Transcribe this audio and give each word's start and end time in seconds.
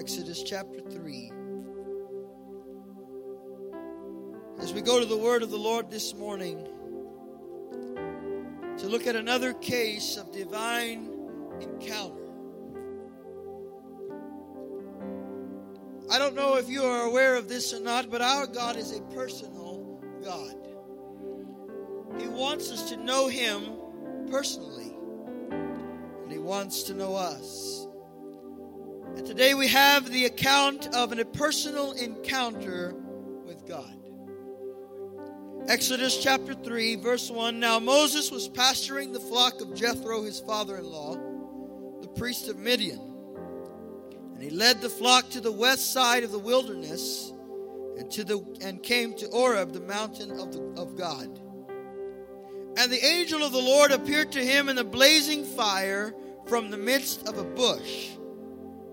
Exodus 0.00 0.42
chapter 0.42 0.80
3. 0.80 1.30
As 4.58 4.72
we 4.72 4.80
go 4.80 4.98
to 4.98 5.04
the 5.04 5.18
word 5.18 5.42
of 5.42 5.50
the 5.50 5.58
Lord 5.58 5.90
this 5.90 6.14
morning, 6.14 6.66
to 8.78 8.86
look 8.86 9.06
at 9.06 9.14
another 9.14 9.52
case 9.52 10.16
of 10.16 10.32
divine 10.32 11.10
encounter. 11.60 12.32
I 16.10 16.18
don't 16.18 16.34
know 16.34 16.56
if 16.56 16.70
you 16.70 16.82
are 16.82 17.02
aware 17.02 17.36
of 17.36 17.50
this 17.50 17.74
or 17.74 17.80
not, 17.80 18.10
but 18.10 18.22
our 18.22 18.46
God 18.46 18.76
is 18.76 18.96
a 18.96 19.02
personal 19.14 20.00
God. 20.24 20.56
He 22.18 22.26
wants 22.26 22.72
us 22.72 22.88
to 22.88 22.96
know 22.96 23.28
Him 23.28 23.76
personally, 24.30 24.96
and 25.50 26.32
He 26.32 26.38
wants 26.38 26.84
to 26.84 26.94
know 26.94 27.14
us. 27.14 27.79
And 29.20 29.26
today 29.26 29.52
we 29.52 29.68
have 29.68 30.10
the 30.10 30.24
account 30.24 30.94
of 30.94 31.12
a 31.12 31.22
personal 31.26 31.92
encounter 31.92 32.94
with 33.44 33.68
God. 33.68 33.94
Exodus 35.68 36.22
chapter 36.22 36.54
3, 36.54 36.96
verse 36.96 37.30
1. 37.30 37.60
Now 37.60 37.78
Moses 37.78 38.30
was 38.30 38.48
pasturing 38.48 39.12
the 39.12 39.20
flock 39.20 39.60
of 39.60 39.74
Jethro, 39.74 40.22
his 40.22 40.40
father 40.40 40.78
in 40.78 40.86
law, 40.86 41.16
the 42.00 42.08
priest 42.16 42.48
of 42.48 42.56
Midian. 42.56 42.98
And 44.32 44.42
he 44.42 44.48
led 44.48 44.80
the 44.80 44.88
flock 44.88 45.28
to 45.32 45.42
the 45.42 45.52
west 45.52 45.92
side 45.92 46.24
of 46.24 46.32
the 46.32 46.38
wilderness 46.38 47.30
and, 47.98 48.10
to 48.12 48.24
the, 48.24 48.38
and 48.62 48.82
came 48.82 49.12
to 49.16 49.28
Horeb, 49.28 49.74
the 49.74 49.80
mountain 49.80 50.30
of, 50.40 50.50
the, 50.50 50.62
of 50.80 50.96
God. 50.96 51.38
And 52.78 52.90
the 52.90 53.04
angel 53.04 53.42
of 53.42 53.52
the 53.52 53.58
Lord 53.58 53.90
appeared 53.90 54.32
to 54.32 54.42
him 54.42 54.70
in 54.70 54.78
a 54.78 54.84
blazing 54.84 55.44
fire 55.44 56.14
from 56.46 56.70
the 56.70 56.78
midst 56.78 57.28
of 57.28 57.36
a 57.36 57.44
bush. 57.44 58.12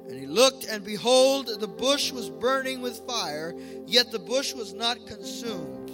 And 0.07 0.17
he 0.17 0.25
looked, 0.25 0.65
and 0.65 0.83
behold, 0.83 1.59
the 1.59 1.67
bush 1.67 2.11
was 2.11 2.29
burning 2.29 2.81
with 2.81 3.05
fire, 3.05 3.53
yet 3.85 4.11
the 4.11 4.19
bush 4.19 4.53
was 4.53 4.73
not 4.73 5.05
consumed. 5.05 5.91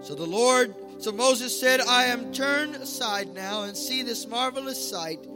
So 0.00 0.14
the 0.14 0.26
Lord, 0.26 0.74
so 0.98 1.12
Moses 1.12 1.58
said, 1.58 1.80
I 1.80 2.04
am 2.04 2.32
turned 2.32 2.74
aside 2.74 3.34
now 3.34 3.64
and 3.64 3.76
see 3.76 4.02
this 4.02 4.26
marvelous 4.26 4.90
sight, 4.90 5.26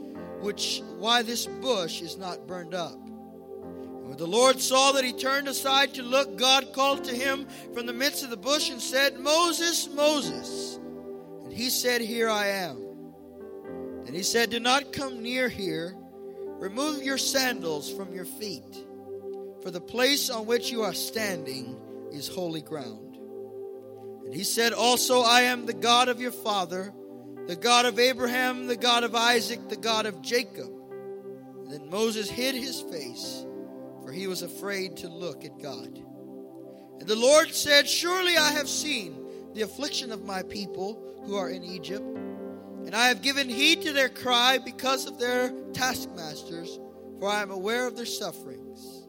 which 0.41 0.81
why 0.97 1.21
this 1.21 1.45
bush 1.45 2.01
is 2.01 2.17
not 2.17 2.47
burned 2.47 2.73
up. 2.73 2.95
And 2.95 4.09
when 4.09 4.17
the 4.17 4.25
Lord 4.25 4.59
saw 4.59 4.91
that 4.93 5.05
he 5.05 5.13
turned 5.13 5.47
aside 5.47 5.93
to 5.93 6.03
look, 6.03 6.35
God 6.37 6.73
called 6.73 7.03
to 7.03 7.15
him 7.15 7.47
from 7.73 7.85
the 7.85 7.93
midst 7.93 8.23
of 8.23 8.31
the 8.31 8.37
bush 8.37 8.71
and 8.71 8.81
said, 8.81 9.19
Moses, 9.19 9.87
Moses. 9.93 10.79
And 11.43 11.53
he 11.53 11.69
said, 11.69 12.01
Here 12.01 12.29
I 12.29 12.47
am. 12.47 12.83
And 14.05 14.15
he 14.15 14.23
said, 14.23 14.49
Do 14.49 14.59
not 14.59 14.91
come 14.91 15.21
near 15.21 15.47
here. 15.47 15.95
Remove 16.59 17.03
your 17.03 17.17
sandals 17.17 17.91
from 17.91 18.13
your 18.13 18.25
feet, 18.25 18.85
for 19.61 19.71
the 19.71 19.81
place 19.81 20.29
on 20.29 20.45
which 20.45 20.71
you 20.71 20.81
are 20.81 20.93
standing 20.93 21.77
is 22.11 22.27
holy 22.27 22.61
ground. 22.61 23.17
And 24.25 24.33
he 24.33 24.43
said, 24.43 24.73
Also, 24.73 25.21
I 25.21 25.41
am 25.43 25.65
the 25.65 25.73
God 25.73 26.09
of 26.09 26.19
your 26.19 26.31
father, 26.31 26.93
the 27.45 27.55
God 27.55 27.85
of 27.85 27.99
Abraham, 27.99 28.67
the 28.67 28.75
God 28.75 29.03
of 29.03 29.15
Isaac, 29.15 29.69
the 29.69 29.77
God 29.77 30.05
of 30.05 30.21
Jacob. 30.21 30.71
And 31.63 31.71
then 31.71 31.89
Moses 31.89 32.29
hid 32.29 32.55
his 32.55 32.81
face, 32.81 33.45
for 34.03 34.11
he 34.11 34.27
was 34.27 34.41
afraid 34.41 34.97
to 34.97 35.09
look 35.09 35.45
at 35.45 35.61
God. 35.61 36.01
And 36.99 37.07
the 37.07 37.15
Lord 37.15 37.53
said, 37.53 37.87
Surely 37.87 38.35
I 38.35 38.51
have 38.51 38.67
seen 38.67 39.15
the 39.53 39.61
affliction 39.61 40.11
of 40.11 40.25
my 40.25 40.43
people 40.43 41.01
who 41.25 41.35
are 41.35 41.49
in 41.49 41.63
Egypt, 41.63 42.05
and 42.87 42.95
I 42.95 43.09
have 43.09 43.21
given 43.21 43.49
heed 43.49 43.81
to 43.81 43.91
their 43.91 44.07
cry 44.07 44.59
because 44.59 45.07
of 45.07 45.19
their 45.19 45.51
taskmasters, 45.73 46.79
for 47.19 47.27
I 47.27 47.41
am 47.41 47.51
aware 47.51 47.85
of 47.85 47.97
their 47.97 48.05
sufferings. 48.05 49.05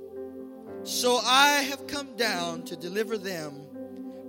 So 0.82 1.20
I 1.24 1.60
have 1.60 1.86
come 1.86 2.16
down 2.16 2.64
to 2.64 2.76
deliver 2.76 3.16
them 3.16 3.68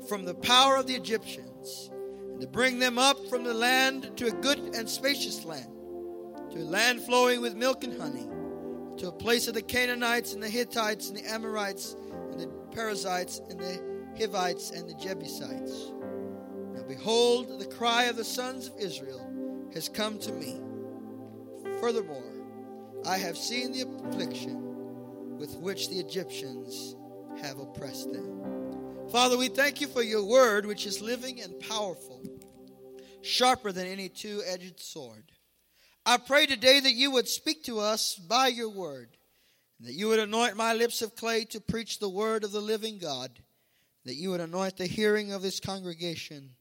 from 0.07 0.23
the 0.23 0.35
power 0.35 0.75
of 0.75 0.85
the 0.85 0.93
Egyptians, 0.93 1.89
and 2.31 2.39
to 2.39 2.45
bring 2.45 2.77
them 2.77 2.99
up 2.99 3.17
from 3.27 3.43
the 3.43 3.55
land 3.55 4.11
to 4.17 4.27
a 4.27 4.31
good 4.31 4.59
and 4.75 4.87
spacious 4.87 5.43
land, 5.45 5.73
to 6.51 6.59
a 6.59 6.63
land 6.63 7.01
flowing 7.01 7.41
with 7.41 7.55
milk 7.55 7.83
and 7.83 7.99
honey, 7.99 8.27
to 8.97 9.07
a 9.07 9.11
place 9.11 9.47
of 9.47 9.55
the 9.55 9.63
Canaanites 9.63 10.35
and 10.35 10.43
the 10.43 10.49
Hittites 10.49 11.09
and 11.09 11.17
the 11.17 11.27
Amorites 11.27 11.95
and 12.29 12.39
the 12.39 12.47
Perizzites 12.71 13.41
and 13.49 13.59
the 13.59 13.81
Hivites 14.15 14.69
and 14.69 14.87
the 14.87 14.93
Jebusites. 14.93 15.91
Now 16.75 16.83
behold, 16.87 17.59
the 17.59 17.65
cry 17.65 18.03
of 18.03 18.15
the 18.15 18.23
sons 18.23 18.67
of 18.67 18.77
Israel 18.77 19.25
has 19.73 19.89
come 19.89 20.19
to 20.19 20.31
me. 20.33 20.59
Furthermore, 21.79 22.23
I 23.05 23.17
have 23.17 23.37
seen 23.37 23.71
the 23.71 23.81
affliction 23.81 25.37
with 25.37 25.55
which 25.57 25.89
the 25.89 25.99
Egyptians 25.99 26.95
have 27.41 27.59
oppressed 27.59 28.11
them. 28.11 29.07
Father, 29.11 29.37
we 29.37 29.47
thank 29.47 29.81
you 29.81 29.87
for 29.87 30.03
your 30.03 30.23
word, 30.23 30.65
which 30.65 30.85
is 30.85 31.01
living 31.01 31.41
and 31.41 31.59
powerful, 31.61 32.21
sharper 33.21 33.71
than 33.71 33.87
any 33.87 34.09
two 34.09 34.41
edged 34.45 34.79
sword. 34.79 35.31
I 36.05 36.17
pray 36.17 36.45
today 36.45 36.79
that 36.79 36.93
you 36.93 37.11
would 37.11 37.27
speak 37.27 37.63
to 37.63 37.79
us 37.79 38.15
by 38.15 38.47
your 38.47 38.69
word, 38.69 39.17
and 39.77 39.87
that 39.87 39.93
you 39.93 40.09
would 40.09 40.19
anoint 40.19 40.57
my 40.57 40.73
lips 40.73 41.01
of 41.01 41.15
clay 41.15 41.45
to 41.45 41.61
preach 41.61 41.99
the 41.99 42.09
word 42.09 42.43
of 42.43 42.51
the 42.51 42.61
living 42.61 42.97
God, 42.97 43.31
that 44.05 44.15
you 44.15 44.31
would 44.31 44.41
anoint 44.41 44.77
the 44.77 44.87
hearing 44.87 45.31
of 45.31 45.41
this 45.41 45.59
congregation, 45.59 46.51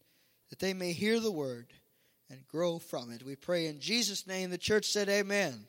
that 0.51 0.59
they 0.59 0.75
may 0.75 0.93
hear 0.93 1.21
the 1.21 1.33
word 1.33 1.73
and 2.31 2.47
grow 2.49 2.79
from 2.79 3.11
it. 3.11 3.23
We 3.23 3.37
pray 3.37 3.67
in 3.67 3.81
Jesus' 3.81 4.27
name. 4.27 4.51
The 4.51 4.59
church 4.59 4.87
said, 4.87 5.09
Amen. 5.09 5.67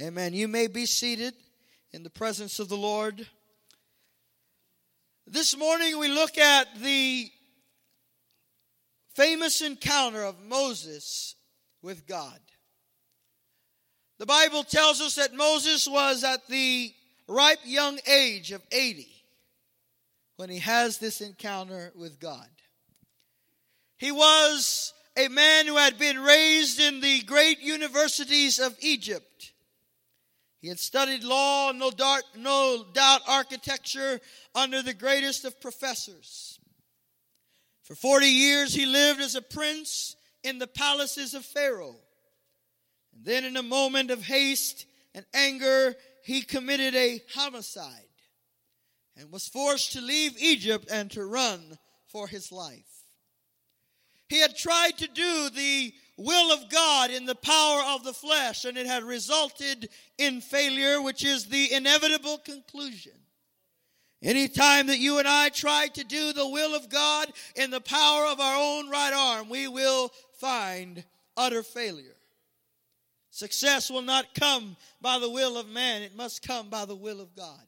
Amen. 0.00 0.32
You 0.32 0.48
may 0.48 0.66
be 0.66 0.86
seated 0.86 1.34
in 1.92 2.02
the 2.02 2.10
presence 2.10 2.58
of 2.58 2.68
the 2.68 2.76
Lord. 2.76 3.26
This 5.26 5.56
morning 5.56 5.98
we 5.98 6.08
look 6.08 6.38
at 6.38 6.68
the 6.80 7.30
famous 9.14 9.60
encounter 9.60 10.22
of 10.22 10.40
Moses 10.40 11.34
with 11.82 12.06
God. 12.06 12.38
The 14.18 14.26
Bible 14.26 14.64
tells 14.64 15.00
us 15.00 15.14
that 15.16 15.34
Moses 15.34 15.88
was 15.88 16.24
at 16.24 16.46
the 16.46 16.92
ripe 17.26 17.60
young 17.64 17.98
age 18.06 18.52
of 18.52 18.62
80 18.72 19.06
when 20.36 20.50
he 20.50 20.58
has 20.58 20.98
this 20.98 21.20
encounter 21.20 21.92
with 21.94 22.18
God. 22.18 22.48
He 23.98 24.12
was 24.12 24.94
a 25.16 25.28
man 25.28 25.66
who 25.66 25.76
had 25.76 25.98
been 25.98 26.18
raised 26.18 26.80
in 26.80 27.00
the 27.00 27.22
great 27.22 27.60
universities 27.60 28.58
of 28.58 28.76
Egypt. 28.80 29.52
He 30.60 30.68
had 30.68 30.78
studied 30.78 31.24
law, 31.24 31.72
no 31.72 31.90
doubt, 31.90 32.22
no 32.36 32.84
doubt 32.92 33.22
architecture 33.26 34.20
under 34.54 34.82
the 34.82 34.94
greatest 34.94 35.44
of 35.44 35.60
professors. 35.60 36.58
For 37.82 37.94
40 37.94 38.26
years, 38.26 38.74
he 38.74 38.86
lived 38.86 39.20
as 39.20 39.34
a 39.34 39.42
prince 39.42 40.16
in 40.44 40.58
the 40.58 40.66
palaces 40.66 41.34
of 41.34 41.44
Pharaoh. 41.44 41.96
And 43.14 43.24
then, 43.24 43.44
in 43.44 43.56
a 43.56 43.62
moment 43.62 44.10
of 44.10 44.22
haste 44.22 44.86
and 45.14 45.24
anger, 45.34 45.96
he 46.24 46.42
committed 46.42 46.94
a 46.94 47.22
homicide 47.34 47.94
and 49.16 49.32
was 49.32 49.48
forced 49.48 49.92
to 49.92 50.00
leave 50.00 50.40
Egypt 50.40 50.88
and 50.90 51.10
to 51.10 51.24
run 51.24 51.78
for 52.06 52.28
his 52.28 52.52
life. 52.52 52.89
He 54.30 54.40
had 54.40 54.56
tried 54.56 54.96
to 54.98 55.08
do 55.08 55.50
the 55.50 55.92
will 56.16 56.52
of 56.52 56.70
God 56.70 57.10
in 57.10 57.26
the 57.26 57.34
power 57.34 57.82
of 57.88 58.04
the 58.04 58.14
flesh, 58.14 58.64
and 58.64 58.78
it 58.78 58.86
had 58.86 59.02
resulted 59.02 59.88
in 60.18 60.40
failure, 60.40 61.02
which 61.02 61.24
is 61.24 61.46
the 61.46 61.72
inevitable 61.72 62.38
conclusion. 62.38 63.12
Anytime 64.22 64.86
that 64.86 65.00
you 65.00 65.18
and 65.18 65.26
I 65.26 65.48
try 65.48 65.88
to 65.88 66.04
do 66.04 66.32
the 66.32 66.48
will 66.48 66.76
of 66.76 66.88
God 66.88 67.32
in 67.56 67.72
the 67.72 67.80
power 67.80 68.26
of 68.26 68.38
our 68.38 68.56
own 68.56 68.88
right 68.88 69.12
arm, 69.12 69.48
we 69.48 69.66
will 69.66 70.12
find 70.38 71.02
utter 71.36 71.64
failure. 71.64 72.16
Success 73.30 73.90
will 73.90 74.02
not 74.02 74.34
come 74.34 74.76
by 75.00 75.18
the 75.18 75.30
will 75.30 75.58
of 75.58 75.68
man, 75.68 76.02
it 76.02 76.14
must 76.14 76.46
come 76.46 76.68
by 76.68 76.84
the 76.84 76.94
will 76.94 77.20
of 77.20 77.34
God. 77.34 77.64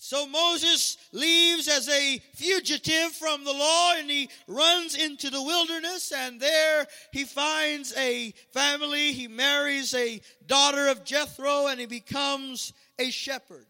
So 0.00 0.28
Moses 0.28 0.96
leaves 1.12 1.66
as 1.66 1.88
a 1.88 2.18
fugitive 2.34 3.12
from 3.12 3.42
the 3.42 3.52
law 3.52 3.94
and 3.96 4.08
he 4.08 4.30
runs 4.46 4.96
into 4.96 5.28
the 5.28 5.42
wilderness 5.42 6.12
and 6.12 6.40
there 6.40 6.86
he 7.12 7.24
finds 7.24 7.92
a 7.96 8.32
family. 8.52 9.12
He 9.12 9.26
marries 9.26 9.94
a 9.94 10.20
daughter 10.46 10.86
of 10.86 11.04
Jethro 11.04 11.66
and 11.66 11.80
he 11.80 11.86
becomes 11.86 12.72
a 12.98 13.10
shepherd. 13.10 13.66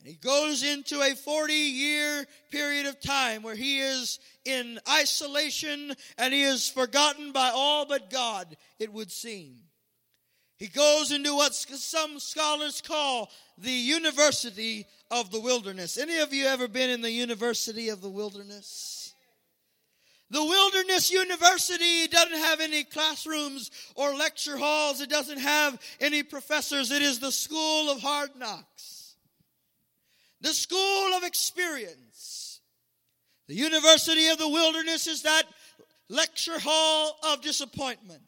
And 0.00 0.08
he 0.08 0.16
goes 0.16 0.64
into 0.64 1.00
a 1.00 1.14
40 1.14 1.52
year 1.52 2.26
period 2.50 2.86
of 2.86 3.00
time 3.00 3.42
where 3.42 3.54
he 3.54 3.80
is 3.80 4.18
in 4.44 4.80
isolation 4.88 5.94
and 6.18 6.34
he 6.34 6.42
is 6.42 6.68
forgotten 6.68 7.30
by 7.30 7.52
all 7.54 7.86
but 7.86 8.10
God, 8.10 8.56
it 8.80 8.92
would 8.92 9.12
seem. 9.12 9.69
He 10.60 10.68
goes 10.68 11.10
into 11.10 11.34
what 11.34 11.54
some 11.54 12.20
scholars 12.20 12.82
call 12.82 13.30
the 13.56 13.70
university 13.70 14.86
of 15.10 15.30
the 15.30 15.40
wilderness. 15.40 15.96
Any 15.96 16.18
of 16.18 16.34
you 16.34 16.44
ever 16.44 16.68
been 16.68 16.90
in 16.90 17.00
the 17.00 17.10
university 17.10 17.88
of 17.88 18.02
the 18.02 18.10
wilderness? 18.10 19.14
The 20.28 20.44
Wilderness 20.44 21.10
University 21.10 22.06
doesn't 22.06 22.38
have 22.38 22.60
any 22.60 22.84
classrooms 22.84 23.70
or 23.96 24.14
lecture 24.14 24.58
halls. 24.58 25.00
It 25.00 25.08
doesn't 25.08 25.40
have 25.40 25.80
any 25.98 26.22
professors. 26.22 26.92
It 26.92 27.02
is 27.02 27.18
the 27.18 27.32
school 27.32 27.90
of 27.90 28.00
hard 28.00 28.36
knocks. 28.38 29.16
The 30.42 30.52
school 30.52 31.14
of 31.16 31.24
experience. 31.24 32.60
The 33.48 33.56
University 33.56 34.28
of 34.28 34.38
the 34.38 34.48
Wilderness 34.48 35.06
is 35.06 35.22
that 35.22 35.44
lecture 36.10 36.60
hall 36.60 37.18
of 37.24 37.40
disappointment. 37.40 38.22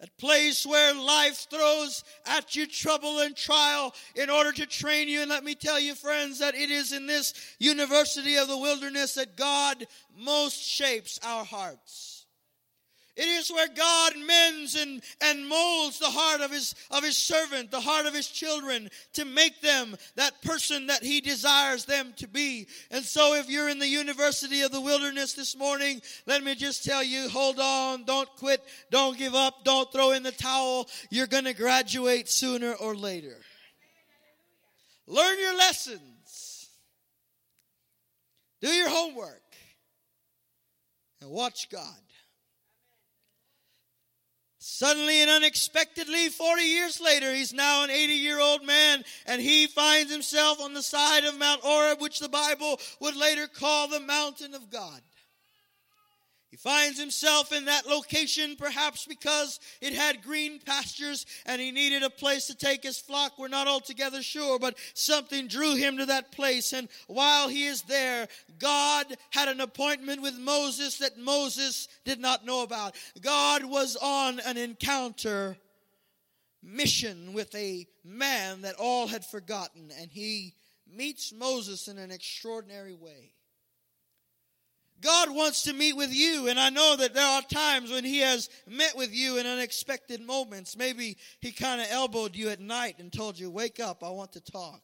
That 0.00 0.16
place 0.18 0.66
where 0.66 0.94
life 0.94 1.46
throws 1.50 2.04
at 2.26 2.54
you 2.54 2.66
trouble 2.66 3.20
and 3.20 3.34
trial 3.34 3.94
in 4.14 4.28
order 4.28 4.52
to 4.52 4.66
train 4.66 5.08
you. 5.08 5.22
And 5.22 5.30
let 5.30 5.42
me 5.42 5.54
tell 5.54 5.80
you, 5.80 5.94
friends, 5.94 6.38
that 6.40 6.54
it 6.54 6.70
is 6.70 6.92
in 6.92 7.06
this 7.06 7.32
university 7.58 8.36
of 8.36 8.48
the 8.48 8.58
wilderness 8.58 9.14
that 9.14 9.36
God 9.36 9.86
most 10.14 10.62
shapes 10.62 11.18
our 11.22 11.44
hearts. 11.44 12.05
It 13.16 13.28
is 13.28 13.50
where 13.50 13.68
God 13.68 14.12
mends 14.26 14.74
and, 14.74 15.00
and 15.22 15.48
molds 15.48 15.98
the 15.98 16.10
heart 16.10 16.42
of 16.42 16.50
his, 16.50 16.74
of 16.90 17.02
his 17.02 17.16
servant, 17.16 17.70
the 17.70 17.80
heart 17.80 18.04
of 18.04 18.14
his 18.14 18.28
children, 18.28 18.90
to 19.14 19.24
make 19.24 19.62
them 19.62 19.96
that 20.16 20.42
person 20.42 20.88
that 20.88 21.02
he 21.02 21.22
desires 21.22 21.86
them 21.86 22.12
to 22.18 22.28
be. 22.28 22.66
And 22.90 23.02
so 23.02 23.34
if 23.34 23.48
you're 23.48 23.70
in 23.70 23.78
the 23.78 23.88
University 23.88 24.60
of 24.62 24.70
the 24.70 24.82
Wilderness 24.82 25.32
this 25.32 25.56
morning, 25.56 26.02
let 26.26 26.44
me 26.44 26.54
just 26.54 26.84
tell 26.84 27.02
you, 27.02 27.30
hold 27.30 27.58
on, 27.58 28.04
don't 28.04 28.28
quit, 28.36 28.62
don't 28.90 29.16
give 29.16 29.34
up, 29.34 29.64
don't 29.64 29.90
throw 29.90 30.10
in 30.10 30.22
the 30.22 30.32
towel. 30.32 30.86
You're 31.10 31.26
going 31.26 31.44
to 31.44 31.54
graduate 31.54 32.28
sooner 32.28 32.74
or 32.74 32.94
later. 32.94 33.38
Learn 35.06 35.38
your 35.38 35.56
lessons. 35.56 36.68
Do 38.60 38.68
your 38.68 38.90
homework. 38.90 39.42
And 41.22 41.30
watch 41.30 41.70
God. 41.70 41.96
Suddenly 44.78 45.22
and 45.22 45.30
unexpectedly, 45.30 46.28
40 46.28 46.62
years 46.62 47.00
later, 47.00 47.32
he's 47.32 47.54
now 47.54 47.82
an 47.82 47.88
80 47.88 48.12
year 48.12 48.38
old 48.38 48.62
man, 48.62 49.04
and 49.24 49.40
he 49.40 49.66
finds 49.66 50.12
himself 50.12 50.60
on 50.60 50.74
the 50.74 50.82
side 50.82 51.24
of 51.24 51.38
Mount 51.38 51.62
Horeb, 51.62 52.02
which 52.02 52.20
the 52.20 52.28
Bible 52.28 52.78
would 53.00 53.16
later 53.16 53.46
call 53.46 53.88
the 53.88 54.00
mountain 54.00 54.52
of 54.52 54.68
God. 54.68 55.00
He 56.50 56.56
finds 56.56 56.98
himself 56.98 57.52
in 57.52 57.64
that 57.64 57.86
location 57.86 58.54
perhaps 58.56 59.04
because 59.04 59.58
it 59.80 59.92
had 59.92 60.22
green 60.22 60.60
pastures 60.60 61.26
and 61.44 61.60
he 61.60 61.72
needed 61.72 62.02
a 62.02 62.10
place 62.10 62.46
to 62.46 62.54
take 62.54 62.84
his 62.84 62.98
flock. 62.98 63.32
We're 63.36 63.48
not 63.48 63.66
altogether 63.66 64.22
sure, 64.22 64.58
but 64.58 64.78
something 64.94 65.48
drew 65.48 65.74
him 65.74 65.98
to 65.98 66.06
that 66.06 66.30
place. 66.30 66.72
And 66.72 66.88
while 67.08 67.48
he 67.48 67.66
is 67.66 67.82
there, 67.82 68.28
God 68.58 69.06
had 69.30 69.48
an 69.48 69.60
appointment 69.60 70.22
with 70.22 70.38
Moses 70.38 70.98
that 70.98 71.18
Moses 71.18 71.88
did 72.04 72.20
not 72.20 72.46
know 72.46 72.62
about. 72.62 72.94
God 73.20 73.64
was 73.64 73.96
on 73.96 74.38
an 74.40 74.56
encounter 74.56 75.56
mission 76.62 77.32
with 77.32 77.54
a 77.54 77.86
man 78.04 78.62
that 78.62 78.74
all 78.76 79.06
had 79.06 79.24
forgotten, 79.24 79.90
and 80.00 80.10
he 80.10 80.54
meets 80.86 81.32
Moses 81.32 81.88
in 81.88 81.98
an 81.98 82.10
extraordinary 82.10 82.94
way. 82.94 83.32
God 85.06 85.30
wants 85.30 85.62
to 85.62 85.72
meet 85.72 85.96
with 85.96 86.12
you, 86.12 86.48
and 86.48 86.58
I 86.58 86.68
know 86.68 86.96
that 86.96 87.14
there 87.14 87.24
are 87.24 87.42
times 87.42 87.92
when 87.92 88.04
He 88.04 88.18
has 88.18 88.50
met 88.66 88.96
with 88.96 89.14
you 89.14 89.38
in 89.38 89.46
unexpected 89.46 90.20
moments. 90.20 90.76
Maybe 90.76 91.16
He 91.40 91.52
kind 91.52 91.80
of 91.80 91.86
elbowed 91.90 92.34
you 92.34 92.48
at 92.48 92.58
night 92.58 92.96
and 92.98 93.12
told 93.12 93.38
you, 93.38 93.48
Wake 93.48 93.78
up, 93.78 94.02
I 94.02 94.10
want 94.10 94.32
to 94.32 94.40
talk. 94.40 94.82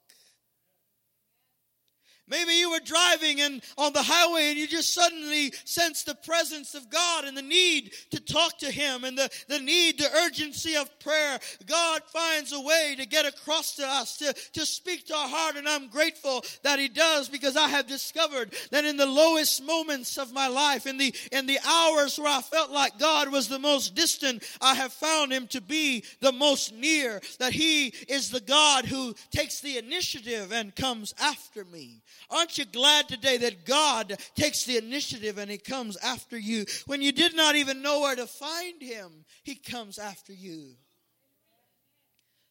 Maybe 2.29 2.53
you 2.55 2.71
were 2.71 2.81
driving 2.81 3.41
and 3.41 3.63
on 3.77 3.93
the 3.93 4.03
highway 4.03 4.51
and 4.51 4.59
you 4.59 4.67
just 4.67 4.95
suddenly 4.95 5.53
sensed 5.65 6.07
the 6.07 6.15
presence 6.15 6.75
of 6.75 6.89
God 6.89 7.25
and 7.25 7.37
the 7.37 7.43
need 7.43 7.93
to 8.13 8.21
talk 8.21 8.59
to 8.59 8.71
Him 8.71 9.05
and 9.05 9.19
the, 9.19 9.29
the 9.49 9.59
need, 9.59 9.99
the 9.99 10.11
urgency 10.25 10.77
of 10.77 10.99
prayer. 11.01 11.39
God 11.67 12.03
finds 12.07 12.53
a 12.53 12.61
way 12.61 12.95
to 12.97 13.07
get 13.07 13.27
across 13.27 13.75
to 13.77 13.87
us, 13.87 14.19
to, 14.19 14.33
to 14.53 14.65
speak 14.65 15.07
to 15.07 15.15
our 15.15 15.29
heart. 15.29 15.57
And 15.57 15.69
I'm 15.69 15.89
grateful 15.89 16.45
that 16.63 16.79
He 16.79 16.89
does 16.89 17.29
because 17.29 17.57
I 17.57 17.69
have 17.69 17.89
discovered 17.89 18.55
that 18.71 18.85
in 18.85 18.97
the 18.97 19.07
lowest 19.07 19.63
moments 19.63 20.17
of 20.17 20.33
my 20.33 20.47
life, 20.47 20.87
in 20.87 20.99
the, 20.99 21.15
in 21.33 21.47
the 21.47 21.59
hours 21.67 22.19
where 22.19 22.33
I 22.33 22.41
felt 22.41 22.71
like 22.71 22.99
God 22.99 23.33
was 23.33 23.49
the 23.49 23.59
most 23.59 23.95
distant, 23.97 24.45
I 24.61 24.77
have 24.77 24.93
found 24.93 25.33
Him 25.33 25.49
to 25.49 25.61
be 25.61 26.05
the 26.21 26.33
most 26.33 26.73
near, 26.73 27.21
that 27.41 27.53
He 27.53 27.89
is 28.09 28.31
the 28.31 28.41
God 28.41 28.87
who 28.87 29.15
takes 29.33 29.61
the 29.61 29.77
initiative 29.77 30.53
and 30.53 30.75
comes 30.75 31.15
after 31.21 31.65
me. 31.65 32.03
Aren't 32.31 32.59
you 32.59 32.65
glad 32.65 33.09
today 33.09 33.37
that 33.39 33.65
God 33.65 34.17
takes 34.35 34.65
the 34.65 34.79
initiative 34.79 35.39
and 35.39 35.51
He 35.51 35.59
comes 35.59 35.97
after 35.99 36.39
you? 36.39 36.65
When 36.87 37.03
you 37.03 37.13
did 37.13 37.37
not 37.37 37.57
even 37.57 37.83
know 37.83 38.01
where 38.01 38.17
to 38.17 38.27
find 38.27 38.81
Him, 38.83 39.25
He 39.43 39.55
comes 39.55 39.99
after 39.99 40.33
you. 40.33 40.77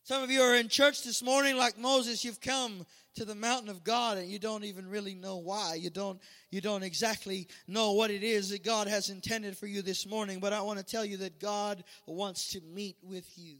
Some 0.03 0.23
of 0.23 0.31
you 0.31 0.41
are 0.41 0.55
in 0.55 0.67
church 0.67 1.03
this 1.03 1.21
morning 1.21 1.57
like 1.57 1.77
Moses. 1.77 2.25
You've 2.25 2.41
come 2.41 2.85
to 3.15 3.23
the 3.23 3.35
mountain 3.35 3.69
of 3.69 3.83
God 3.83 4.17
and 4.17 4.29
you 4.29 4.39
don't 4.39 4.63
even 4.63 4.89
really 4.89 5.15
know 5.15 5.37
why. 5.37 5.75
You 5.75 5.89
don't 5.89 6.19
you 6.49 6.59
don't 6.59 6.83
exactly 6.83 7.47
know 7.67 7.93
what 7.93 8.09
it 8.09 8.23
is 8.23 8.49
that 8.49 8.63
God 8.63 8.87
has 8.87 9.09
intended 9.09 9.57
for 9.57 9.67
you 9.67 9.81
this 9.81 10.07
morning, 10.07 10.39
but 10.39 10.53
I 10.53 10.61
want 10.61 10.79
to 10.79 10.85
tell 10.85 11.05
you 11.05 11.17
that 11.17 11.39
God 11.39 11.83
wants 12.07 12.49
to 12.49 12.61
meet 12.61 12.97
with 13.03 13.29
you. 13.37 13.57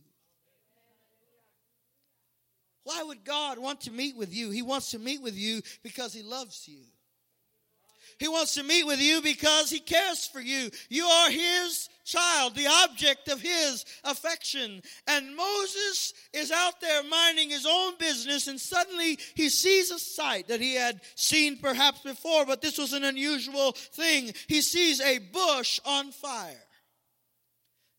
Why 2.83 3.03
would 3.03 3.23
God 3.23 3.59
want 3.59 3.81
to 3.81 3.91
meet 3.91 4.15
with 4.15 4.33
you? 4.33 4.49
He 4.49 4.61
wants 4.61 4.91
to 4.91 4.99
meet 4.99 5.21
with 5.21 5.35
you 5.35 5.61
because 5.83 6.13
He 6.13 6.23
loves 6.23 6.67
you. 6.67 6.79
He 8.17 8.27
wants 8.27 8.53
to 8.55 8.63
meet 8.63 8.85
with 8.85 8.99
you 8.99 9.21
because 9.21 9.69
He 9.69 9.79
cares 9.79 10.27
for 10.27 10.39
you. 10.39 10.69
You 10.89 11.05
are 11.05 11.31
His 11.31 11.89
child, 12.05 12.55
the 12.55 12.67
object 12.67 13.29
of 13.29 13.41
His 13.41 13.85
affection. 14.03 14.81
And 15.07 15.35
Moses 15.35 16.13
is 16.33 16.51
out 16.51 16.79
there 16.81 17.03
minding 17.03 17.49
his 17.49 17.65
own 17.65 17.93
business, 17.97 18.47
and 18.47 18.59
suddenly 18.59 19.17
he 19.35 19.49
sees 19.49 19.91
a 19.91 19.99
sight 19.99 20.47
that 20.47 20.61
he 20.61 20.75
had 20.75 21.01
seen 21.15 21.57
perhaps 21.57 22.01
before, 22.01 22.45
but 22.45 22.61
this 22.61 22.77
was 22.77 22.93
an 22.93 23.03
unusual 23.03 23.73
thing. 23.73 24.33
He 24.47 24.61
sees 24.61 25.01
a 25.01 25.19
bush 25.19 25.79
on 25.85 26.11
fire. 26.11 26.63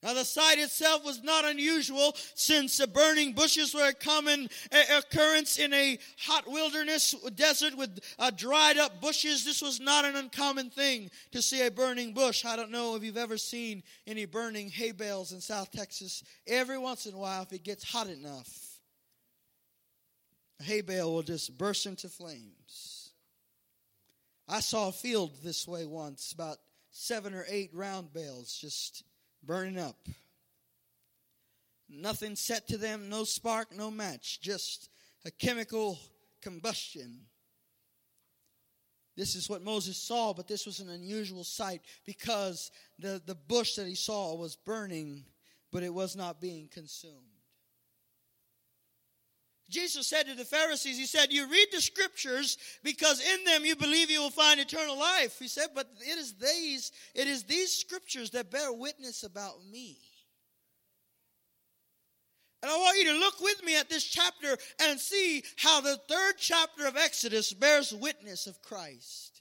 Now, 0.03 0.15
the 0.15 0.25
sight 0.25 0.59
itself 0.59 1.05
was 1.05 1.23
not 1.23 1.45
unusual 1.45 2.17
since 2.35 2.77
the 2.77 2.89
burning 2.89 3.35
bushes 3.35 3.73
were 3.73 3.89
a 3.89 3.93
common 3.93 4.49
occurrence 4.97 5.59
in 5.59 5.73
a 5.73 5.97
hot 6.19 6.51
wilderness 6.51 7.15
desert 7.37 7.77
with 7.77 8.01
uh, 8.19 8.31
dried 8.31 8.79
up 8.79 9.01
bushes. 9.01 9.45
This 9.45 9.63
was 9.63 9.79
not 9.79 10.05
an 10.05 10.17
uncommon 10.17 10.71
thing 10.71 11.09
to 11.31 11.41
see 11.41 11.65
a 11.65 11.71
burning 11.71 12.15
bush. 12.15 12.45
I 12.45 12.57
don't 12.57 12.73
know 12.73 12.97
if 12.97 13.05
you've 13.05 13.17
ever 13.17 13.39
seen 13.39 13.85
any 14.05 14.25
burning 14.25 14.71
hay 14.71 14.91
bales 14.91 15.31
in 15.31 15.41
South 15.41 15.71
Texas. 15.71 16.25
Every 16.49 16.79
once 16.79 17.07
in 17.07 17.15
a 17.15 17.19
while, 17.19 17.43
if 17.43 17.53
it 17.53 17.63
gets 17.63 17.85
hot 17.85 18.09
enough, 18.09 18.81
a 20.59 20.65
hay 20.65 20.81
bale 20.81 21.13
will 21.13 21.23
just 21.23 21.57
burst 21.57 21.87
into 21.87 22.09
flames. 22.09 23.13
I 24.49 24.59
saw 24.59 24.89
a 24.89 24.93
field 24.93 25.39
this 25.45 25.69
way 25.69 25.87
once, 25.87 26.33
about 26.33 26.59
seven 26.91 27.35
or 27.35 27.45
eight 27.49 27.71
round 27.73 28.13
bales 28.13 28.59
just 28.61 29.05
burning 29.43 29.79
up. 29.79 29.97
Nothing 31.89 32.37
set 32.37 32.69
to 32.69 32.79
them, 32.79 33.09
no 33.09 33.25
spark, 33.25 33.75
no 33.75 33.91
match, 33.91 34.41
just 34.41 34.89
a 35.25 35.31
chemical 35.31 35.99
combustion. 36.41 37.21
This 39.15 39.35
is 39.35 39.49
what 39.49 39.63
Moses 39.63 39.99
saw, 39.99 40.33
but 40.33 40.49
this 40.49 40.65
was 40.65 40.81
an 40.81 40.89
unusual 40.89 41.45
sight 41.45 41.83
because 42.07 42.71
the, 42.99 43.21
the 43.27 43.35
bush 43.35 43.75
that 43.75 43.87
he 43.87 43.95
saw 43.95 44.35
was 44.35 44.57
burning, 44.57 45.25
but 45.71 45.83
it 45.83 45.93
was 45.93 46.17
not 46.17 46.41
being 46.41 46.69
consumed. 46.69 47.32
Jesus 49.73 50.07
said 50.07 50.27
to 50.27 50.35
the 50.35 50.45
Pharisees, 50.45 50.99
He 50.99 51.07
said, 51.07 51.33
You 51.33 51.49
read 51.49 51.69
the 51.73 51.81
scriptures 51.81 52.59
because 52.85 53.21
in 53.21 53.45
them 53.45 53.65
you 53.65 53.75
believe 53.75 54.11
you 54.11 54.21
will 54.21 54.31
find 54.31 54.61
eternal 54.61 54.99
life. 54.99 55.39
He 55.39 55.49
said, 55.49 55.69
But 55.75 55.89
it 56.01 56.19
is 56.19 56.35
these, 56.35 56.93
it 57.15 57.27
is 57.27 57.45
these 57.45 57.73
scriptures 57.73 58.31
that 58.31 58.51
bear 58.51 58.73
witness 58.73 59.23
about 59.23 59.65
me. 59.71 59.97
And 62.63 62.71
I 62.71 62.77
want 62.77 62.99
you 62.99 63.13
to 63.13 63.19
look 63.19 63.41
with 63.41 63.65
me 63.65 63.77
at 63.77 63.89
this 63.89 64.05
chapter 64.05 64.57
and 64.83 65.01
see 65.01 65.43
how 65.57 65.81
the 65.81 65.97
third 66.09 66.35
chapter 66.39 66.87
of 66.87 66.97
Exodus 66.97 67.53
bears 67.53 67.93
witness 67.93 68.47
of 68.47 68.61
Christ. 68.63 69.32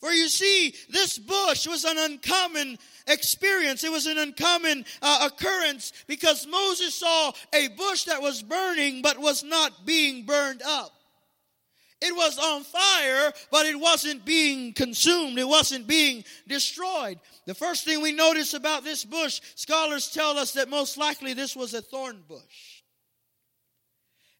For 0.00 0.10
you 0.10 0.28
see, 0.28 0.74
this 0.88 1.18
bush 1.18 1.66
was 1.66 1.84
an 1.84 1.98
uncommon 1.98 2.78
experience. 3.06 3.84
It 3.84 3.92
was 3.92 4.06
an 4.06 4.16
uncommon 4.16 4.86
uh, 5.02 5.28
occurrence 5.30 5.92
because 6.06 6.46
Moses 6.46 6.94
saw 6.94 7.32
a 7.54 7.68
bush 7.68 8.04
that 8.04 8.22
was 8.22 8.42
burning 8.42 9.02
but 9.02 9.18
was 9.18 9.44
not 9.44 9.84
being 9.84 10.24
burned 10.24 10.62
up. 10.62 10.92
It 12.00 12.16
was 12.16 12.38
on 12.38 12.64
fire, 12.64 13.30
but 13.50 13.66
it 13.66 13.78
wasn't 13.78 14.24
being 14.24 14.72
consumed. 14.72 15.38
It 15.38 15.46
wasn't 15.46 15.86
being 15.86 16.24
destroyed. 16.48 17.20
The 17.44 17.54
first 17.54 17.84
thing 17.84 18.00
we 18.00 18.12
notice 18.12 18.54
about 18.54 18.84
this 18.84 19.04
bush, 19.04 19.42
scholars 19.54 20.10
tell 20.10 20.38
us 20.38 20.52
that 20.52 20.70
most 20.70 20.96
likely 20.96 21.34
this 21.34 21.54
was 21.54 21.74
a 21.74 21.82
thorn 21.82 22.22
bush. 22.26 22.82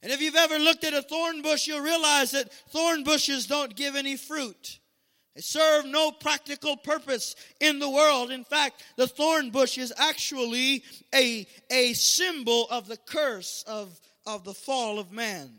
And 0.03 0.11
if 0.11 0.23
you've 0.23 0.37
ever 0.37 0.59
looked 0.59 0.85
at 0.85 0.95
a 0.95 1.03
thorn 1.03 1.43
bush, 1.43 1.67
you'll 1.67 1.83
realize 1.83 2.31
that 2.31 2.51
thorn 2.71 3.05
bushes 3.05 3.47
don't 3.47 3.77
give 3.77 3.95
any 3.95 4.17
fruit. 4.17 4.80
Serve 5.41 5.87
no 5.87 6.13
practical 6.13 6.77
purpose 6.77 7.37
in 7.61 7.79
the 7.79 7.91
world. 7.91 8.31
In 8.31 8.45
fact, 8.45 8.85
the 8.97 9.07
thorn 9.07 9.51
bush 9.51 9.79
is 9.79 9.93
actually 9.97 10.85
a, 11.15 11.47
a 11.71 11.93
symbol 11.95 12.67
of 12.71 12.87
the 12.87 12.97
curse 12.97 13.65
of, 13.67 13.99
of 14.27 14.45
the 14.45 14.55
fall 14.55 14.99
of 14.99 15.13
man. 15.13 15.51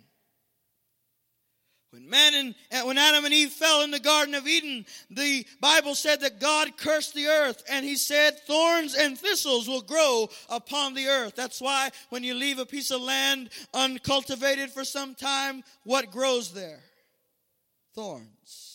When 1.91 2.09
man 2.09 2.55
and 2.71 2.87
when 2.87 2.97
Adam 2.97 3.25
and 3.25 3.33
Eve 3.33 3.51
fell 3.51 3.81
in 3.81 3.91
the 3.91 3.99
Garden 3.99 4.33
of 4.33 4.47
Eden, 4.47 4.85
the 5.09 5.45
Bible 5.59 5.93
said 5.93 6.21
that 6.21 6.39
God 6.39 6.77
cursed 6.77 7.13
the 7.13 7.27
earth, 7.27 7.61
and 7.69 7.85
He 7.85 7.97
said, 7.97 8.39
"Thorns 8.47 8.95
and 8.95 9.19
thistles 9.19 9.67
will 9.67 9.81
grow 9.81 10.29
upon 10.49 10.93
the 10.93 11.07
earth." 11.07 11.35
That's 11.35 11.59
why 11.59 11.89
when 12.07 12.23
you 12.23 12.33
leave 12.33 12.59
a 12.59 12.65
piece 12.65 12.91
of 12.91 13.01
land 13.01 13.49
uncultivated 13.73 14.71
for 14.71 14.85
some 14.85 15.15
time, 15.15 15.65
what 15.83 16.11
grows 16.11 16.53
there? 16.53 16.81
Thorns. 17.93 18.70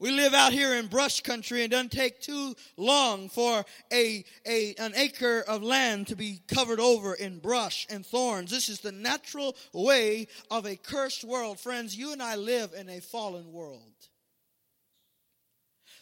We 0.00 0.12
live 0.12 0.32
out 0.32 0.52
here 0.52 0.74
in 0.74 0.86
brush 0.86 1.22
country 1.22 1.62
and 1.62 1.72
doesn't 1.72 1.90
take 1.90 2.20
too 2.20 2.54
long 2.76 3.28
for 3.28 3.64
a, 3.92 4.24
a, 4.46 4.74
an 4.78 4.92
acre 4.94 5.40
of 5.48 5.64
land 5.64 6.06
to 6.08 6.16
be 6.16 6.40
covered 6.46 6.78
over 6.78 7.14
in 7.14 7.40
brush 7.40 7.84
and 7.90 8.06
thorns. 8.06 8.50
This 8.50 8.68
is 8.68 8.78
the 8.78 8.92
natural 8.92 9.56
way 9.72 10.28
of 10.52 10.66
a 10.66 10.76
cursed 10.76 11.24
world. 11.24 11.58
Friends, 11.58 11.96
you 11.96 12.12
and 12.12 12.22
I 12.22 12.36
live 12.36 12.74
in 12.74 12.88
a 12.88 13.00
fallen 13.00 13.52
world. 13.52 13.82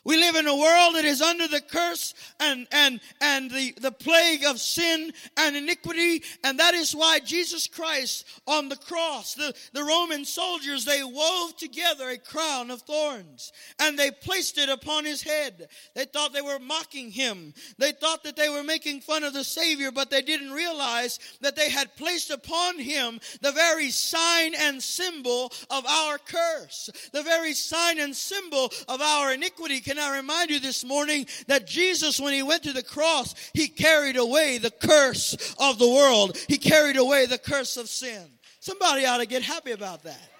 We 0.06 0.18
live 0.18 0.36
in 0.36 0.46
a 0.46 0.54
world 0.54 0.94
that 0.94 1.04
is 1.04 1.20
under 1.20 1.48
the 1.48 1.60
curse 1.60 2.14
and, 2.38 2.68
and, 2.70 3.00
and 3.20 3.50
the, 3.50 3.74
the 3.80 3.90
plague 3.90 4.44
of 4.44 4.60
sin 4.60 5.12
and 5.36 5.56
iniquity. 5.56 6.22
And 6.44 6.60
that 6.60 6.74
is 6.74 6.94
why 6.94 7.18
Jesus 7.18 7.66
Christ 7.66 8.24
on 8.46 8.68
the 8.68 8.76
cross, 8.76 9.34
the, 9.34 9.52
the 9.72 9.82
Roman 9.82 10.24
soldiers, 10.24 10.84
they 10.84 11.02
wove 11.02 11.56
together 11.56 12.08
a 12.08 12.18
crown 12.18 12.70
of 12.70 12.82
thorns 12.82 13.52
and 13.80 13.98
they 13.98 14.12
placed 14.12 14.58
it 14.58 14.68
upon 14.68 15.04
his 15.04 15.22
head. 15.22 15.68
They 15.96 16.04
thought 16.04 16.32
they 16.32 16.40
were 16.40 16.60
mocking 16.60 17.10
him. 17.10 17.52
They 17.78 17.90
thought 17.90 18.22
that 18.22 18.36
they 18.36 18.48
were 18.48 18.62
making 18.62 19.00
fun 19.00 19.24
of 19.24 19.32
the 19.32 19.42
Savior, 19.42 19.90
but 19.90 20.10
they 20.10 20.22
didn't 20.22 20.52
realize 20.52 21.18
that 21.40 21.56
they 21.56 21.68
had 21.68 21.96
placed 21.96 22.30
upon 22.30 22.78
him 22.78 23.18
the 23.40 23.50
very 23.50 23.90
sign 23.90 24.54
and 24.54 24.80
symbol 24.80 25.52
of 25.68 25.84
our 25.84 26.18
curse, 26.18 26.90
the 27.12 27.24
very 27.24 27.54
sign 27.54 27.98
and 27.98 28.14
symbol 28.14 28.70
of 28.86 29.00
our 29.00 29.32
iniquity. 29.32 29.80
Can 29.80 29.95
I 29.98 30.16
remind 30.16 30.50
you 30.50 30.60
this 30.60 30.84
morning 30.84 31.26
that 31.46 31.66
Jesus, 31.66 32.20
when 32.20 32.32
he 32.32 32.42
went 32.42 32.62
to 32.64 32.72
the 32.72 32.82
cross, 32.82 33.34
he 33.52 33.68
carried 33.68 34.16
away 34.16 34.58
the 34.58 34.70
curse 34.70 35.54
of 35.58 35.78
the 35.78 35.88
world. 35.88 36.36
He 36.48 36.58
carried 36.58 36.96
away 36.96 37.26
the 37.26 37.38
curse 37.38 37.76
of 37.76 37.88
sin. 37.88 38.24
Somebody 38.60 39.06
ought 39.06 39.18
to 39.18 39.26
get 39.26 39.42
happy 39.42 39.72
about 39.72 40.02
that. 40.04 40.30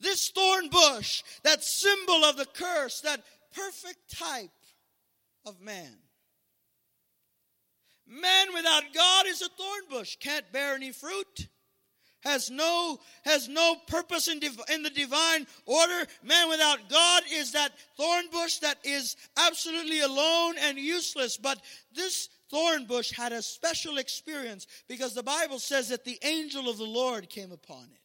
This 0.00 0.30
thorn 0.30 0.68
bush, 0.68 1.22
that 1.44 1.64
symbol 1.64 2.24
of 2.24 2.36
the 2.36 2.46
curse, 2.46 3.00
that 3.00 3.22
perfect 3.54 4.16
type 4.16 4.50
of 5.46 5.60
man. 5.60 5.96
Man 8.06 8.48
without 8.54 8.82
God 8.94 9.26
is 9.26 9.40
a 9.40 9.48
thorn 9.48 9.82
bush, 9.90 10.16
can't 10.16 10.50
bear 10.52 10.74
any 10.74 10.92
fruit 10.92 11.48
has 12.24 12.50
no 12.50 12.98
has 13.24 13.48
no 13.48 13.76
purpose 13.86 14.28
in, 14.28 14.40
div- 14.40 14.60
in 14.72 14.82
the 14.82 14.90
divine 14.90 15.46
order. 15.66 16.06
Man 16.22 16.48
without 16.48 16.88
god 16.88 17.22
is 17.32 17.52
that 17.52 17.72
thorn 17.96 18.24
bush 18.32 18.58
that 18.58 18.78
is 18.84 19.16
absolutely 19.36 20.00
alone 20.00 20.54
and 20.60 20.78
useless. 20.78 21.36
But 21.36 21.60
this 21.94 22.28
thorn 22.50 22.86
bush 22.86 23.12
had 23.12 23.32
a 23.32 23.42
special 23.42 23.98
experience 23.98 24.66
because 24.88 25.14
the 25.14 25.22
bible 25.22 25.58
says 25.58 25.88
that 25.88 26.04
the 26.04 26.18
angel 26.22 26.68
of 26.68 26.78
the 26.78 26.84
lord 26.84 27.28
came 27.28 27.52
upon 27.52 27.84
it 27.84 28.03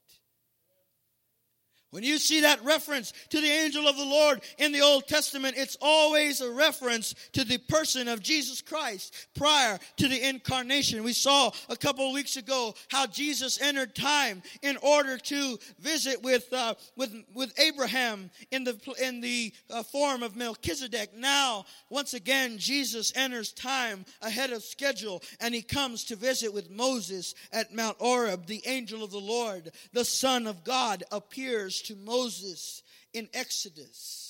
when 1.91 2.03
you 2.03 2.19
see 2.19 2.41
that 2.41 2.63
reference 2.63 3.13
to 3.29 3.41
the 3.41 3.47
angel 3.47 3.87
of 3.87 3.97
the 3.97 4.05
Lord 4.05 4.41
in 4.59 4.71
the 4.71 4.81
Old 4.81 5.07
Testament, 5.07 5.55
it's 5.57 5.77
always 5.81 6.39
a 6.39 6.51
reference 6.51 7.15
to 7.33 7.43
the 7.43 7.57
person 7.57 8.07
of 8.07 8.21
Jesus 8.21 8.61
Christ 8.61 9.27
prior 9.35 9.79
to 9.97 10.07
the 10.07 10.29
incarnation. 10.29 11.03
We 11.03 11.13
saw 11.13 11.49
a 11.67 11.75
couple 11.75 12.07
of 12.07 12.13
weeks 12.13 12.37
ago 12.37 12.75
how 12.89 13.07
Jesus 13.07 13.59
entered 13.59 13.95
time 13.95 14.43
in 14.61 14.77
order 14.77 15.17
to 15.17 15.57
visit 15.79 16.21
with 16.21 16.51
uh, 16.53 16.75
with 16.95 17.11
with 17.33 17.57
Abraham 17.59 18.29
in 18.51 18.63
the 18.63 18.77
in 19.01 19.19
the 19.19 19.51
uh, 19.71 19.81
form 19.81 20.21
of 20.21 20.35
Melchizedek. 20.35 21.15
Now, 21.15 21.65
once 21.89 22.13
again, 22.13 22.59
Jesus 22.59 23.11
enters 23.15 23.51
time 23.51 24.05
ahead 24.21 24.51
of 24.51 24.63
schedule, 24.63 25.23
and 25.39 25.55
he 25.55 25.63
comes 25.63 26.03
to 26.05 26.15
visit 26.15 26.53
with 26.53 26.69
Moses 26.69 27.33
at 27.51 27.73
Mount 27.73 27.97
Horeb. 27.97 28.45
The 28.45 28.61
angel 28.67 29.03
of 29.03 29.09
the 29.09 29.17
Lord, 29.17 29.71
the 29.91 30.05
Son 30.05 30.45
of 30.45 30.63
God, 30.63 31.03
appears 31.11 31.78
to 31.83 31.95
Moses 31.95 32.83
in 33.13 33.29
Exodus. 33.33 34.29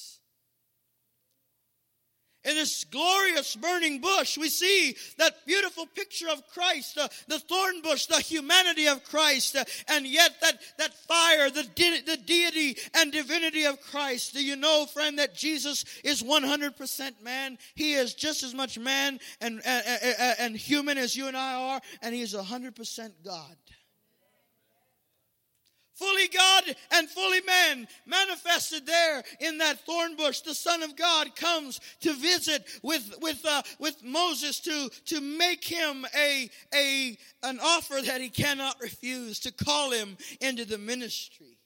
In 2.46 2.56
this 2.56 2.86
glorious 2.86 3.54
burning 3.58 4.00
bush, 4.00 4.38
we 4.38 4.48
see 4.48 4.96
that 5.18 5.46
beautiful 5.46 5.86
picture 5.86 6.30
of 6.30 6.48
Christ, 6.48 6.98
uh, 6.98 7.10
the 7.28 7.38
thorn 7.38 7.82
bush, 7.82 8.06
the 8.06 8.22
humanity 8.22 8.88
of 8.88 9.04
Christ, 9.04 9.58
uh, 9.58 9.66
and 9.90 10.08
yet 10.08 10.40
that, 10.42 10.58
that 10.78 10.94
fire, 10.94 11.50
the, 11.50 11.64
de- 11.64 12.02
the 12.02 12.16
deity 12.16 12.78
and 12.96 13.12
divinity 13.12 13.66
of 13.66 13.82
Christ. 13.82 14.34
Do 14.34 14.44
you 14.44 14.56
know, 14.56 14.86
friend, 14.86 15.20
that 15.20 15.36
Jesus 15.36 15.84
is 16.06 16.24
100% 16.24 17.22
man? 17.22 17.58
He 17.76 17.94
is 17.94 18.14
just 18.14 18.42
as 18.42 18.54
much 18.54 18.80
man 18.80 19.20
and, 19.42 19.62
and, 19.66 20.00
and 20.40 20.56
human 20.56 20.98
as 20.98 21.18
you 21.18 21.28
and 21.28 21.36
I 21.36 21.56
are, 21.56 21.82
and 22.02 22.16
he 22.16 22.22
is 22.22 22.34
100% 22.34 23.12
God 23.26 23.58
fully 26.00 26.28
God 26.30 26.64
and 26.92 27.10
fully 27.10 27.42
man, 27.42 27.88
manifested 28.06 28.86
there 28.86 29.24
in 29.40 29.58
that 29.60 29.80
thorn 29.86 30.16
bush. 30.16 30.40
The 30.42 30.56
Son 30.56 30.82
of 30.82 30.96
God 30.96 31.36
comes 31.36 31.80
to 32.02 32.14
visit 32.14 32.66
with 32.82 33.16
with 33.22 33.46
uh, 33.46 33.62
with 33.80 34.04
Moses 34.04 34.60
to 34.62 34.90
to 35.06 35.22
make 35.22 35.64
him 35.64 36.06
a 36.16 36.50
a 36.74 37.18
an 37.44 37.60
offer 37.62 38.02
that 38.02 38.22
he 38.22 38.30
cannot 38.30 38.82
refuse, 38.82 39.40
to 39.40 39.52
call 39.52 39.92
him 39.92 40.18
into 40.42 40.66
the 40.66 40.78
ministry. 40.78 41.58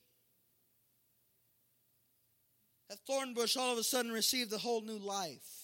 That 2.90 3.00
thorn 3.08 3.34
bush 3.34 3.56
all 3.58 3.72
of 3.72 3.78
a 3.78 3.84
sudden 3.84 4.12
received 4.12 4.52
a 4.54 4.58
whole 4.58 4.82
new 4.82 5.00
life. 5.00 5.63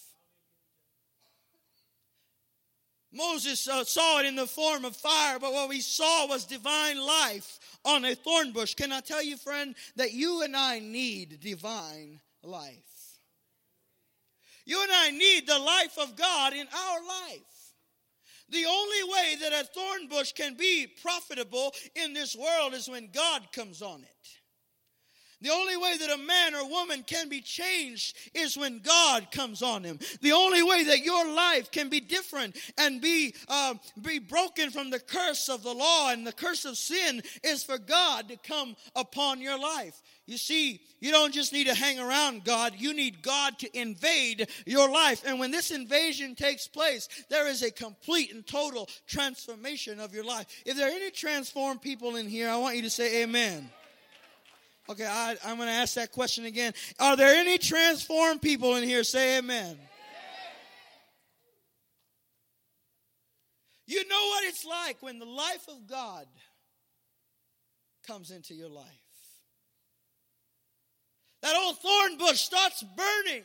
Moses 3.12 3.68
uh, 3.68 3.84
saw 3.84 4.20
it 4.20 4.26
in 4.26 4.36
the 4.36 4.46
form 4.46 4.84
of 4.84 4.94
fire, 4.94 5.38
but 5.38 5.52
what 5.52 5.68
we 5.68 5.80
saw 5.80 6.26
was 6.28 6.44
divine 6.44 6.98
life 6.98 7.58
on 7.84 8.04
a 8.04 8.14
thorn 8.14 8.52
bush. 8.52 8.74
Can 8.74 8.92
I 8.92 9.00
tell 9.00 9.22
you, 9.22 9.36
friend, 9.36 9.74
that 9.96 10.12
you 10.12 10.42
and 10.42 10.56
I 10.56 10.78
need 10.78 11.40
divine 11.40 12.20
life? 12.42 13.18
You 14.64 14.80
and 14.82 14.92
I 14.92 15.10
need 15.10 15.46
the 15.48 15.58
life 15.58 15.98
of 15.98 16.14
God 16.14 16.52
in 16.52 16.66
our 16.66 17.00
life. 17.28 17.74
The 18.50 18.64
only 18.66 19.04
way 19.12 19.36
that 19.40 19.52
a 19.52 19.64
thorn 19.64 20.08
bush 20.08 20.32
can 20.32 20.54
be 20.54 20.86
profitable 21.02 21.72
in 21.94 22.12
this 22.12 22.36
world 22.36 22.74
is 22.74 22.88
when 22.88 23.10
God 23.12 23.52
comes 23.52 23.82
on 23.82 24.02
it. 24.02 24.39
The 25.42 25.50
only 25.50 25.76
way 25.76 25.96
that 25.96 26.10
a 26.10 26.18
man 26.18 26.54
or 26.54 26.68
woman 26.68 27.02
can 27.02 27.28
be 27.28 27.40
changed 27.40 28.16
is 28.34 28.58
when 28.58 28.80
God 28.80 29.30
comes 29.30 29.62
on 29.62 29.84
him. 29.84 29.98
The 30.20 30.32
only 30.32 30.62
way 30.62 30.84
that 30.84 31.04
your 31.04 31.32
life 31.32 31.70
can 31.70 31.88
be 31.88 32.00
different 32.00 32.56
and 32.76 33.00
be 33.00 33.34
uh, 33.48 33.74
be 34.00 34.18
broken 34.18 34.70
from 34.70 34.90
the 34.90 35.00
curse 35.00 35.48
of 35.48 35.62
the 35.62 35.74
law 35.74 36.10
and 36.10 36.26
the 36.26 36.32
curse 36.32 36.64
of 36.64 36.76
sin 36.76 37.22
is 37.42 37.64
for 37.64 37.78
God 37.78 38.28
to 38.28 38.36
come 38.36 38.76
upon 38.94 39.40
your 39.40 39.58
life. 39.58 40.00
You 40.26 40.38
see, 40.38 40.80
you 41.00 41.10
don't 41.10 41.34
just 41.34 41.52
need 41.52 41.66
to 41.66 41.74
hang 41.74 41.98
around 41.98 42.44
God, 42.44 42.74
you 42.78 42.94
need 42.94 43.22
God 43.22 43.58
to 43.60 43.78
invade 43.78 44.48
your 44.64 44.88
life. 44.88 45.22
And 45.26 45.40
when 45.40 45.50
this 45.50 45.70
invasion 45.70 46.36
takes 46.36 46.68
place, 46.68 47.08
there 47.30 47.48
is 47.48 47.62
a 47.62 47.70
complete 47.70 48.32
and 48.32 48.46
total 48.46 48.88
transformation 49.08 49.98
of 49.98 50.14
your 50.14 50.24
life. 50.24 50.46
If 50.64 50.76
there 50.76 50.86
are 50.86 50.94
any 50.94 51.10
transformed 51.10 51.82
people 51.82 52.14
in 52.16 52.28
here, 52.28 52.48
I 52.48 52.58
want 52.58 52.76
you 52.76 52.82
to 52.82 52.90
say 52.90 53.22
amen. 53.22 53.70
Okay, 54.90 55.06
I, 55.06 55.36
am 55.44 55.56
going 55.56 55.68
to 55.68 55.74
ask 55.74 55.94
that 55.94 56.10
question 56.10 56.46
again. 56.46 56.72
Are 56.98 57.16
there 57.16 57.36
any 57.36 57.58
transformed 57.58 58.42
people 58.42 58.74
in 58.74 58.82
here? 58.82 59.04
Say 59.04 59.38
amen. 59.38 59.78
You 63.86 64.08
know 64.08 64.26
what 64.30 64.44
it's 64.44 64.64
like 64.64 64.96
when 65.00 65.20
the 65.20 65.26
life 65.26 65.68
of 65.68 65.86
God 65.88 66.26
comes 68.04 68.32
into 68.32 68.52
your 68.52 68.68
life. 68.68 68.86
That 71.42 71.54
old 71.54 71.78
thorn 71.78 72.18
bush 72.18 72.40
starts 72.40 72.82
burning. 72.82 73.44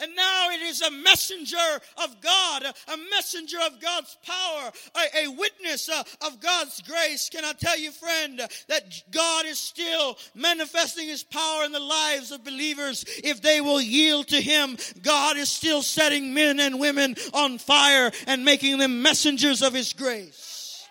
And 0.00 0.14
now 0.14 0.50
it 0.50 0.62
is 0.62 0.80
a 0.80 0.92
messenger 0.92 1.56
of 2.04 2.20
God, 2.20 2.62
a 2.64 2.96
messenger 3.10 3.58
of 3.66 3.80
God's 3.80 4.16
power, 4.24 4.70
a, 4.94 5.24
a, 5.24 5.28
witness 5.28 5.88
uh, 5.88 6.04
of 6.24 6.40
God's 6.40 6.80
grace. 6.82 7.28
Can 7.28 7.44
I 7.44 7.52
tell 7.52 7.76
you, 7.76 7.90
friend, 7.90 8.40
that 8.68 9.02
God 9.10 9.46
is 9.46 9.58
still 9.58 10.16
manifesting 10.36 11.08
his 11.08 11.24
power 11.24 11.64
in 11.64 11.72
the 11.72 11.80
lives 11.80 12.30
of 12.30 12.44
believers 12.44 13.04
if 13.24 13.42
they 13.42 13.60
will 13.60 13.80
yield 13.80 14.28
to 14.28 14.40
him? 14.40 14.76
God 15.02 15.36
is 15.36 15.48
still 15.48 15.82
setting 15.82 16.32
men 16.32 16.60
and 16.60 16.78
women 16.78 17.16
on 17.34 17.58
fire 17.58 18.12
and 18.28 18.44
making 18.44 18.78
them 18.78 19.02
messengers 19.02 19.62
of 19.62 19.74
his 19.74 19.92
grace. 19.92 20.86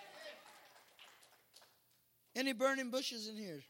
Any 2.36 2.52
burning 2.52 2.92
bushes 2.92 3.30
in 3.30 3.38
here? 3.38 3.62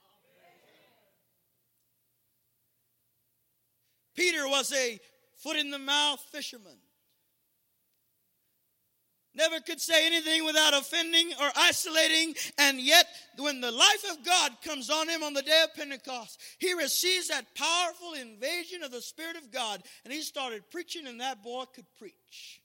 Peter 4.15 4.47
was 4.47 4.73
a 4.73 4.99
foot 5.37 5.57
in 5.57 5.71
the 5.71 5.79
mouth 5.79 6.23
fisherman. 6.31 6.77
Never 9.35 9.59
could 9.59 9.79
say 9.79 10.07
anything 10.07 10.45
without 10.45 10.73
offending 10.73 11.31
or 11.39 11.49
isolating, 11.55 12.33
and 12.57 12.81
yet 12.81 13.05
when 13.37 13.61
the 13.61 13.71
life 13.71 14.03
of 14.11 14.25
God 14.25 14.51
comes 14.63 14.89
on 14.89 15.07
him 15.07 15.21
on 15.21 15.33
the 15.33 15.43
day 15.43 15.63
of 15.63 15.75
Pentecost, 15.75 16.41
he 16.57 16.73
receives 16.73 17.27
that 17.27 17.53
powerful 17.53 18.13
invasion 18.13 18.81
of 18.81 18.91
the 18.91 19.01
Spirit 19.01 19.37
of 19.37 19.51
God, 19.51 19.83
and 20.03 20.11
he 20.11 20.23
started 20.23 20.63
preaching, 20.71 21.05
and 21.05 21.21
that 21.21 21.43
boy 21.43 21.65
could 21.73 21.85
preach 21.99 22.61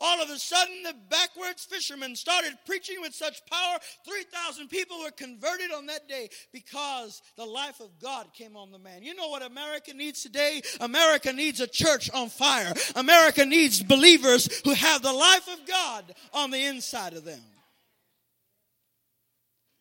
all 0.00 0.22
of 0.22 0.30
a 0.30 0.38
sudden 0.38 0.82
the 0.82 0.94
backwards 1.10 1.64
fishermen 1.64 2.16
started 2.16 2.52
preaching 2.66 3.00
with 3.00 3.14
such 3.14 3.44
power 3.46 3.78
3000 4.06 4.68
people 4.68 4.98
were 5.00 5.10
converted 5.10 5.70
on 5.72 5.86
that 5.86 6.08
day 6.08 6.28
because 6.52 7.22
the 7.36 7.44
life 7.44 7.80
of 7.80 7.90
god 8.00 8.32
came 8.34 8.56
on 8.56 8.70
the 8.70 8.78
man. 8.78 9.02
You 9.02 9.14
know 9.14 9.28
what 9.28 9.42
america 9.42 9.94
needs 9.94 10.22
today? 10.22 10.62
America 10.80 11.32
needs 11.32 11.60
a 11.60 11.66
church 11.66 12.10
on 12.12 12.28
fire. 12.28 12.72
America 12.96 13.44
needs 13.44 13.82
believers 13.82 14.62
who 14.64 14.72
have 14.72 15.02
the 15.02 15.12
life 15.12 15.48
of 15.52 15.66
god 15.66 16.14
on 16.32 16.50
the 16.50 16.64
inside 16.64 17.14
of 17.14 17.24
them 17.24 17.40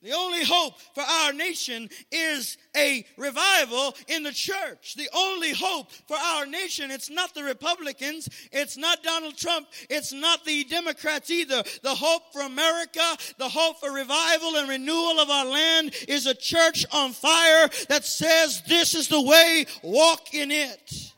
the 0.01 0.13
only 0.13 0.43
hope 0.43 0.79
for 0.95 1.03
our 1.03 1.31
nation 1.31 1.87
is 2.11 2.57
a 2.75 3.05
revival 3.17 3.95
in 4.07 4.23
the 4.23 4.31
church. 4.31 4.95
The 4.95 5.09
only 5.15 5.53
hope 5.53 5.91
for 6.07 6.17
our 6.17 6.45
nation, 6.47 6.89
it's 6.89 7.09
not 7.09 7.35
the 7.35 7.43
Republicans, 7.43 8.27
it's 8.51 8.77
not 8.77 9.03
Donald 9.03 9.37
Trump, 9.37 9.67
it's 9.89 10.11
not 10.11 10.43
the 10.43 10.63
Democrats 10.63 11.29
either. 11.29 11.63
The 11.83 11.93
hope 11.93 12.33
for 12.33 12.41
America, 12.41 13.03
the 13.37 13.49
hope 13.49 13.79
for 13.79 13.91
revival 13.91 14.55
and 14.55 14.67
renewal 14.67 15.19
of 15.19 15.29
our 15.29 15.45
land 15.45 15.93
is 16.07 16.25
a 16.25 16.33
church 16.33 16.85
on 16.91 17.11
fire 17.11 17.69
that 17.89 18.03
says 18.03 18.63
this 18.67 18.95
is 18.95 19.07
the 19.07 19.21
way, 19.21 19.65
walk 19.83 20.33
in 20.33 20.49
it. 20.49 21.11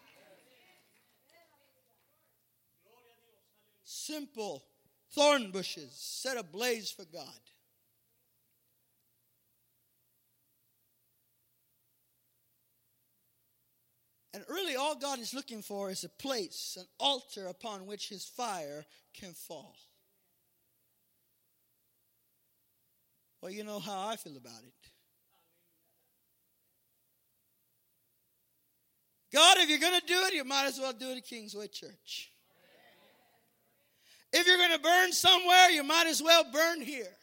Simple 3.84 4.62
thorn 5.16 5.52
bushes 5.52 5.94
set 5.96 6.36
ablaze 6.36 6.92
for 6.92 7.06
God. 7.06 7.40
And 14.34 14.44
really, 14.50 14.76
all 14.76 14.96
God 14.96 15.20
is 15.20 15.34
looking 15.34 15.62
for 15.62 15.92
is 15.92 16.04
a 16.04 16.10
place, 16.10 16.78
an 16.80 16.88
altar 17.00 17.48
upon 17.48 17.86
which 17.86 18.10
his 18.10 18.26
fire 18.26 18.84
can 19.14 19.34
fall. 19.34 19.76
Well, 23.42 23.52
you 23.52 23.64
know 23.64 23.80
how 23.80 24.08
I 24.08 24.16
feel 24.16 24.38
about 24.38 24.64
it. 24.64 24.74
God, 29.34 29.58
if 29.58 29.70
you're 29.70 29.80
going 29.80 30.00
to 30.00 30.06
do 30.06 30.20
it, 30.26 30.34
you 30.34 30.44
might 30.44 30.66
as 30.66 30.80
well 30.80 30.94
do 30.94 31.10
it 31.10 31.18
at 31.18 31.26
Kingsway 31.26 31.68
Church. 31.68 32.32
If 34.32 34.48
you're 34.48 34.58
going 34.58 34.72
to 34.72 34.80
burn 34.80 35.12
somewhere, 35.12 35.70
you 35.70 35.84
might 35.84 36.08
as 36.08 36.22
well 36.22 36.46
burn 36.52 36.82
here. 36.82 37.16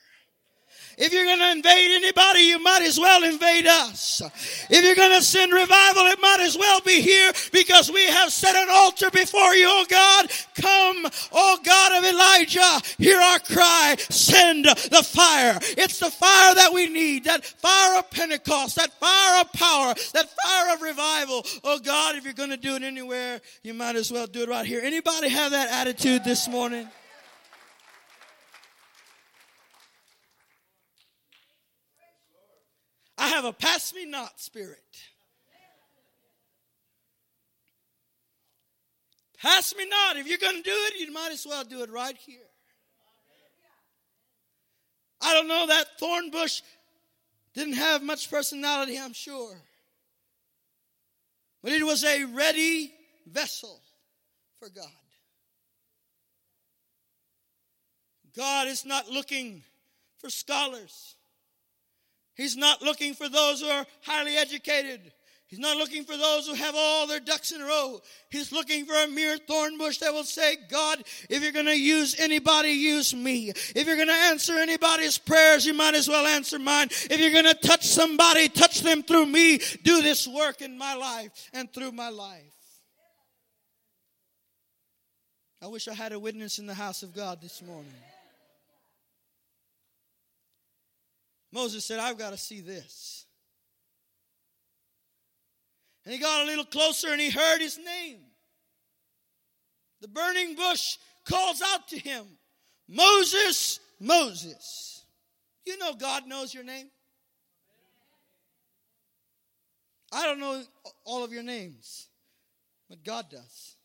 If 0.98 1.12
you're 1.12 1.24
going 1.24 1.38
to 1.38 1.52
invade 1.52 1.90
anybody, 1.96 2.40
you 2.40 2.62
might 2.62 2.82
as 2.82 2.98
well 2.98 3.24
invade 3.24 3.66
us. 3.66 4.22
If 4.68 4.84
you're 4.84 4.94
going 4.94 5.18
to 5.18 5.24
send 5.24 5.52
revival, 5.52 6.02
it 6.06 6.20
might 6.20 6.40
as 6.40 6.56
well 6.56 6.80
be 6.80 7.00
here 7.00 7.32
because 7.52 7.90
we 7.90 8.04
have 8.06 8.32
set 8.32 8.56
an 8.56 8.68
altar 8.70 9.10
before 9.10 9.54
you, 9.54 9.66
oh 9.68 9.84
God. 9.88 10.30
Come, 10.54 11.06
oh 11.32 11.58
God 11.64 11.98
of 11.98 12.04
Elijah, 12.04 12.80
hear 12.98 13.18
our 13.18 13.38
cry. 13.38 13.96
Send 14.10 14.66
the 14.66 15.02
fire. 15.02 15.58
It's 15.78 15.98
the 15.98 16.10
fire 16.10 16.54
that 16.54 16.72
we 16.72 16.88
need. 16.88 17.24
That 17.24 17.44
fire 17.44 17.98
of 17.98 18.10
Pentecost, 18.10 18.76
that 18.76 18.92
fire 19.00 19.40
of 19.40 19.52
power, 19.52 19.94
that 20.12 20.28
fire 20.44 20.74
of 20.74 20.82
revival. 20.82 21.44
Oh 21.64 21.78
God, 21.78 22.16
if 22.16 22.24
you're 22.24 22.32
going 22.32 22.50
to 22.50 22.56
do 22.56 22.74
it 22.76 22.82
anywhere, 22.82 23.40
you 23.62 23.74
might 23.74 23.96
as 23.96 24.12
well 24.12 24.26
do 24.26 24.42
it 24.42 24.48
right 24.48 24.66
here. 24.66 24.80
Anybody 24.82 25.28
have 25.28 25.52
that 25.52 25.70
attitude 25.70 26.24
this 26.24 26.48
morning? 26.48 26.88
I 33.20 33.28
have 33.28 33.44
a 33.44 33.52
pass 33.52 33.92
me 33.92 34.06
not 34.06 34.40
spirit. 34.40 34.78
Pass 39.38 39.74
me 39.76 39.86
not. 39.86 40.16
If 40.16 40.26
you're 40.26 40.38
going 40.38 40.56
to 40.56 40.62
do 40.62 40.74
it, 40.74 40.98
you 40.98 41.12
might 41.12 41.30
as 41.30 41.46
well 41.46 41.62
do 41.62 41.82
it 41.82 41.90
right 41.90 42.16
here. 42.16 42.38
I 45.20 45.34
don't 45.34 45.48
know, 45.48 45.66
that 45.66 45.98
thorn 45.98 46.30
bush 46.30 46.62
didn't 47.52 47.74
have 47.74 48.02
much 48.02 48.30
personality, 48.30 48.98
I'm 48.98 49.12
sure. 49.12 49.54
But 51.62 51.72
it 51.72 51.84
was 51.84 52.04
a 52.04 52.24
ready 52.24 52.94
vessel 53.26 53.82
for 54.58 54.70
God. 54.70 54.86
God 58.34 58.68
is 58.68 58.86
not 58.86 59.10
looking 59.10 59.62
for 60.16 60.30
scholars. 60.30 61.16
He's 62.40 62.56
not 62.56 62.80
looking 62.80 63.12
for 63.12 63.28
those 63.28 63.60
who 63.60 63.66
are 63.66 63.84
highly 64.00 64.34
educated. 64.34 65.12
He's 65.48 65.58
not 65.58 65.76
looking 65.76 66.04
for 66.04 66.16
those 66.16 66.46
who 66.46 66.54
have 66.54 66.74
all 66.74 67.06
their 67.06 67.20
ducks 67.20 67.52
in 67.52 67.60
a 67.60 67.66
row. 67.66 68.00
He's 68.30 68.50
looking 68.50 68.86
for 68.86 68.94
a 68.94 69.08
mere 69.08 69.36
thorn 69.36 69.76
bush 69.76 69.98
that 69.98 70.14
will 70.14 70.24
say, 70.24 70.56
God, 70.70 71.02
if 71.28 71.42
you're 71.42 71.52
going 71.52 71.66
to 71.66 71.78
use 71.78 72.18
anybody, 72.18 72.70
use 72.70 73.14
me. 73.14 73.50
If 73.50 73.86
you're 73.86 73.96
going 73.96 74.08
to 74.08 74.14
answer 74.14 74.54
anybody's 74.56 75.18
prayers, 75.18 75.66
you 75.66 75.74
might 75.74 75.94
as 75.94 76.08
well 76.08 76.26
answer 76.26 76.58
mine. 76.58 76.88
If 77.10 77.20
you're 77.20 77.30
going 77.30 77.44
to 77.44 77.68
touch 77.68 77.86
somebody, 77.86 78.48
touch 78.48 78.80
them 78.80 79.02
through 79.02 79.26
me. 79.26 79.58
Do 79.82 80.00
this 80.00 80.26
work 80.26 80.62
in 80.62 80.78
my 80.78 80.94
life 80.94 81.50
and 81.52 81.70
through 81.70 81.92
my 81.92 82.08
life. 82.08 82.54
I 85.62 85.66
wish 85.66 85.88
I 85.88 85.92
had 85.92 86.12
a 86.12 86.18
witness 86.18 86.58
in 86.58 86.64
the 86.64 86.72
house 86.72 87.02
of 87.02 87.14
God 87.14 87.42
this 87.42 87.60
morning. 87.60 87.92
Moses 91.52 91.84
said, 91.84 91.98
I've 91.98 92.18
got 92.18 92.30
to 92.30 92.38
see 92.38 92.60
this. 92.60 93.26
And 96.04 96.14
he 96.14 96.20
got 96.20 96.44
a 96.44 96.46
little 96.46 96.64
closer 96.64 97.08
and 97.08 97.20
he 97.20 97.30
heard 97.30 97.60
his 97.60 97.78
name. 97.78 98.18
The 100.00 100.08
burning 100.08 100.54
bush 100.54 100.96
calls 101.24 101.62
out 101.62 101.88
to 101.88 101.98
him, 101.98 102.24
Moses, 102.88 103.80
Moses. 103.98 105.04
You 105.66 105.76
know 105.78 105.92
God 105.94 106.26
knows 106.26 106.54
your 106.54 106.64
name. 106.64 106.86
I 110.12 110.24
don't 110.26 110.40
know 110.40 110.62
all 111.04 111.22
of 111.22 111.32
your 111.32 111.42
names, 111.42 112.08
but 112.88 113.04
God 113.04 113.26
does. 113.30 113.76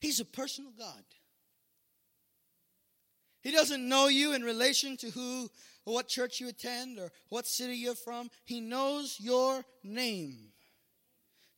He's 0.00 0.20
a 0.20 0.24
personal 0.24 0.72
God. 0.76 1.02
He 3.44 3.52
doesn't 3.52 3.88
know 3.88 4.08
you 4.08 4.34
in 4.34 4.42
relation 4.42 4.96
to 4.96 5.10
who 5.10 5.48
what 5.84 6.08
church 6.08 6.40
you 6.40 6.48
attend 6.48 6.98
or 6.98 7.12
what 7.28 7.46
city 7.46 7.76
you're 7.76 7.94
from. 7.94 8.30
He 8.44 8.60
knows 8.60 9.18
your 9.20 9.64
name. 9.84 10.48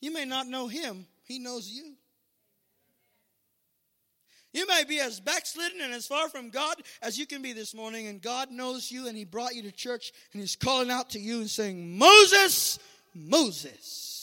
You 0.00 0.12
may 0.12 0.24
not 0.24 0.48
know 0.48 0.66
him, 0.66 1.06
he 1.24 1.38
knows 1.38 1.70
you. 1.70 1.94
You 4.52 4.66
may 4.66 4.84
be 4.84 5.00
as 5.00 5.20
backslidden 5.20 5.82
and 5.82 5.92
as 5.92 6.06
far 6.06 6.30
from 6.30 6.48
God 6.48 6.76
as 7.02 7.18
you 7.18 7.26
can 7.26 7.42
be 7.42 7.52
this 7.52 7.74
morning, 7.74 8.06
and 8.06 8.22
God 8.22 8.50
knows 8.50 8.90
you, 8.90 9.06
and 9.06 9.14
He 9.14 9.26
brought 9.26 9.54
you 9.54 9.60
to 9.64 9.70
church, 9.70 10.12
and 10.32 10.40
He's 10.40 10.56
calling 10.56 10.90
out 10.90 11.10
to 11.10 11.18
you 11.18 11.40
and 11.40 11.50
saying, 11.50 11.98
Moses, 11.98 12.78
Moses. 13.14 14.15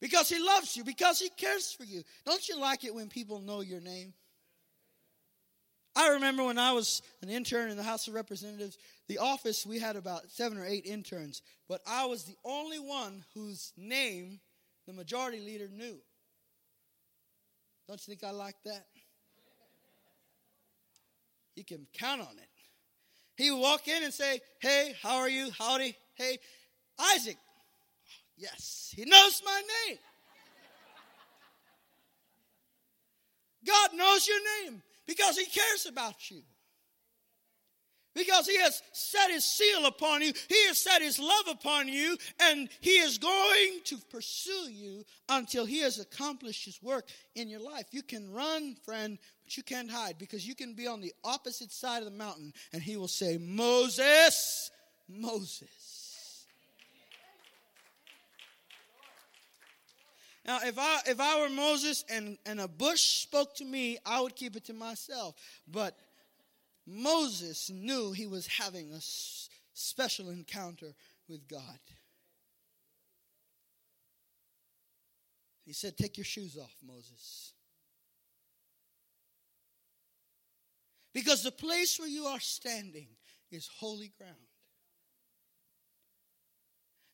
Because 0.00 0.28
he 0.28 0.38
loves 0.38 0.76
you, 0.76 0.84
because 0.84 1.18
he 1.18 1.28
cares 1.30 1.72
for 1.72 1.84
you. 1.84 2.02
Don't 2.24 2.48
you 2.48 2.58
like 2.60 2.84
it 2.84 2.94
when 2.94 3.08
people 3.08 3.40
know 3.40 3.60
your 3.60 3.80
name? 3.80 4.14
I 5.96 6.10
remember 6.10 6.44
when 6.44 6.58
I 6.58 6.72
was 6.72 7.02
an 7.22 7.28
intern 7.28 7.70
in 7.70 7.76
the 7.76 7.82
House 7.82 8.06
of 8.06 8.14
Representatives, 8.14 8.78
the 9.08 9.18
office, 9.18 9.66
we 9.66 9.80
had 9.80 9.96
about 9.96 10.30
seven 10.30 10.56
or 10.56 10.64
eight 10.64 10.86
interns, 10.86 11.42
but 11.68 11.80
I 11.88 12.06
was 12.06 12.22
the 12.22 12.36
only 12.44 12.78
one 12.78 13.24
whose 13.34 13.72
name 13.76 14.38
the 14.86 14.92
majority 14.92 15.40
leader 15.40 15.68
knew. 15.68 15.98
Don't 17.88 18.00
you 18.06 18.14
think 18.14 18.22
I 18.22 18.30
like 18.30 18.54
that? 18.64 18.86
You 21.56 21.64
can 21.64 21.88
count 21.92 22.20
on 22.20 22.38
it. 22.38 22.48
He 23.36 23.50
would 23.50 23.60
walk 23.60 23.88
in 23.88 24.04
and 24.04 24.14
say, 24.14 24.40
Hey, 24.60 24.94
how 25.02 25.16
are 25.16 25.28
you? 25.28 25.50
Howdy. 25.58 25.96
Hey, 26.14 26.38
Isaac, 27.14 27.38
Yes, 28.38 28.94
He 28.96 29.04
knows 29.04 29.42
my 29.44 29.62
name. 29.86 29.98
God 33.66 33.90
knows 33.94 34.26
your 34.26 34.38
name 34.64 34.82
because 35.06 35.36
He 35.36 35.46
cares 35.46 35.86
about 35.86 36.30
you. 36.30 36.42
Because 38.18 38.48
he 38.48 38.58
has 38.58 38.82
set 38.92 39.30
his 39.30 39.44
seal 39.44 39.86
upon 39.86 40.22
you, 40.22 40.32
he 40.48 40.66
has 40.66 40.82
set 40.82 41.02
his 41.02 41.20
love 41.20 41.46
upon 41.48 41.86
you, 41.86 42.16
and 42.40 42.68
he 42.80 42.98
is 42.98 43.16
going 43.16 43.78
to 43.84 43.96
pursue 44.10 44.68
you 44.72 45.04
until 45.28 45.64
he 45.64 45.82
has 45.82 46.00
accomplished 46.00 46.64
his 46.64 46.82
work 46.82 47.06
in 47.36 47.48
your 47.48 47.60
life. 47.60 47.84
You 47.92 48.02
can 48.02 48.32
run, 48.32 48.74
friend, 48.84 49.18
but 49.44 49.56
you 49.56 49.62
can't 49.62 49.88
hide 49.88 50.18
because 50.18 50.44
you 50.44 50.56
can 50.56 50.74
be 50.74 50.88
on 50.88 51.00
the 51.00 51.12
opposite 51.22 51.70
side 51.70 51.98
of 51.98 52.06
the 52.06 52.18
mountain 52.18 52.52
and 52.72 52.82
he 52.82 52.96
will 52.96 53.06
say, 53.06 53.38
Moses, 53.38 54.72
Moses. 55.08 55.87
Now, 60.48 60.60
if 60.64 60.78
I 60.78 61.00
if 61.06 61.20
I 61.20 61.42
were 61.42 61.50
Moses 61.50 62.06
and, 62.08 62.38
and 62.46 62.58
a 62.58 62.66
bush 62.66 63.02
spoke 63.02 63.54
to 63.56 63.66
me, 63.66 63.98
I 64.06 64.22
would 64.22 64.34
keep 64.34 64.56
it 64.56 64.64
to 64.64 64.72
myself. 64.72 65.34
But 65.70 65.94
Moses 66.86 67.68
knew 67.68 68.12
he 68.12 68.26
was 68.26 68.46
having 68.46 68.90
a 68.92 69.00
special 69.74 70.30
encounter 70.30 70.94
with 71.28 71.46
God. 71.48 71.78
He 75.66 75.74
said, 75.74 75.98
Take 75.98 76.16
your 76.16 76.24
shoes 76.24 76.56
off, 76.56 76.74
Moses. 76.82 77.52
Because 81.12 81.42
the 81.42 81.52
place 81.52 81.98
where 81.98 82.08
you 82.08 82.24
are 82.24 82.40
standing 82.40 83.08
is 83.50 83.68
holy 83.78 84.12
ground. 84.16 84.47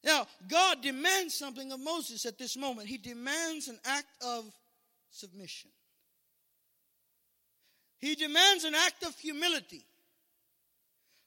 Now, 0.05 0.27
God 0.49 0.83
demands 0.83 1.35
something 1.35 1.73
of 1.73 1.81
Moses 1.81 2.27
at 2.27 2.39
this 2.39 2.57
moment. 2.57 2.89
He 2.89 2.99
demands 2.99 3.69
an 3.69 3.79
act 3.85 4.13
of 4.25 4.45
submission. 5.11 5.71
He 7.99 8.15
demands 8.15 8.65
an 8.65 8.75
act 8.75 9.03
of 9.05 9.17
humility. 9.19 9.87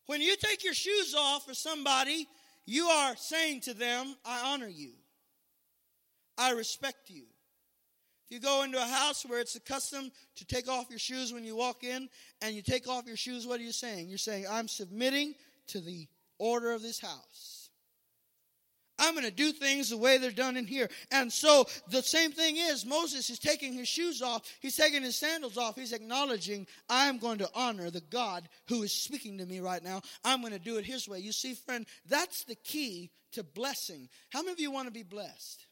When 0.06 0.22
you 0.22 0.36
take 0.38 0.64
your 0.64 0.76
shoes 0.76 1.16
off 1.18 1.46
for 1.46 1.56
somebody, 1.56 2.28
you 2.66 2.86
are 2.86 3.16
saying 3.16 3.62
to 3.62 3.74
them, 3.74 4.16
I 4.24 4.54
honor 4.54 4.68
you. 4.68 4.92
I 6.38 6.52
respect 6.52 7.10
you. 7.10 7.24
If 8.26 8.36
you 8.36 8.40
go 8.40 8.62
into 8.62 8.78
a 8.78 8.86
house 8.86 9.26
where 9.26 9.40
it's 9.40 9.56
a 9.56 9.60
custom 9.60 10.12
to 10.36 10.46
take 10.46 10.70
off 10.70 10.90
your 10.90 11.00
shoes 11.00 11.34
when 11.34 11.44
you 11.44 11.56
walk 11.56 11.84
in 11.84 12.10
and 12.42 12.54
you 12.54 12.62
take 12.62 12.88
off 12.88 13.08
your 13.08 13.18
shoes, 13.18 13.48
what 13.48 13.60
are 13.60 13.64
you 13.64 13.72
saying? 13.72 14.10
You're 14.10 14.18
saying, 14.18 14.46
I'm 14.50 14.68
submitting 14.68 15.34
to 15.68 15.80
the 15.80 16.08
order 16.38 16.74
of 16.74 16.84
this 16.84 17.00
house. 17.00 17.57
I'm 19.00 19.14
going 19.14 19.26
to 19.26 19.32
do 19.32 19.52
things 19.52 19.90
the 19.90 19.98
way 19.98 20.18
they're 20.18 20.32
done 20.32 20.58
in 20.58 20.66
here. 20.66 20.90
And 21.12 21.32
so 21.32 21.66
the 21.90 22.02
same 22.02 22.32
thing 22.32 22.58
is 22.58 22.86
Moses 22.86 23.30
is 23.30 23.40
taking 23.40 23.74
his 23.74 23.88
shoes 23.88 24.22
off. 24.22 24.44
He's 24.60 24.76
taking 24.76 25.04
his 25.04 25.16
sandals 25.16 25.58
off. 25.58 25.76
He's 25.76 25.94
acknowledging, 25.94 26.66
I'm 26.90 27.18
going 27.18 27.38
to 27.40 27.50
honor 27.54 27.90
the 27.90 28.02
God 28.02 28.48
who 28.68 28.84
is 28.84 28.92
speaking 28.92 29.38
to 29.38 29.46
me 29.46 29.60
right 29.60 29.84
now. 29.84 30.02
I'm 30.24 30.42
going 30.42 30.54
to 30.54 30.60
do 30.60 30.78
it 30.78 30.86
his 30.86 31.08
way. 31.08 31.20
You 31.20 31.32
see, 31.32 31.54
friend, 31.54 31.86
that's 32.08 32.44
the 32.46 32.56
key 32.56 33.12
to 33.34 33.44
blessing. 33.44 34.10
How 34.30 34.42
many 34.42 34.54
of 34.54 34.60
you 34.60 34.72
want 34.72 34.88
to 34.88 34.94
be 34.94 35.04
blessed? 35.04 35.64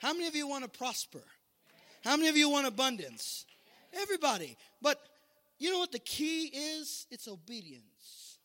How 0.00 0.12
many 0.12 0.26
of 0.26 0.34
you 0.34 0.46
want 0.46 0.64
to 0.64 0.78
prosper? 0.78 1.22
How 2.04 2.16
many 2.16 2.28
of 2.28 2.36
you 2.36 2.48
want 2.50 2.66
abundance? 2.66 3.44
Everybody. 3.92 4.56
But 4.80 4.98
you 5.58 5.70
know 5.70 5.78
what 5.78 5.92
the 5.92 5.98
key 5.98 6.46
is? 6.46 7.06
It's 7.10 7.28
obedience. 7.28 8.38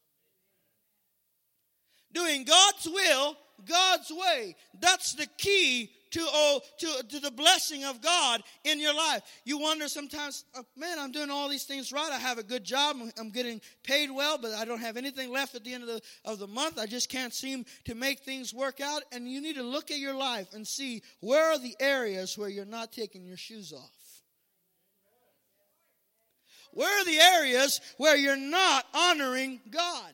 Doing 2.14 2.46
God's 2.46 2.88
will 2.88 3.38
God's 3.64 4.12
way. 4.12 4.56
That's 4.80 5.14
the 5.14 5.28
key 5.38 5.92
to, 6.12 6.20
oh, 6.22 6.62
to, 6.80 7.04
to 7.10 7.20
the 7.20 7.32
blessing 7.32 7.84
of 7.84 8.02
God 8.02 8.42
in 8.64 8.80
your 8.80 8.94
life. 8.94 9.22
You 9.44 9.58
wonder 9.58 9.88
sometimes, 9.88 10.46
oh, 10.56 10.64
man, 10.78 10.98
I'm 11.00 11.12
doing 11.12 11.30
all 11.30 11.50
these 11.50 11.66
things 11.66 11.92
right. 11.92 12.10
I 12.12 12.18
have 12.18 12.38
a 12.38 12.44
good 12.44 12.64
job. 12.64 12.98
I'm 13.20 13.32
getting 13.32 13.62
paid 13.84 14.10
well, 14.12 14.38
but 14.38 14.52
I 14.52 14.66
don't 14.66 14.80
have 14.80 14.98
anything 14.98 15.32
left 15.32 15.56
at 15.56 15.64
the 15.64 15.74
end 15.74 15.84
of 15.84 15.90
the, 15.90 16.02
of 16.24 16.40
the 16.40 16.48
month. 16.48 16.80
I 16.80 16.86
just 16.86 17.10
can't 17.10 17.34
seem 17.34 17.66
to 17.86 17.96
make 17.96 18.20
things 18.20 18.54
work 18.54 18.82
out. 18.82 19.04
And 19.12 19.30
you 19.30 19.42
need 19.42 19.56
to 19.56 19.64
look 19.64 19.92
at 19.92 19.98
your 19.98 20.16
life 20.16 20.54
and 20.54 20.66
see 20.68 21.02
where 21.20 21.52
are 21.52 21.60
the 21.60 21.76
areas 21.80 22.38
where 22.38 22.50
you're 22.50 22.66
not 22.66 22.92
taking 22.92 23.26
your 23.26 23.38
shoes 23.38 23.74
off. 23.74 23.92
Where 26.72 27.02
are 27.02 27.06
the 27.06 27.20
areas 27.20 27.80
where 27.98 28.18
you're 28.18 28.36
not 28.36 28.86
honoring 28.94 29.62
God? 29.70 30.14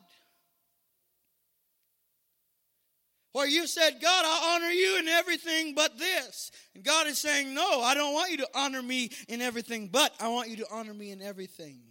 Where 3.34 3.48
you 3.48 3.66
said, 3.66 4.02
God, 4.02 4.26
I 4.26 4.56
honor 4.56 4.72
you 4.72 5.00
in 5.00 5.08
everything 5.08 5.74
but 5.74 5.98
this. 5.98 6.52
And 6.76 6.84
God 6.84 7.08
is 7.08 7.18
saying, 7.18 7.54
No, 7.54 7.82
I 7.82 7.94
don't 7.94 8.14
want 8.14 8.32
you 8.32 8.38
to 8.38 8.50
honor 8.54 8.82
me 8.82 9.10
in 9.30 9.42
everything, 9.42 9.88
but 9.88 10.14
I 10.20 10.28
want 10.28 10.50
you 10.50 10.58
to 10.58 10.68
honor 10.70 10.94
me 10.94 11.12
in 11.12 11.22
everything. 11.22 11.82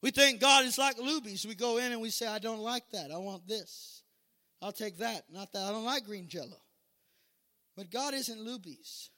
We 0.00 0.10
think 0.10 0.40
God 0.40 0.64
is 0.64 0.78
like 0.78 0.96
Luby's. 0.96 1.46
We 1.46 1.54
go 1.54 1.78
in 1.78 1.92
and 1.92 2.00
we 2.00 2.10
say, 2.10 2.26
I 2.26 2.40
don't 2.40 2.58
like 2.58 2.90
that. 2.90 3.12
I 3.12 3.18
want 3.18 3.46
this. 3.46 4.02
I'll 4.60 4.72
take 4.72 4.98
that. 4.98 5.24
Not 5.30 5.52
that 5.52 5.62
I 5.62 5.70
don't 5.70 5.84
like 5.84 6.04
green 6.04 6.28
jello. 6.28 6.60
But 7.76 7.90
God 7.90 8.12
isn't 8.12 8.38
Luby's. 8.38 9.10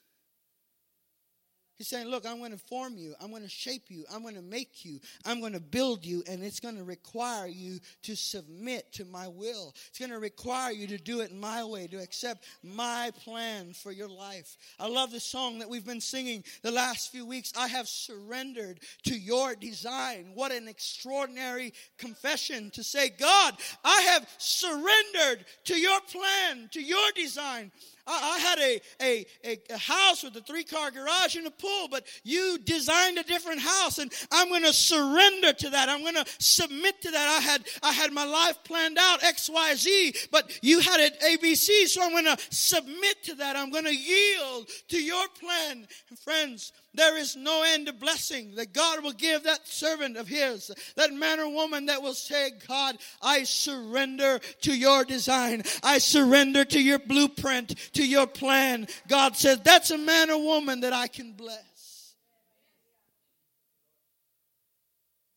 He's 1.77 1.89
saying, 1.89 2.07
Look, 2.07 2.25
I'm 2.25 2.39
going 2.39 2.51
to 2.51 2.57
form 2.57 2.97
you. 2.97 3.15
I'm 3.21 3.31
going 3.31 3.43
to 3.43 3.49
shape 3.49 3.85
you. 3.89 4.05
I'm 4.11 4.21
going 4.21 4.35
to 4.35 4.41
make 4.41 4.85
you. 4.85 4.99
I'm 5.25 5.41
going 5.41 5.53
to 5.53 5.59
build 5.59 6.05
you. 6.05 6.23
And 6.27 6.43
it's 6.43 6.59
going 6.59 6.77
to 6.77 6.83
require 6.83 7.47
you 7.47 7.79
to 8.03 8.15
submit 8.15 8.93
to 8.93 9.05
my 9.05 9.27
will. 9.27 9.73
It's 9.89 9.99
going 9.99 10.11
to 10.11 10.19
require 10.19 10.71
you 10.71 10.87
to 10.87 10.97
do 10.97 11.19
it 11.19 11.33
my 11.33 11.63
way, 11.65 11.87
to 11.87 11.97
accept 11.97 12.45
my 12.63 13.11
plan 13.23 13.73
for 13.73 13.91
your 13.91 14.07
life. 14.07 14.57
I 14.79 14.87
love 14.87 15.11
the 15.11 15.19
song 15.19 15.59
that 15.59 15.69
we've 15.69 15.85
been 15.85 16.01
singing 16.01 16.43
the 16.61 16.71
last 16.71 17.11
few 17.11 17.25
weeks. 17.25 17.51
I 17.57 17.67
have 17.67 17.87
surrendered 17.87 18.79
to 19.03 19.17
your 19.17 19.55
design. 19.55 20.31
What 20.33 20.53
an 20.53 20.67
extraordinary 20.67 21.73
confession 21.97 22.71
to 22.71 22.83
say, 22.83 23.09
God, 23.09 23.55
I 23.83 24.01
have 24.13 24.29
surrendered 24.37 25.45
to 25.65 25.75
your 25.75 25.99
plan, 26.01 26.69
to 26.71 26.81
your 26.81 27.11
design. 27.15 27.71
I, 28.07 28.35
I 28.35 28.39
had 28.39 28.59
a, 28.59 28.81
a, 29.01 29.59
a, 29.73 29.77
house 29.77 30.23
with 30.23 30.35
a 30.35 30.41
three 30.41 30.63
car 30.63 30.91
garage 30.91 31.35
and 31.35 31.47
a 31.47 31.51
pool, 31.51 31.87
but 31.89 32.05
you 32.23 32.57
designed 32.63 33.17
a 33.17 33.23
different 33.23 33.61
house, 33.61 33.97
and 33.97 34.11
I'm 34.31 34.49
going 34.49 34.63
to 34.63 34.73
surrender 34.73 35.53
to 35.53 35.69
that. 35.71 35.89
I'm 35.89 36.01
going 36.01 36.15
to 36.15 36.25
submit 36.39 37.01
to 37.01 37.11
that. 37.11 37.39
I 37.39 37.41
had, 37.41 37.63
I 37.83 37.91
had 37.91 38.11
my 38.11 38.25
life 38.25 38.57
planned 38.63 38.97
out 38.99 39.23
X, 39.23 39.49
Y, 39.49 39.75
Z, 39.75 40.15
but 40.31 40.51
you 40.61 40.79
had 40.79 40.99
it 40.99 41.19
ABC, 41.21 41.87
so 41.87 42.03
I'm 42.03 42.11
going 42.11 42.25
to 42.25 42.37
submit 42.49 43.23
to 43.23 43.35
that. 43.35 43.55
I'm 43.55 43.71
going 43.71 43.85
to 43.85 43.95
yield 43.95 44.69
to 44.89 45.01
your 45.01 45.27
plan. 45.39 45.87
And 46.09 46.19
friends, 46.19 46.71
there 46.95 47.17
is 47.17 47.35
no 47.35 47.63
end 47.63 47.87
of 47.87 47.99
blessing 47.99 48.55
that 48.55 48.73
God 48.73 49.03
will 49.03 49.13
give 49.13 49.43
that 49.43 49.67
servant 49.67 50.17
of 50.17 50.27
His, 50.27 50.71
that 50.95 51.13
man 51.13 51.39
or 51.39 51.49
woman 51.49 51.87
that 51.87 52.01
will 52.01 52.13
say, 52.13 52.51
God, 52.67 52.97
I 53.21 53.43
surrender 53.43 54.39
to 54.61 54.77
your 54.77 55.03
design. 55.03 55.63
I 55.83 55.97
surrender 55.97 56.65
to 56.65 56.81
your 56.81 56.99
blueprint, 56.99 57.75
to 57.93 58.05
your 58.05 58.27
plan. 58.27 58.87
God 59.07 59.35
says, 59.35 59.59
that's 59.63 59.91
a 59.91 59.97
man 59.97 60.29
or 60.29 60.41
woman 60.41 60.81
that 60.81 60.93
I 60.93 61.07
can 61.07 61.33
bless. 61.33 62.15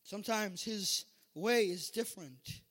Sometimes 0.03 0.63
His 0.63 1.05
way 1.35 1.65
is 1.65 1.89
different, 1.89 2.61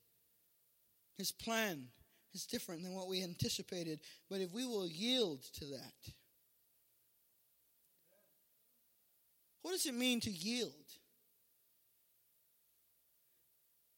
His 1.17 1.31
plan 1.31 1.87
is 2.33 2.45
different 2.45 2.83
than 2.83 2.93
what 2.93 3.07
we 3.07 3.23
anticipated. 3.23 3.99
But 4.29 4.41
if 4.41 4.53
we 4.53 4.65
will 4.65 4.87
yield 4.87 5.41
to 5.53 5.65
that, 5.65 6.13
What 9.69 9.75
does 9.75 9.85
it 9.85 9.93
mean 9.93 10.19
to 10.21 10.31
yield? 10.31 10.73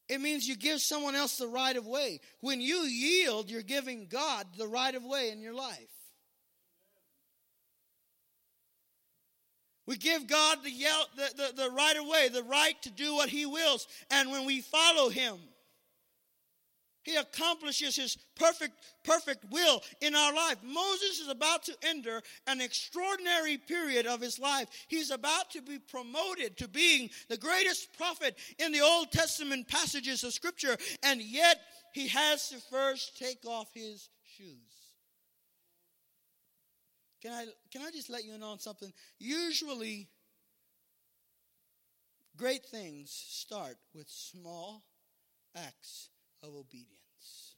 It 0.06 0.20
means 0.20 0.46
you 0.46 0.54
give 0.54 0.82
someone 0.82 1.14
else 1.14 1.38
the 1.38 1.46
right 1.46 1.74
of 1.74 1.86
way. 1.86 2.20
When 2.42 2.60
you 2.60 2.80
yield, 2.80 3.50
you're 3.50 3.62
giving 3.62 4.06
God 4.06 4.46
the 4.58 4.68
right 4.68 4.94
of 4.94 5.02
way 5.02 5.30
in 5.30 5.40
your 5.40 5.54
life. 5.54 5.78
We 9.86 9.96
give 9.96 10.26
God 10.26 10.58
the, 10.62 10.70
the, 11.16 11.36
the, 11.36 11.62
the 11.62 11.70
right 11.70 11.96
of 11.96 12.06
way, 12.06 12.28
the 12.28 12.42
right 12.42 12.74
to 12.82 12.90
do 12.90 13.14
what 13.14 13.30
He 13.30 13.46
wills. 13.46 13.86
And 14.10 14.30
when 14.30 14.44
we 14.44 14.60
follow 14.60 15.08
Him, 15.08 15.38
he 17.02 17.16
accomplishes 17.16 17.96
his 17.96 18.16
perfect, 18.36 18.74
perfect 19.04 19.44
will 19.50 19.82
in 20.00 20.14
our 20.14 20.32
life. 20.32 20.56
Moses 20.62 21.20
is 21.20 21.28
about 21.28 21.64
to 21.64 21.76
enter 21.82 22.22
an 22.46 22.60
extraordinary 22.60 23.58
period 23.58 24.06
of 24.06 24.20
his 24.20 24.38
life. 24.38 24.68
He's 24.88 25.10
about 25.10 25.50
to 25.50 25.62
be 25.62 25.78
promoted 25.78 26.56
to 26.58 26.68
being 26.68 27.10
the 27.28 27.36
greatest 27.36 27.96
prophet 27.96 28.36
in 28.58 28.72
the 28.72 28.80
Old 28.80 29.10
Testament 29.10 29.68
passages 29.68 30.22
of 30.22 30.32
Scripture, 30.32 30.76
and 31.02 31.20
yet 31.20 31.60
he 31.92 32.08
has 32.08 32.48
to 32.50 32.58
first 32.70 33.18
take 33.18 33.44
off 33.46 33.68
his 33.74 34.08
shoes. 34.36 34.56
Can 37.20 37.32
I, 37.32 37.46
can 37.70 37.82
I 37.82 37.90
just 37.90 38.10
let 38.10 38.24
you 38.24 38.36
know 38.38 38.48
on 38.48 38.58
something? 38.58 38.92
Usually, 39.18 40.08
great 42.36 42.64
things 42.64 43.10
start 43.12 43.76
with 43.94 44.08
small 44.08 44.82
acts 45.54 46.08
of 46.42 46.54
obedience. 46.54 47.56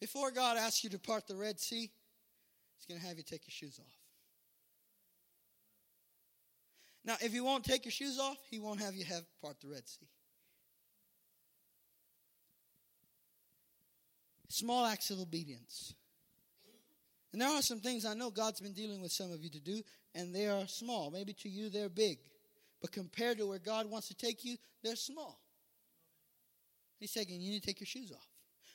Before 0.00 0.30
God 0.30 0.56
asks 0.56 0.82
you 0.82 0.90
to 0.90 0.98
part 0.98 1.26
the 1.28 1.36
Red 1.36 1.60
Sea, 1.60 1.90
He's 2.76 2.86
going 2.88 3.00
to 3.00 3.06
have 3.06 3.16
you 3.16 3.22
take 3.22 3.46
your 3.46 3.52
shoes 3.52 3.78
off. 3.78 3.94
Now, 7.04 7.16
if 7.20 7.32
you 7.32 7.44
won't 7.44 7.64
take 7.64 7.84
your 7.84 7.92
shoes 7.92 8.18
off, 8.18 8.38
he 8.50 8.58
won't 8.58 8.80
have 8.80 8.94
you 8.94 9.04
have 9.04 9.22
part 9.40 9.60
the 9.60 9.68
Red 9.68 9.88
Sea. 9.88 10.08
Small 14.48 14.84
acts 14.84 15.10
of 15.10 15.18
obedience. 15.18 15.94
And 17.32 17.40
there 17.40 17.48
are 17.48 17.62
some 17.62 17.80
things 17.80 18.04
I 18.04 18.14
know 18.14 18.30
God's 18.30 18.60
been 18.60 18.74
dealing 18.74 19.00
with 19.00 19.10
some 19.10 19.32
of 19.32 19.42
you 19.42 19.50
to 19.50 19.60
do, 19.60 19.82
and 20.14 20.34
they 20.34 20.46
are 20.46 20.68
small. 20.68 21.10
Maybe 21.10 21.32
to 21.32 21.48
you 21.48 21.70
they're 21.70 21.88
big. 21.88 22.18
But 22.82 22.92
compared 22.92 23.38
to 23.38 23.46
where 23.46 23.60
God 23.60 23.88
wants 23.88 24.08
to 24.08 24.14
take 24.14 24.44
you, 24.44 24.56
they're 24.82 24.96
small. 24.96 25.40
He's 26.98 27.12
saying, 27.12 27.28
you 27.30 27.52
need 27.52 27.62
to 27.62 27.66
take 27.66 27.80
your 27.80 27.86
shoes 27.86 28.12
off. 28.12 28.31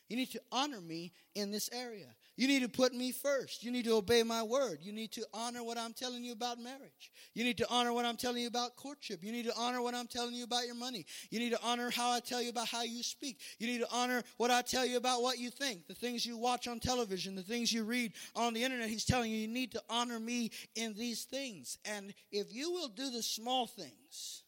You 0.10 0.16
need 0.16 0.32
to 0.32 0.42
honor 0.52 0.82
me 0.82 1.12
in 1.36 1.52
this 1.52 1.70
area. 1.74 2.08
You 2.38 2.48
need 2.48 2.62
to 2.62 2.70
put 2.70 2.94
me 2.94 3.12
first. 3.12 3.64
You 3.64 3.72
need 3.72 3.86
to 3.86 3.96
obey 3.96 4.22
my 4.22 4.44
word. 4.44 4.80
You 4.82 4.94
need 4.94 5.12
to 5.14 5.26
honor 5.34 5.64
what 5.64 5.78
I'm 5.78 5.94
telling 5.94 6.24
you 6.24 6.34
about 6.34 6.60
marriage. 6.60 7.12
You 7.34 7.44
need 7.44 7.58
to 7.58 7.70
honor 7.70 7.94
what 7.94 8.06
I'm 8.06 8.16
telling 8.16 8.42
you 8.44 8.48
about 8.48 8.76
courtship. 8.76 9.24
You 9.24 9.32
need 9.32 9.46
to 9.46 9.56
honor 9.58 9.82
what 9.82 9.96
I'm 9.96 10.06
telling 10.06 10.36
you 10.36 10.44
about 10.44 10.66
your 10.66 10.76
money. 10.76 11.06
You 11.32 11.40
need 11.40 11.50
to 11.52 11.60
honor 11.64 11.90
how 11.90 12.12
I 12.12 12.20
tell 12.20 12.42
you 12.42 12.50
about 12.50 12.68
how 12.68 12.84
you 12.84 13.02
speak. 13.02 13.40
You 13.58 13.68
need 13.68 13.80
to 13.80 13.88
honor 13.92 14.22
what 14.38 14.52
I 14.52 14.62
tell 14.62 14.86
you 14.86 14.98
about 14.98 15.24
what 15.24 15.40
you 15.40 15.50
think, 15.50 15.88
the 15.88 15.96
things 15.96 16.26
you 16.26 16.38
watch 16.38 16.68
on 16.68 16.80
television, 16.80 17.36
the 17.36 17.42
things 17.42 17.74
you 17.74 17.84
read 17.84 18.14
on 18.36 18.54
the 18.54 18.64
internet. 18.64 18.90
He's 18.90 19.06
telling 19.06 19.32
you 19.32 19.38
you 19.38 19.48
need 19.48 19.72
to 19.72 19.82
honor 19.90 20.20
me 20.20 20.52
in 20.76 20.94
these 20.94 21.24
things. 21.24 21.80
And 21.86 22.14
if 22.32 22.54
you 22.54 22.72
will 22.72 22.90
do 22.90 23.10
the 23.10 23.24
small 23.24 23.66
things, 23.66 24.44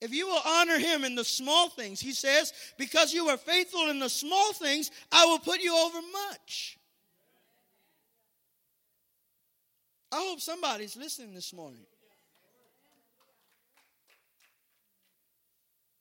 If 0.00 0.14
you 0.14 0.28
will 0.28 0.40
honor 0.46 0.78
him 0.78 1.04
in 1.04 1.16
the 1.16 1.24
small 1.24 1.68
things, 1.70 2.00
he 2.00 2.12
says, 2.12 2.52
because 2.76 3.12
you 3.12 3.28
are 3.28 3.36
faithful 3.36 3.90
in 3.90 3.98
the 3.98 4.08
small 4.08 4.52
things, 4.52 4.90
I 5.10 5.26
will 5.26 5.40
put 5.40 5.60
you 5.60 5.76
over 5.76 5.98
much. 6.12 6.78
I 10.12 10.16
hope 10.16 10.40
somebody's 10.40 10.96
listening 10.96 11.34
this 11.34 11.52
morning. 11.52 11.84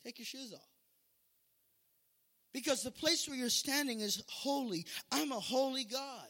Take 0.04 0.20
your 0.20 0.26
shoes 0.26 0.54
off. 0.54 0.62
Because 2.54 2.84
the 2.84 2.92
place 2.92 3.28
where 3.28 3.36
you're 3.36 3.50
standing 3.50 4.00
is 4.00 4.24
holy. 4.28 4.86
I'm 5.12 5.32
a 5.32 5.40
holy 5.40 5.84
God 5.84 6.28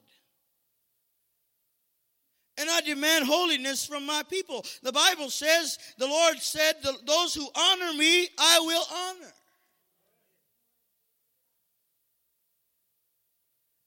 and 2.57 2.69
I 2.69 2.81
demand 2.81 3.25
holiness 3.25 3.85
from 3.85 4.05
my 4.05 4.23
people. 4.29 4.65
The 4.83 4.91
Bible 4.91 5.29
says, 5.29 5.77
the 5.97 6.07
Lord 6.07 6.39
said, 6.39 6.75
Those 7.05 7.33
who 7.33 7.47
honor 7.55 7.93
me, 7.93 8.27
I 8.37 8.59
will 8.59 8.83
honor. 8.91 9.33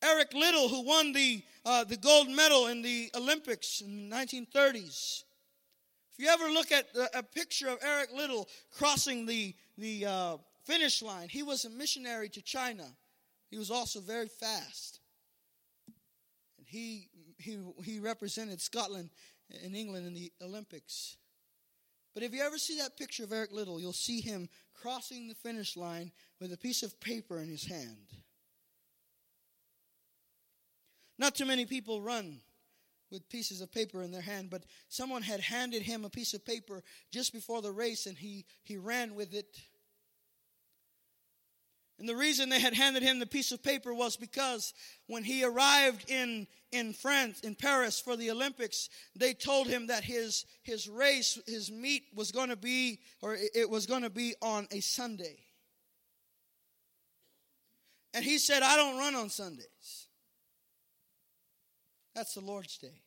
Eric 0.02 0.33
Liddell, 0.33 0.68
who 0.68 0.83
won 0.83 1.12
the, 1.12 1.42
uh, 1.64 1.85
the 1.85 1.96
gold 1.96 2.30
medal 2.30 2.68
in 2.68 2.80
the 2.80 3.11
Olympics 3.14 3.80
in 3.83 4.09
the 4.09 4.16
1930s. 4.16 5.24
If 6.12 6.24
you 6.24 6.28
ever 6.28 6.50
look 6.50 6.72
at 6.72 6.87
a 7.14 7.22
picture 7.22 7.68
of 7.68 7.78
Eric 7.83 8.11
Liddell 8.14 8.48
crossing 8.76 9.26
the, 9.26 9.54
the 9.76 10.06
uh, 10.06 10.37
finish 10.64 11.02
line, 11.02 11.28
he 11.28 11.42
was 11.42 11.64
a 11.64 11.70
missionary 11.70 12.28
to 12.30 12.42
China. 12.42 12.87
He 13.50 13.59
was 13.59 13.70
also 13.70 14.00
very 14.00 14.28
fast. 14.28 15.00
And 16.56 16.66
he 16.66 17.09
he, 17.40 17.59
he 17.85 17.98
represented 17.98 18.61
Scotland 18.61 19.11
and 19.64 19.74
England 19.74 20.07
in 20.07 20.14
the 20.14 20.33
Olympics. 20.42 21.16
But 22.14 22.22
if 22.22 22.35
you 22.35 22.42
ever 22.42 22.59
see 22.59 22.79
that 22.79 22.96
picture 22.96 23.24
of 23.24 23.33
Eric 23.33 23.53
Liddell, 23.53 23.81
you'll 23.81 23.92
see 23.92 24.20
him 24.20 24.48
crossing 24.74 25.29
the 25.29 25.35
finish 25.35 25.76
line 25.76 26.11
with 26.40 26.53
a 26.53 26.59
piece 26.59 26.83
of 26.83 27.00
paper 27.00 27.38
in 27.38 27.48
his 27.48 27.64
hand. 27.64 28.07
Not 31.18 31.35
too 31.35 31.44
many 31.44 31.66
people 31.66 32.00
run 32.00 32.40
with 33.11 33.29
pieces 33.29 33.61
of 33.61 33.72
paper 33.72 34.03
in 34.03 34.11
their 34.11 34.22
hand, 34.22 34.50
but 34.50 34.64
someone 34.88 35.22
had 35.22 35.40
handed 35.40 35.83
him 35.83 36.05
a 36.05 36.11
piece 36.11 36.33
of 36.33 36.44
paper 36.44 36.83
just 37.11 37.33
before 37.33 37.61
the 37.61 37.72
race 37.72 38.07
and 38.07 38.16
he, 38.16 38.46
he 38.62 38.76
ran 38.76 39.14
with 39.14 39.35
it. 39.35 39.61
And 42.00 42.08
the 42.08 42.16
reason 42.16 42.48
they 42.48 42.58
had 42.58 42.72
handed 42.72 43.02
him 43.02 43.18
the 43.18 43.26
piece 43.26 43.52
of 43.52 43.62
paper 43.62 43.92
was 43.92 44.16
because 44.16 44.72
when 45.06 45.22
he 45.22 45.44
arrived 45.44 46.10
in, 46.10 46.46
in 46.72 46.94
France, 46.94 47.40
in 47.40 47.54
Paris 47.54 48.00
for 48.00 48.16
the 48.16 48.30
Olympics, 48.30 48.88
they 49.14 49.34
told 49.34 49.66
him 49.66 49.88
that 49.88 50.02
his, 50.02 50.46
his 50.62 50.88
race, 50.88 51.38
his 51.46 51.70
meet 51.70 52.04
was 52.14 52.32
going 52.32 52.48
to 52.48 52.56
be, 52.56 53.00
or 53.20 53.36
it 53.54 53.68
was 53.68 53.84
going 53.84 54.00
to 54.00 54.08
be 54.08 54.34
on 54.40 54.66
a 54.70 54.80
Sunday. 54.80 55.36
And 58.14 58.24
he 58.24 58.38
said, 58.38 58.62
I 58.62 58.76
don't 58.76 58.96
run 58.96 59.14
on 59.14 59.28
Sundays. 59.28 60.06
That's 62.14 62.32
the 62.32 62.40
Lord's 62.40 62.78
day. 62.78 63.02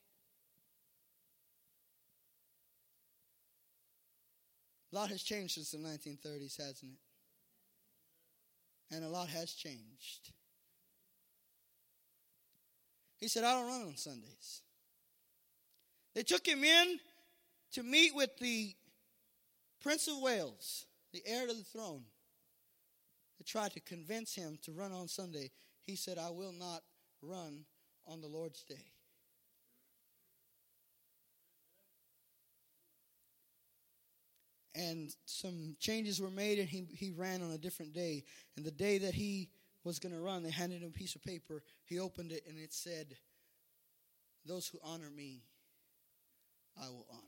A 4.91 4.95
lot 4.95 5.09
has 5.09 5.23
changed 5.23 5.55
since 5.55 5.71
the 5.71 5.79
1930s, 5.79 6.57
hasn't 6.57 6.91
it? 6.91 7.12
And 8.93 9.03
a 9.03 9.09
lot 9.09 9.29
has 9.29 9.53
changed. 9.53 10.31
He 13.17 13.27
said, 13.27 13.43
I 13.43 13.53
don't 13.53 13.67
run 13.67 13.81
on 13.81 13.95
Sundays. 13.95 14.61
They 16.13 16.23
took 16.23 16.45
him 16.45 16.63
in 16.63 16.99
to 17.73 17.83
meet 17.83 18.13
with 18.13 18.37
the 18.39 18.75
Prince 19.81 20.07
of 20.07 20.19
Wales, 20.19 20.85
the 21.11 21.23
heir 21.25 21.47
to 21.47 21.53
the 21.53 21.63
throne. 21.63 22.03
They 23.39 23.43
tried 23.45 23.71
to 23.73 23.79
convince 23.79 24.35
him 24.35 24.59
to 24.63 24.71
run 24.71 24.91
on 24.91 25.07
Sunday. 25.07 25.51
He 25.81 25.95
said, 25.95 26.17
I 26.17 26.29
will 26.29 26.53
not 26.53 26.83
run 27.21 27.65
on 28.05 28.21
the 28.21 28.27
Lord's 28.27 28.63
day. 28.63 28.91
And 34.75 35.15
some 35.25 35.75
changes 35.79 36.19
were 36.19 36.31
made 36.31 36.57
and 36.59 36.67
he, 36.67 36.87
he 36.93 37.11
ran 37.11 37.41
on 37.43 37.51
a 37.51 37.57
different 37.57 37.93
day. 37.93 38.23
And 38.57 38.65
the 38.65 38.71
day 38.71 38.97
that 38.99 39.13
he 39.13 39.49
was 39.83 39.99
going 39.99 40.13
to 40.13 40.21
run 40.21 40.43
they 40.43 40.51
handed 40.51 40.81
him 40.81 40.89
a 40.89 40.97
piece 40.97 41.15
of 41.15 41.23
paper. 41.23 41.61
He 41.85 41.99
opened 41.99 42.31
it 42.31 42.43
and 42.47 42.57
it 42.57 42.73
said 42.73 43.15
those 44.45 44.67
who 44.67 44.79
honor 44.83 45.09
me 45.09 45.43
i 46.81 46.87
will 46.87 47.05
honor. 47.11 47.21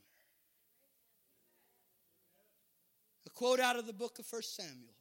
A 3.26 3.30
quote 3.30 3.60
out 3.60 3.78
of 3.78 3.86
the 3.86 3.92
book 3.92 4.18
of 4.18 4.26
first 4.26 4.56
samuel. 4.56 4.94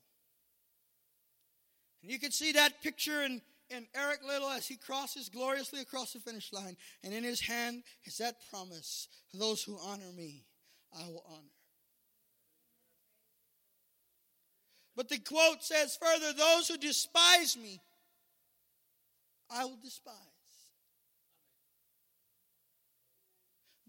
And 2.04 2.12
you 2.12 2.20
can 2.20 2.32
see 2.32 2.52
that 2.52 2.84
picture 2.84 3.24
in, 3.24 3.42
in 3.72 3.88
eric 3.96 4.20
Liddell 4.28 4.50
as 4.50 4.68
he 4.68 4.76
crosses 4.76 5.30
gloriously 5.30 5.82
across 5.82 6.14
the 6.14 6.20
finish 6.20 6.54
line. 6.54 6.78
And 7.04 7.14
in 7.14 7.24
his 7.24 7.42
hand 7.42 7.84
is 8.04 8.18
that 8.20 8.36
promise 8.52 9.08
those 9.34 9.64
who 9.64 9.78
honor 9.84 10.12
me 10.16 10.46
i 10.94 11.08
will 11.08 11.26
honor 11.28 11.55
But 14.96 15.10
the 15.10 15.20
quote 15.20 15.64
says 15.64 15.98
further 16.02 16.34
those 16.34 16.68
who 16.68 16.78
despise 16.78 17.58
me, 17.58 17.82
I 19.50 19.66
will 19.66 19.78
despise. 19.84 20.16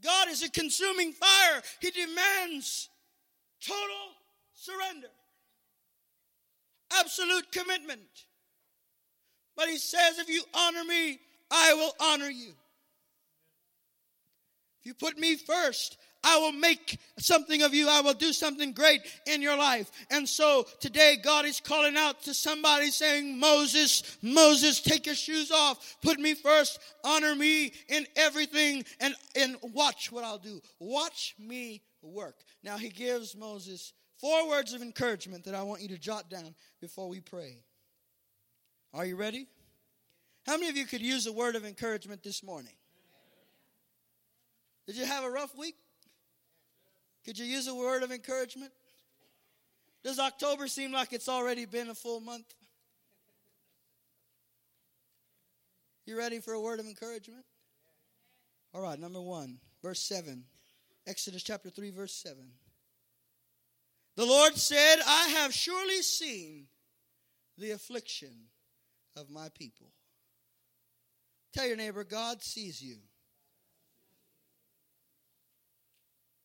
God 0.03 0.29
is 0.29 0.43
a 0.43 0.51
consuming 0.51 1.13
fire. 1.13 1.63
He 1.81 1.91
demands 1.91 2.89
total 3.61 4.15
surrender, 4.53 5.09
absolute 6.93 7.51
commitment. 7.53 8.01
But 9.57 9.69
He 9.69 9.79
says, 9.79 10.19
if 10.19 10.29
you 10.29 10.43
honor 10.55 10.85
me, 10.85 11.19
I 11.51 11.75
will 11.75 11.93
honor 12.01 12.29
you. 12.29 12.53
If 14.81 14.87
you 14.87 14.95
put 14.95 15.19
me 15.19 15.37
first, 15.37 15.97
I 16.29 16.39
will 16.39 16.53
make 16.53 16.99
something 17.21 17.63
of 17.63 17.73
you. 17.73 17.89
I 17.89 18.01
will 18.01 18.13
do 18.13 18.33
something 18.33 18.73
great 18.73 19.01
in 19.27 19.41
your 19.41 19.57
life. 19.57 19.89
And 20.11 20.29
so 20.29 20.67
today, 20.81 21.19
God 21.23 21.47
is 21.47 21.61
calling 21.61 21.97
out 21.97 22.25
to 22.25 22.35
somebody 22.35 22.91
saying, 22.91 23.39
Moses, 23.39 24.19
Moses, 24.23 24.81
take 24.81 25.07
your 25.07 25.15
shoes 25.15 25.53
off. 25.53 25.97
Put 26.03 26.19
me 26.19 26.35
first. 26.35 26.81
Honor 27.05 27.37
me 27.37 27.73
in 27.89 28.09
everything 28.17 28.85
and, 28.99 29.15
and 29.37 29.57
watch 29.63 30.11
what 30.11 30.25
I'll 30.25 30.37
do. 30.37 30.61
Watch 30.81 31.37
me 31.39 31.81
work. 32.03 32.41
Now, 32.65 32.77
he 32.77 32.89
gives 32.89 33.37
Moses 33.37 33.93
four 34.21 34.49
words 34.49 34.73
of 34.73 34.83
encouragement 34.83 35.45
that 35.45 35.55
I 35.55 35.63
want 35.63 35.81
you 35.81 35.89
to 35.89 35.99
jot 35.99 36.29
down 36.29 36.57
before 36.81 37.09
we 37.09 37.21
pray. 37.21 37.63
Are 38.93 39.07
you 39.07 39.15
ready? 39.15 39.47
How 40.45 40.55
many 40.55 40.71
of 40.71 40.77
you 40.77 40.87
could 40.87 41.03
use 41.03 41.29
a 41.29 41.33
word 41.33 41.55
of 41.55 41.65
encouragement 41.65 42.25
this 42.25 42.43
morning? 42.43 42.75
Did 44.89 44.97
you 44.97 45.05
have 45.05 45.23
a 45.23 45.31
rough 45.31 45.57
week? 45.57 45.77
Could 47.27 47.39
you 47.39 47.45
use 47.45 47.67
a 47.67 47.75
word 47.75 48.05
of 48.05 48.13
encouragement? 48.13 48.71
Does 50.05 50.21
October 50.21 50.69
seem 50.69 50.93
like 50.93 51.13
it's 51.13 51.29
already 51.29 51.67
been 51.67 51.89
a 51.89 51.95
full 51.95 52.21
month? 52.21 52.55
You 56.07 56.17
ready 56.17 56.39
for 56.39 56.53
a 56.55 56.61
word 56.61 56.79
of 56.79 56.87
encouragement? 56.87 57.45
All 58.73 58.81
right, 58.81 58.99
number 58.99 59.21
one, 59.21 59.59
verse 59.83 60.01
7. 60.03 60.45
Exodus 61.09 61.43
chapter 61.43 61.69
3, 61.69 61.91
verse 61.91 62.15
7. 62.15 62.37
The 64.15 64.25
Lord 64.25 64.55
said, 64.55 64.97
I 65.05 65.29
have 65.41 65.53
surely 65.53 66.03
seen 66.03 66.67
the 67.59 67.73
affliction 67.73 68.35
of 69.17 69.31
my 69.31 69.49
people. 69.59 69.91
Tell 71.53 71.67
your 71.67 71.77
neighbor, 71.77 72.05
God 72.05 72.41
sees 72.43 72.81
you. 72.81 72.99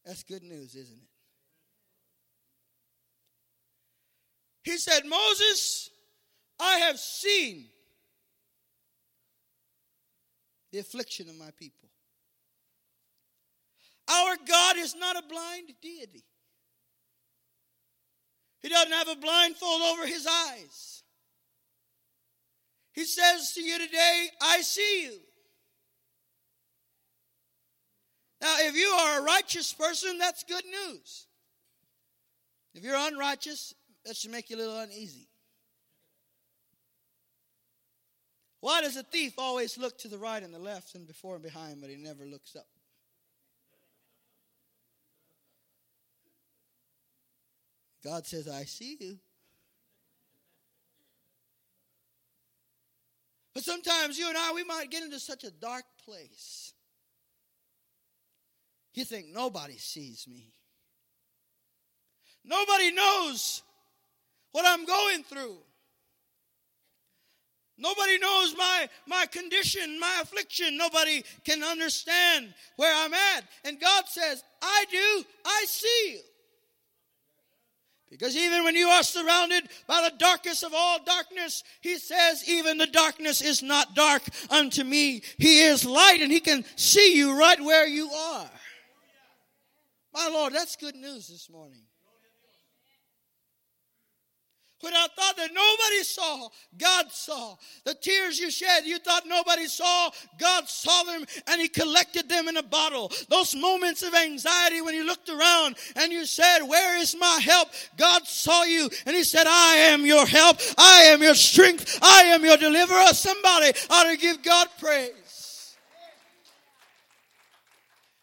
That's 0.05 0.23
good 0.23 0.43
news, 0.43 0.75
isn't 0.75 0.97
it? 0.97 1.09
He 4.63 4.77
said, 4.77 5.05
Moses, 5.05 5.89
I 6.59 6.77
have 6.79 6.99
seen 6.99 7.65
the 10.71 10.79
affliction 10.79 11.29
of 11.29 11.37
my 11.37 11.49
people. 11.57 11.89
Our 14.09 14.35
God 14.47 14.77
is 14.77 14.95
not 14.95 15.17
a 15.17 15.27
blind 15.27 15.73
deity. 15.81 16.23
He 18.61 18.69
doesn't 18.69 18.91
have 18.91 19.07
a 19.07 19.15
blindfold 19.15 19.81
over 19.81 20.05
his 20.05 20.27
eyes. 20.27 21.03
He 22.93 23.05
says 23.05 23.53
to 23.53 23.61
you 23.61 23.79
today, 23.79 24.27
I 24.41 24.61
see 24.61 25.03
you. 25.03 25.19
Now, 28.41 28.55
if 28.59 28.75
you 28.75 28.87
are 28.87 29.19
a 29.19 29.23
righteous 29.23 29.71
person, 29.71 30.17
that's 30.17 30.43
good 30.43 30.63
news. 30.65 31.27
If 32.73 32.83
you're 32.83 32.95
unrighteous, 32.97 33.75
that 34.05 34.17
should 34.17 34.31
make 34.31 34.49
you 34.49 34.55
a 34.55 34.59
little 34.59 34.79
uneasy. 34.79 35.27
Why 38.61 38.81
does 38.81 38.95
a 38.95 39.03
thief 39.03 39.33
always 39.37 39.77
look 39.77 39.97
to 39.99 40.07
the 40.07 40.17
right 40.17 40.41
and 40.41 40.53
the 40.53 40.59
left 40.59 40.95
and 40.95 41.05
before 41.05 41.35
and 41.35 41.43
behind, 41.43 41.81
but 41.81 41.89
he 41.89 41.97
never 41.97 42.25
looks 42.25 42.55
up? 42.55 42.65
God 48.03 48.25
says, 48.25 48.47
I 48.47 48.63
see 48.63 48.97
you. 48.99 49.17
But 53.53 53.63
sometimes 53.63 54.17
you 54.17 54.27
and 54.27 54.37
I, 54.37 54.53
we 54.53 54.63
might 54.63 54.89
get 54.89 55.03
into 55.03 55.19
such 55.19 55.43
a 55.43 55.51
dark 55.51 55.83
place. 56.03 56.73
You 58.93 59.05
think 59.05 59.27
nobody 59.33 59.77
sees 59.77 60.27
me. 60.27 60.53
Nobody 62.43 62.91
knows 62.91 63.61
what 64.51 64.65
I'm 64.65 64.85
going 64.85 65.23
through. 65.23 65.57
Nobody 67.77 68.19
knows 68.19 68.55
my, 68.57 68.89
my 69.07 69.25
condition, 69.25 69.99
my 69.99 70.19
affliction. 70.21 70.77
Nobody 70.77 71.23
can 71.43 71.63
understand 71.63 72.53
where 72.75 72.93
I'm 72.95 73.13
at. 73.13 73.43
And 73.65 73.79
God 73.79 74.03
says, 74.07 74.43
I 74.61 74.85
do, 74.91 75.25
I 75.45 75.65
see 75.67 76.11
you. 76.11 76.19
Because 78.11 78.35
even 78.35 78.65
when 78.65 78.75
you 78.75 78.87
are 78.87 79.03
surrounded 79.03 79.69
by 79.87 80.01
the 80.07 80.17
darkest 80.17 80.63
of 80.63 80.73
all 80.75 80.99
darkness, 81.03 81.63
he 81.79 81.97
says, 81.97 82.47
even 82.47 82.77
the 82.77 82.85
darkness 82.85 83.41
is 83.41 83.63
not 83.63 83.95
dark 83.95 84.21
unto 84.49 84.83
me. 84.83 85.23
He 85.37 85.61
is 85.61 85.85
light 85.85 86.19
and 86.21 86.31
he 86.31 86.41
can 86.41 86.65
see 86.75 87.15
you 87.15 87.39
right 87.39 87.59
where 87.59 87.87
you 87.87 88.11
are. 88.11 88.49
My 90.13 90.29
Lord, 90.31 90.53
that's 90.53 90.75
good 90.75 90.95
news 90.95 91.27
this 91.27 91.49
morning. 91.49 91.83
When 94.81 94.95
I 94.95 95.07
thought 95.15 95.37
that 95.37 95.53
nobody 95.53 96.03
saw, 96.03 96.49
God 96.77 97.11
saw. 97.11 97.55
The 97.85 97.93
tears 97.93 98.39
you 98.39 98.49
shed, 98.49 98.85
you 98.85 98.97
thought 98.97 99.27
nobody 99.27 99.67
saw, 99.67 100.09
God 100.39 100.67
saw 100.67 101.03
them 101.03 101.23
and 101.47 101.61
He 101.61 101.67
collected 101.67 102.27
them 102.27 102.47
in 102.47 102.57
a 102.57 102.63
bottle. 102.63 103.11
Those 103.29 103.55
moments 103.55 104.01
of 104.01 104.15
anxiety 104.15 104.81
when 104.81 104.95
you 104.95 105.05
looked 105.05 105.29
around 105.29 105.75
and 105.95 106.11
you 106.11 106.25
said, 106.25 106.63
Where 106.63 106.97
is 106.97 107.15
my 107.19 107.39
help? 107.43 107.69
God 107.95 108.25
saw 108.25 108.63
you 108.63 108.89
and 109.05 109.15
He 109.15 109.23
said, 109.23 109.45
I 109.47 109.75
am 109.89 110.03
your 110.03 110.25
help. 110.25 110.57
I 110.79 111.03
am 111.09 111.21
your 111.21 111.35
strength. 111.35 111.99
I 112.01 112.23
am 112.23 112.43
your 112.43 112.57
deliverer. 112.57 113.05
Somebody 113.13 113.73
ought 113.89 114.09
to 114.09 114.17
give 114.17 114.41
God 114.41 114.67
praise. 114.79 115.20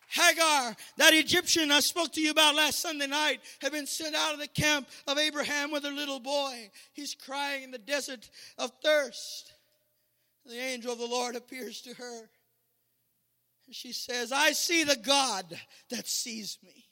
Hagar, 0.08 0.74
that 0.96 1.12
Egyptian 1.12 1.70
I 1.70 1.80
spoke 1.80 2.12
to 2.14 2.20
you 2.20 2.30
about 2.30 2.54
last 2.54 2.80
Sunday 2.80 3.06
night, 3.06 3.40
had 3.60 3.72
been 3.72 3.86
sent 3.86 4.14
out 4.14 4.32
of 4.32 4.40
the 4.40 4.48
camp 4.48 4.88
of 5.06 5.18
Abraham 5.18 5.70
with 5.70 5.84
her 5.84 5.92
little 5.92 6.18
boy. 6.18 6.70
He's 6.94 7.14
crying 7.14 7.64
in 7.64 7.70
the 7.70 7.78
desert 7.78 8.28
of 8.56 8.72
thirst. 8.82 9.52
The 10.46 10.58
angel 10.58 10.92
of 10.92 10.98
the 10.98 11.06
Lord 11.06 11.36
appears 11.36 11.82
to 11.82 11.94
her. 11.94 12.30
And 13.66 13.76
she 13.76 13.92
says, 13.92 14.32
I 14.32 14.52
see 14.52 14.82
the 14.84 14.96
God 14.96 15.44
that 15.90 16.08
sees 16.08 16.56
me. 16.64 16.86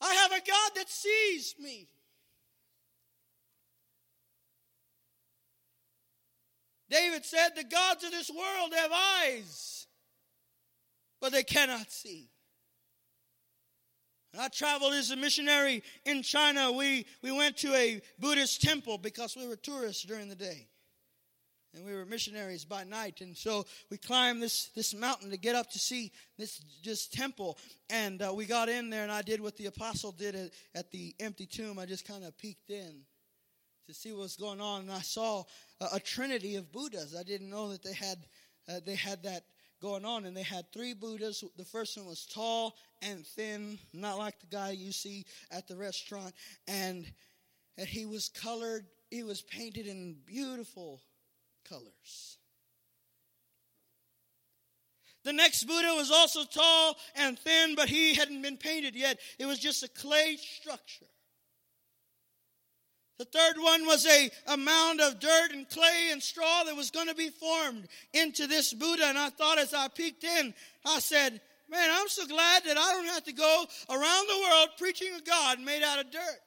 I 0.00 0.14
have 0.14 0.30
a 0.30 0.46
God 0.46 0.70
that 0.76 0.88
sees 0.88 1.56
me. 1.58 1.88
David 6.88 7.24
said, 7.24 7.48
The 7.56 7.64
gods 7.64 8.04
of 8.04 8.12
this 8.12 8.30
world 8.30 8.72
have 8.74 8.92
eyes 8.92 9.85
but 11.20 11.32
they 11.32 11.42
cannot 11.42 11.90
see. 11.90 12.30
I 14.38 14.48
traveled 14.48 14.92
as 14.94 15.10
a 15.10 15.16
missionary 15.16 15.82
in 16.04 16.22
China. 16.22 16.72
We, 16.72 17.06
we 17.22 17.32
went 17.32 17.56
to 17.58 17.72
a 17.74 18.02
Buddhist 18.18 18.60
temple 18.62 18.98
because 18.98 19.36
we 19.36 19.46
were 19.46 19.56
tourists 19.56 20.02
during 20.02 20.28
the 20.28 20.34
day. 20.34 20.68
And 21.74 21.84
we 21.84 21.94
were 21.94 22.06
missionaries 22.06 22.64
by 22.64 22.84
night. 22.84 23.20
And 23.20 23.36
so 23.36 23.66
we 23.90 23.98
climbed 23.98 24.42
this, 24.42 24.70
this 24.74 24.94
mountain 24.94 25.30
to 25.30 25.36
get 25.36 25.54
up 25.54 25.70
to 25.70 25.78
see 25.78 26.10
this, 26.38 26.62
this 26.82 27.06
temple. 27.06 27.58
And 27.90 28.22
uh, 28.22 28.32
we 28.34 28.46
got 28.46 28.68
in 28.68 28.88
there, 28.88 29.02
and 29.02 29.12
I 29.12 29.22
did 29.22 29.40
what 29.40 29.56
the 29.56 29.66
apostle 29.66 30.12
did 30.12 30.34
at, 30.34 30.50
at 30.74 30.90
the 30.90 31.14
empty 31.20 31.46
tomb. 31.46 31.78
I 31.78 31.84
just 31.84 32.06
kind 32.06 32.24
of 32.24 32.36
peeked 32.38 32.70
in 32.70 33.02
to 33.86 33.94
see 33.94 34.12
what 34.12 34.22
was 34.22 34.36
going 34.36 34.60
on. 34.60 34.82
And 34.82 34.90
I 34.90 35.00
saw 35.00 35.44
a, 35.80 35.88
a 35.94 36.00
trinity 36.00 36.56
of 36.56 36.72
Buddhas. 36.72 37.14
I 37.18 37.22
didn't 37.22 37.50
know 37.50 37.70
that 37.70 37.82
they 37.82 37.92
had, 37.92 38.18
uh, 38.68 38.80
they 38.84 38.94
had 38.94 39.22
that 39.24 39.44
going 39.80 40.04
on, 40.04 40.24
and 40.24 40.36
they 40.36 40.42
had 40.42 40.72
three 40.72 40.94
Buddhas. 40.94 41.44
The 41.56 41.64
first 41.64 41.96
one 41.96 42.06
was 42.06 42.26
tall 42.26 42.74
and 43.02 43.26
thin, 43.26 43.78
not 43.92 44.18
like 44.18 44.38
the 44.40 44.46
guy 44.46 44.70
you 44.70 44.92
see 44.92 45.24
at 45.50 45.68
the 45.68 45.76
restaurant, 45.76 46.34
and 46.66 47.10
and 47.78 47.86
he 47.86 48.06
was 48.06 48.28
colored. 48.28 48.86
He 49.10 49.22
was 49.22 49.42
painted 49.42 49.86
in 49.86 50.16
beautiful 50.26 51.00
colors. 51.68 52.38
The 55.24 55.32
next 55.32 55.64
Buddha 55.64 55.92
was 55.96 56.10
also 56.10 56.44
tall 56.44 56.96
and 57.16 57.36
thin, 57.36 57.74
but 57.74 57.88
he 57.88 58.14
hadn't 58.14 58.42
been 58.42 58.56
painted 58.56 58.94
yet. 58.94 59.18
It 59.40 59.46
was 59.46 59.58
just 59.58 59.82
a 59.82 59.88
clay 59.88 60.36
structure. 60.36 61.06
The 63.18 63.24
third 63.24 63.56
one 63.58 63.86
was 63.86 64.06
a, 64.06 64.30
a 64.46 64.56
mound 64.56 65.00
of 65.00 65.18
dirt 65.18 65.52
and 65.52 65.68
clay 65.68 66.08
and 66.12 66.22
straw 66.22 66.64
that 66.64 66.76
was 66.76 66.90
going 66.90 67.08
to 67.08 67.14
be 67.14 67.30
formed 67.30 67.88
into 68.12 68.46
this 68.46 68.74
Buddha. 68.74 69.06
And 69.06 69.18
I 69.18 69.30
thought 69.30 69.58
as 69.58 69.72
I 69.72 69.88
peeked 69.88 70.24
in, 70.24 70.52
I 70.84 70.98
said, 70.98 71.40
Man, 71.68 71.90
I'm 71.92 72.08
so 72.08 72.26
glad 72.26 72.62
that 72.64 72.78
I 72.78 72.92
don't 72.92 73.06
have 73.06 73.24
to 73.24 73.32
go 73.32 73.64
around 73.90 74.28
the 74.28 74.48
world 74.48 74.68
preaching 74.78 75.08
a 75.18 75.22
God 75.22 75.60
made 75.60 75.82
out 75.82 75.98
of 75.98 76.12
dirt. 76.12 76.40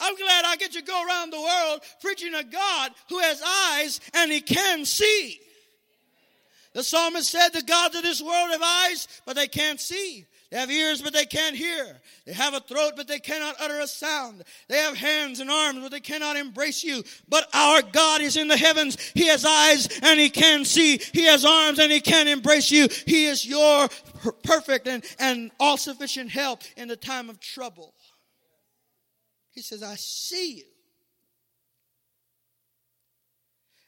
I'm 0.00 0.16
glad 0.16 0.44
I 0.44 0.56
get 0.56 0.72
to 0.72 0.82
go 0.82 1.06
around 1.06 1.32
the 1.32 1.40
world 1.40 1.82
preaching 2.00 2.34
a 2.34 2.42
God 2.42 2.90
who 3.08 3.20
has 3.20 3.40
eyes 3.46 4.00
and 4.14 4.32
he 4.32 4.40
can 4.40 4.84
see. 4.84 5.38
The 6.74 6.82
psalmist 6.82 7.30
said, 7.30 7.50
The 7.50 7.62
gods 7.62 7.94
of 7.94 8.02
this 8.02 8.20
world 8.20 8.50
have 8.50 8.62
eyes, 8.62 9.06
but 9.24 9.36
they 9.36 9.46
can't 9.46 9.80
see. 9.80 10.26
They 10.52 10.58
have 10.58 10.70
ears, 10.70 11.00
but 11.00 11.14
they 11.14 11.24
can't 11.24 11.56
hear. 11.56 11.98
They 12.26 12.34
have 12.34 12.52
a 12.52 12.60
throat, 12.60 12.92
but 12.94 13.08
they 13.08 13.20
cannot 13.20 13.56
utter 13.58 13.80
a 13.80 13.86
sound. 13.86 14.44
They 14.68 14.76
have 14.76 14.94
hands 14.94 15.40
and 15.40 15.50
arms, 15.50 15.78
but 15.80 15.90
they 15.90 16.00
cannot 16.00 16.36
embrace 16.36 16.84
you. 16.84 17.02
But 17.26 17.48
our 17.54 17.80
God 17.80 18.20
is 18.20 18.36
in 18.36 18.48
the 18.48 18.56
heavens. 18.58 18.98
He 19.14 19.28
has 19.28 19.46
eyes 19.46 19.88
and 20.02 20.20
he 20.20 20.28
can 20.28 20.66
see. 20.66 21.00
He 21.14 21.24
has 21.24 21.46
arms 21.46 21.78
and 21.78 21.90
he 21.90 22.00
can 22.00 22.28
embrace 22.28 22.70
you. 22.70 22.86
He 23.06 23.24
is 23.24 23.46
your 23.46 23.88
perfect 24.44 24.86
and, 24.86 25.02
and 25.18 25.50
all 25.58 25.78
sufficient 25.78 26.28
help 26.28 26.60
in 26.76 26.86
the 26.86 26.96
time 26.96 27.30
of 27.30 27.40
trouble. 27.40 27.94
He 29.52 29.62
says, 29.62 29.82
I 29.82 29.94
see 29.94 30.56
you. 30.56 30.71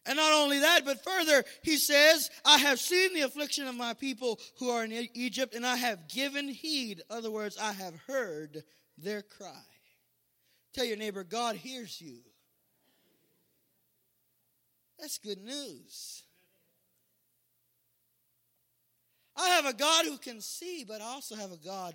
And 0.07 0.17
not 0.17 0.33
only 0.33 0.61
that, 0.61 0.85
but 0.85 1.03
further, 1.03 1.45
he 1.63 1.77
says, 1.77 2.31
I 2.45 2.59
have 2.59 2.79
seen 2.79 3.15
the 3.15 3.23
affliction 3.23 3.67
of 3.67 3.75
my 3.75 3.95
people 3.95 4.39
who 4.59 4.69
are 4.69 4.85
in 4.85 5.09
Egypt, 5.15 5.55
and 5.55 5.67
I 5.67 5.77
have 5.77 6.09
given 6.09 6.49
heed. 6.49 6.99
In 6.99 7.17
other 7.17 7.31
words, 7.31 7.57
I 7.59 7.73
have 7.73 7.95
heard 8.07 8.65
their 8.99 9.23
cry. 9.23 9.63
Tell 10.75 10.85
your 10.85 10.99
neighbor, 10.99 11.25
God 11.25 11.57
hears 11.57 12.01
you. 12.01 12.19
That's 14.99 15.19
good 15.19 15.43
news. 15.43 16.23
I 19.37 19.49
have 19.49 19.67
a 19.67 19.73
God 19.73 20.05
who 20.05 20.19
can 20.19 20.41
see, 20.41 20.85
but 20.87 21.01
I 21.01 21.07
also 21.07 21.35
have 21.35 21.51
a 21.51 21.57
God 21.57 21.95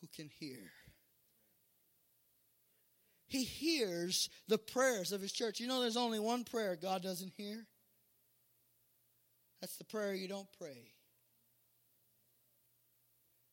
who 0.00 0.08
can 0.14 0.28
hear. 0.38 0.70
He 3.28 3.44
hears 3.44 4.30
the 4.48 4.58
prayers 4.58 5.12
of 5.12 5.20
his 5.20 5.32
church. 5.32 5.60
You 5.60 5.68
know, 5.68 5.80
there's 5.80 5.96
only 5.96 6.18
one 6.18 6.44
prayer 6.44 6.76
God 6.76 7.02
doesn't 7.02 7.32
hear. 7.36 7.66
That's 9.60 9.76
the 9.76 9.84
prayer 9.84 10.14
you 10.14 10.28
don't 10.28 10.48
pray. 10.58 10.92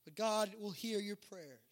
But 0.05 0.15
God 0.15 0.51
will 0.59 0.71
hear 0.71 0.99
your 0.99 1.17
prayers. 1.17 1.64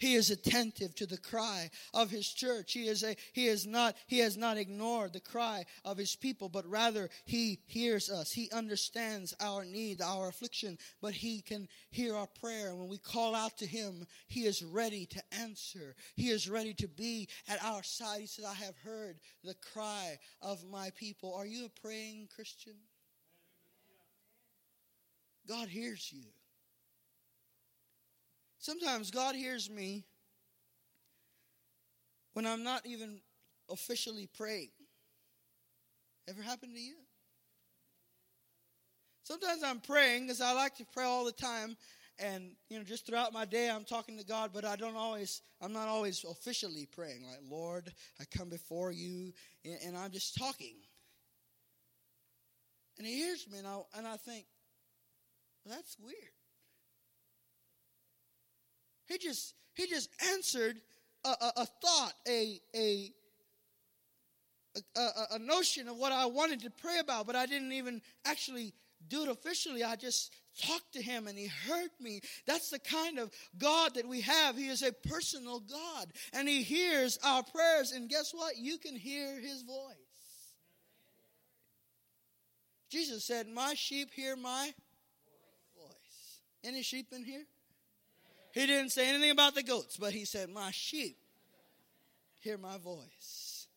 He 0.00 0.14
is 0.14 0.30
attentive 0.30 0.94
to 0.94 1.06
the 1.06 1.18
cry 1.18 1.70
of 1.92 2.10
his 2.10 2.26
church. 2.26 2.72
He 2.72 2.88
is 2.88 3.04
a 3.04 3.14
he 3.34 3.46
is 3.46 3.66
not 3.66 3.96
he 4.06 4.18
has 4.20 4.38
not 4.38 4.56
ignored 4.56 5.12
the 5.12 5.20
cry 5.20 5.66
of 5.84 5.98
his 5.98 6.16
people, 6.16 6.48
but 6.48 6.66
rather 6.66 7.10
he 7.26 7.60
hears 7.66 8.08
us. 8.08 8.32
He 8.32 8.50
understands 8.50 9.34
our 9.40 9.62
need, 9.62 10.00
our 10.00 10.28
affliction, 10.28 10.78
but 11.02 11.12
he 11.12 11.42
can 11.42 11.68
hear 11.90 12.16
our 12.16 12.26
prayer. 12.26 12.74
When 12.74 12.88
we 12.88 12.96
call 12.96 13.34
out 13.34 13.58
to 13.58 13.66
him, 13.66 14.06
he 14.26 14.46
is 14.46 14.62
ready 14.62 15.04
to 15.04 15.22
answer. 15.38 15.94
He 16.16 16.30
is 16.30 16.48
ready 16.48 16.72
to 16.74 16.88
be 16.88 17.28
at 17.46 17.62
our 17.62 17.82
side. 17.82 18.22
He 18.22 18.26
said, 18.26 18.46
I 18.46 18.54
have 18.54 18.76
heard 18.82 19.20
the 19.44 19.54
cry 19.54 20.18
of 20.40 20.64
my 20.64 20.90
people. 20.96 21.34
Are 21.34 21.46
you 21.46 21.66
a 21.66 21.80
praying 21.80 22.28
Christian? 22.34 22.76
God 25.46 25.68
hears 25.68 26.10
you. 26.10 26.24
Sometimes 28.60 29.10
God 29.10 29.34
hears 29.34 29.70
me 29.70 30.04
when 32.34 32.46
I'm 32.46 32.62
not 32.62 32.84
even 32.84 33.20
officially 33.70 34.28
praying. 34.36 34.70
Ever 36.28 36.42
happened 36.42 36.74
to 36.74 36.80
you? 36.80 36.96
Sometimes 39.24 39.62
I'm 39.64 39.80
praying 39.80 40.26
because 40.26 40.42
I 40.42 40.52
like 40.52 40.76
to 40.76 40.84
pray 40.92 41.04
all 41.04 41.24
the 41.24 41.32
time 41.32 41.76
and 42.18 42.50
you 42.68 42.76
know 42.76 42.84
just 42.84 43.06
throughout 43.06 43.32
my 43.32 43.46
day 43.46 43.70
i'm 43.70 43.84
talking 43.84 44.18
to 44.18 44.24
god 44.24 44.50
but 44.52 44.62
i 44.62 44.76
don't 44.76 44.96
always 44.96 45.40
i'm 45.62 45.72
not 45.72 45.88
always 45.88 46.22
officially 46.30 46.86
praying 46.94 47.24
like 47.24 47.38
lord 47.50 47.90
i 48.20 48.24
come 48.36 48.50
before 48.50 48.92
you 48.92 49.32
and, 49.64 49.96
i'm 49.96 50.10
just 50.10 50.36
talking 50.36 50.74
and 52.98 53.06
he 53.06 53.14
hears 53.14 53.46
me 53.50 53.58
and 53.58 53.66
i, 53.66 53.80
and 53.96 54.06
I 54.06 54.18
think 54.18 54.44
well, 55.64 55.74
that's 55.74 55.96
weird 55.98 56.39
he 59.10 59.18
just 59.18 59.54
he 59.74 59.86
just 59.86 60.08
answered 60.32 60.76
a, 61.24 61.28
a, 61.28 61.52
a 61.56 61.66
thought, 61.66 62.12
a, 62.26 62.60
a 62.74 63.12
a, 64.96 65.08
a 65.32 65.38
notion 65.38 65.88
of 65.88 65.96
what 65.96 66.12
I 66.12 66.26
wanted 66.26 66.60
to 66.60 66.70
pray 66.70 66.98
about, 67.00 67.26
but 67.26 67.34
I 67.34 67.46
didn't 67.46 67.72
even 67.72 68.00
actually 68.24 68.72
do 69.08 69.22
it 69.22 69.28
officially. 69.28 69.82
I 69.82 69.96
just 69.96 70.32
talked 70.62 70.92
to 70.92 71.02
him 71.02 71.26
and 71.26 71.36
he 71.36 71.46
heard 71.46 71.90
me. 72.00 72.20
That's 72.46 72.70
the 72.70 72.78
kind 72.78 73.18
of 73.18 73.30
God 73.58 73.94
that 73.94 74.06
we 74.06 74.20
have. 74.20 74.56
He 74.56 74.68
is 74.68 74.82
a 74.82 74.92
personal 74.92 75.60
God 75.60 76.12
and 76.32 76.48
he 76.48 76.62
hears 76.62 77.18
our 77.24 77.42
prayers. 77.42 77.92
And 77.92 78.08
guess 78.08 78.32
what? 78.32 78.58
You 78.58 78.78
can 78.78 78.94
hear 78.94 79.40
his 79.40 79.62
voice. 79.62 79.96
Jesus 82.90 83.24
said, 83.24 83.48
My 83.48 83.74
sheep 83.74 84.10
hear 84.14 84.36
my 84.36 84.72
voice. 85.76 86.40
Any 86.62 86.82
sheep 86.82 87.06
in 87.12 87.24
here? 87.24 87.44
He 88.52 88.66
didn't 88.66 88.90
say 88.90 89.08
anything 89.08 89.30
about 89.30 89.54
the 89.54 89.62
goats, 89.62 89.96
but 89.96 90.12
he 90.12 90.24
said, 90.24 90.50
My 90.50 90.70
sheep 90.70 91.18
hear 92.40 92.58
my 92.58 92.78
voice. 92.78 93.68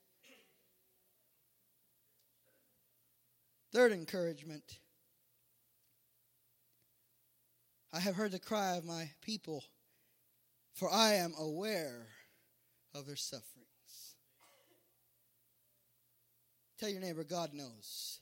Third 3.71 3.91
encouragement 3.91 4.79
I 7.91 7.99
have 7.99 8.15
heard 8.15 8.31
the 8.31 8.39
cry 8.39 8.75
of 8.75 8.85
my 8.85 9.11
people, 9.21 9.63
for 10.73 10.91
I 10.91 11.13
am 11.13 11.33
aware 11.37 12.07
of 12.95 13.05
their 13.05 13.15
sufferings. 13.15 14.15
Tell 16.79 16.89
your 16.89 17.01
neighbor, 17.01 17.23
God 17.23 17.53
knows. 17.53 18.19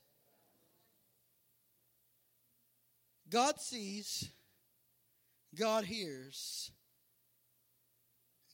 God 3.29 3.61
sees 3.61 4.29
God 5.57 5.83
hears, 5.83 6.71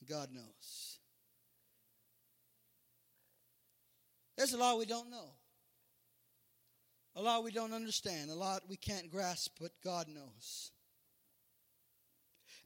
God 0.08 0.28
knows. 0.32 0.98
There's 4.36 4.52
a 4.52 4.56
lot 4.56 4.78
we 4.78 4.86
don't 4.86 5.10
know. 5.10 5.30
A 7.16 7.22
lot 7.22 7.42
we 7.42 7.50
don't 7.50 7.72
understand. 7.72 8.30
A 8.30 8.34
lot 8.34 8.62
we 8.68 8.76
can't 8.76 9.10
grasp, 9.10 9.56
but 9.60 9.72
God 9.82 10.06
knows. 10.08 10.70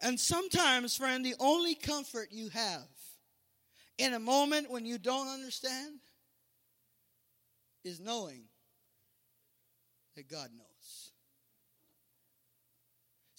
And 0.01 0.19
sometimes, 0.19 0.97
friend, 0.97 1.25
the 1.25 1.37
only 1.39 1.75
comfort 1.75 2.29
you 2.31 2.49
have 2.51 2.89
in 3.99 4.15
a 4.15 4.19
moment 4.19 4.71
when 4.71 4.85
you 4.85 4.99
don't 4.99 5.29
understand 5.29 6.01
is 7.85 8.01
knowing 8.01 8.45
that 10.17 10.29
God 10.29 10.51
knows. 10.57 10.72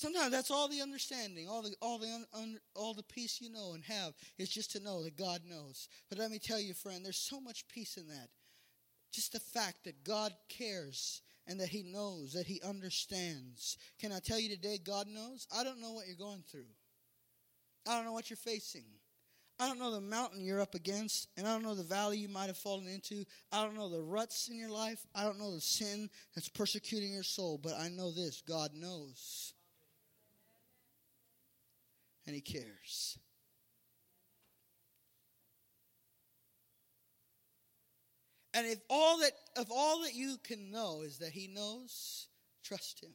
Sometimes 0.03 0.31
that's 0.31 0.51
all 0.51 0.67
the 0.67 0.81
understanding, 0.81 1.47
all 1.47 1.61
the 1.61 1.73
all 1.81 1.97
the 1.97 2.09
un, 2.09 2.25
un, 2.33 2.59
all 2.75 2.93
the 2.93 3.03
peace 3.03 3.39
you 3.39 3.49
know 3.49 3.71
and 3.73 3.85
have 3.85 4.11
is 4.37 4.49
just 4.49 4.73
to 4.73 4.83
know 4.83 5.01
that 5.01 5.15
God 5.15 5.39
knows. 5.49 5.87
But 6.09 6.19
let 6.19 6.29
me 6.29 6.39
tell 6.39 6.59
you, 6.59 6.73
friend, 6.73 7.05
there's 7.05 7.15
so 7.15 7.39
much 7.39 7.69
peace 7.69 7.95
in 7.95 8.09
that. 8.09 8.27
Just 9.13 9.31
the 9.31 9.39
fact 9.39 9.85
that 9.85 10.03
God 10.03 10.33
cares 10.49 11.21
and 11.47 11.57
that 11.61 11.69
He 11.69 11.83
knows, 11.83 12.33
that 12.33 12.47
He 12.47 12.59
understands. 12.67 13.77
Can 13.97 14.11
I 14.11 14.19
tell 14.19 14.37
you 14.37 14.49
today, 14.49 14.77
God 14.77 15.07
knows? 15.07 15.47
I 15.57 15.63
don't 15.63 15.79
know 15.79 15.93
what 15.93 16.05
you're 16.05 16.17
going 16.17 16.43
through. 16.51 16.67
I 17.87 17.95
don't 17.95 18.03
know 18.03 18.11
what 18.11 18.29
you're 18.29 18.35
facing. 18.35 18.83
I 19.57 19.69
don't 19.69 19.79
know 19.79 19.93
the 19.93 20.01
mountain 20.01 20.43
you're 20.43 20.59
up 20.59 20.75
against, 20.75 21.29
and 21.37 21.47
I 21.47 21.53
don't 21.53 21.63
know 21.63 21.75
the 21.75 21.83
valley 21.83 22.17
you 22.17 22.27
might 22.27 22.47
have 22.47 22.57
fallen 22.57 22.89
into. 22.89 23.23
I 23.53 23.63
don't 23.63 23.77
know 23.77 23.89
the 23.89 24.01
ruts 24.01 24.49
in 24.49 24.57
your 24.57 24.69
life. 24.69 24.99
I 25.15 25.23
don't 25.23 25.39
know 25.39 25.55
the 25.55 25.61
sin 25.61 26.09
that's 26.35 26.49
persecuting 26.49 27.13
your 27.13 27.23
soul, 27.23 27.57
but 27.57 27.79
I 27.79 27.87
know 27.87 28.11
this 28.11 28.41
God 28.45 28.71
knows 28.73 29.52
and 32.25 32.35
He 32.35 32.41
cares. 32.41 33.17
And 38.53 38.67
if 38.67 38.79
all 38.89 39.17
that 39.19 39.31
if 39.57 39.69
all 39.71 40.01
that 40.01 40.13
you 40.13 40.37
can 40.43 40.71
know 40.71 41.01
is 41.01 41.17
that 41.17 41.31
he 41.31 41.47
knows, 41.47 42.27
trust 42.63 43.03
him. 43.03 43.11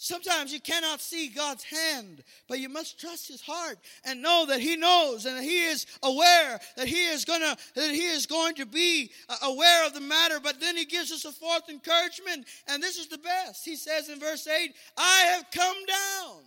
Sometimes 0.00 0.52
you 0.52 0.60
cannot 0.60 1.00
see 1.00 1.28
God's 1.28 1.64
hand, 1.64 2.22
but 2.46 2.60
you 2.60 2.68
must 2.68 3.00
trust 3.00 3.26
his 3.26 3.40
heart 3.40 3.78
and 4.04 4.22
know 4.22 4.46
that 4.46 4.60
he 4.60 4.76
knows 4.76 5.26
and 5.26 5.36
that 5.36 5.42
he 5.42 5.64
is 5.64 5.86
aware 6.04 6.60
that 6.76 6.86
he 6.86 7.06
is 7.06 7.24
going 7.24 7.40
to 7.40 7.56
that 7.74 7.90
he 7.90 8.06
is 8.06 8.26
going 8.26 8.54
to 8.56 8.66
be 8.66 9.10
uh, 9.28 9.36
aware 9.42 9.86
of 9.86 9.94
the 9.94 10.00
matter, 10.00 10.38
but 10.38 10.60
then 10.60 10.76
he 10.76 10.84
gives 10.84 11.10
us 11.10 11.24
a 11.24 11.32
fourth 11.32 11.68
encouragement 11.68 12.46
and 12.68 12.82
this 12.82 12.98
is 12.98 13.08
the 13.08 13.18
best. 13.18 13.64
He 13.64 13.74
says 13.74 14.10
in 14.10 14.20
verse 14.20 14.46
8, 14.46 14.72
"I 14.98 15.20
have 15.34 15.50
come 15.50 15.76
down 15.86 16.44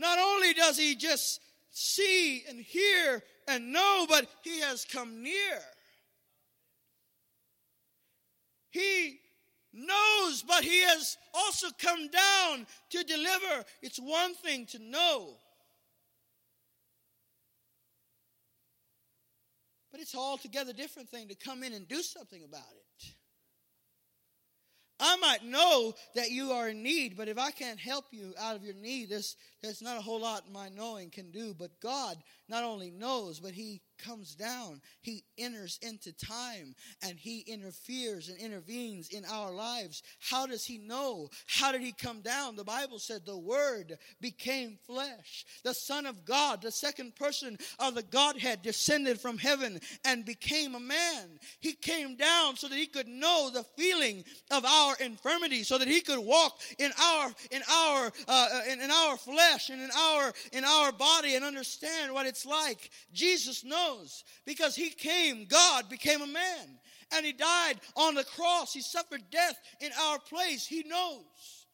not 0.00 0.18
only 0.18 0.54
does 0.54 0.78
he 0.78 0.96
just 0.96 1.40
see 1.70 2.42
and 2.48 2.58
hear 2.58 3.22
and 3.46 3.70
know, 3.70 4.06
but 4.08 4.26
he 4.42 4.60
has 4.60 4.86
come 4.90 5.22
near. 5.22 5.60
He 8.70 9.18
knows, 9.74 10.42
but 10.42 10.64
he 10.64 10.80
has 10.82 11.18
also 11.34 11.68
come 11.78 12.08
down 12.08 12.66
to 12.90 13.04
deliver. 13.04 13.64
It's 13.82 13.98
one 13.98 14.34
thing 14.34 14.64
to 14.66 14.78
know, 14.78 15.34
but 19.92 20.00
it's 20.00 20.14
altogether 20.14 20.72
different 20.72 21.10
thing 21.10 21.28
to 21.28 21.34
come 21.34 21.62
in 21.62 21.74
and 21.74 21.86
do 21.86 22.00
something 22.02 22.42
about 22.42 22.72
it. 22.72 22.89
I 25.00 25.16
might 25.16 25.44
know 25.44 25.94
that 26.14 26.30
you 26.30 26.52
are 26.52 26.68
in 26.68 26.82
need, 26.82 27.16
but 27.16 27.28
if 27.28 27.38
I 27.38 27.50
can't 27.50 27.80
help 27.80 28.06
you 28.10 28.34
out 28.38 28.56
of 28.56 28.64
your 28.64 28.74
need, 28.74 29.10
there's, 29.10 29.36
there's 29.62 29.82
not 29.82 29.98
a 29.98 30.02
whole 30.02 30.20
lot 30.20 30.50
my 30.52 30.68
knowing 30.68 31.10
can 31.10 31.30
do. 31.30 31.54
But 31.58 31.80
God 31.80 32.16
not 32.50 32.64
only 32.64 32.90
knows, 32.90 33.40
but 33.40 33.52
He 33.52 33.80
comes 34.00 34.34
down. 34.34 34.80
He 35.02 35.24
enters 35.38 35.78
into 35.82 36.12
time 36.12 36.74
and 37.02 37.18
he 37.18 37.40
interferes 37.40 38.28
and 38.28 38.38
intervenes 38.38 39.08
in 39.10 39.24
our 39.24 39.52
lives. 39.52 40.02
How 40.18 40.46
does 40.46 40.64
he 40.64 40.78
know? 40.78 41.28
How 41.46 41.72
did 41.72 41.80
he 41.82 41.92
come 41.92 42.20
down? 42.20 42.56
The 42.56 42.64
Bible 42.64 42.98
said 42.98 43.24
the 43.24 43.38
word 43.38 43.98
became 44.20 44.78
flesh. 44.86 45.44
The 45.64 45.74
Son 45.74 46.06
of 46.06 46.24
God, 46.24 46.62
the 46.62 46.70
second 46.70 47.16
person 47.16 47.58
of 47.78 47.94
the 47.94 48.02
Godhead, 48.02 48.62
descended 48.62 49.20
from 49.20 49.38
heaven 49.38 49.80
and 50.04 50.24
became 50.24 50.74
a 50.74 50.80
man. 50.80 51.38
He 51.60 51.72
came 51.72 52.16
down 52.16 52.56
so 52.56 52.68
that 52.68 52.78
he 52.78 52.86
could 52.86 53.08
know 53.08 53.50
the 53.52 53.64
feeling 53.76 54.24
of 54.50 54.64
our 54.64 54.96
infirmity, 55.00 55.62
so 55.62 55.78
that 55.78 55.88
he 55.88 56.00
could 56.00 56.18
walk 56.18 56.60
in 56.78 56.90
our 57.02 57.32
in 57.50 57.62
our 57.70 58.12
uh, 58.28 58.60
in, 58.70 58.80
in 58.80 58.90
our 58.90 59.16
flesh 59.16 59.70
and 59.70 59.80
in 59.80 59.90
our 59.96 60.32
in 60.52 60.64
our 60.64 60.92
body 60.92 61.36
and 61.36 61.44
understand 61.44 62.12
what 62.12 62.26
it's 62.26 62.39
like. 62.46 62.90
Jesus 63.12 63.64
knows 63.64 63.80
knows 64.00 64.24
because 64.46 64.76
he 64.76 64.90
came, 64.90 65.46
God 65.46 65.88
became 65.88 66.22
a 66.22 66.26
man, 66.26 66.78
and 67.12 67.24
he 67.24 67.32
died 67.32 67.74
on 67.96 68.14
the 68.14 68.24
cross. 68.24 68.72
He 68.72 68.80
suffered 68.80 69.22
death 69.30 69.58
in 69.80 69.90
our 70.00 70.18
place. 70.18 70.66
He 70.66 70.84
knows. 70.86 71.66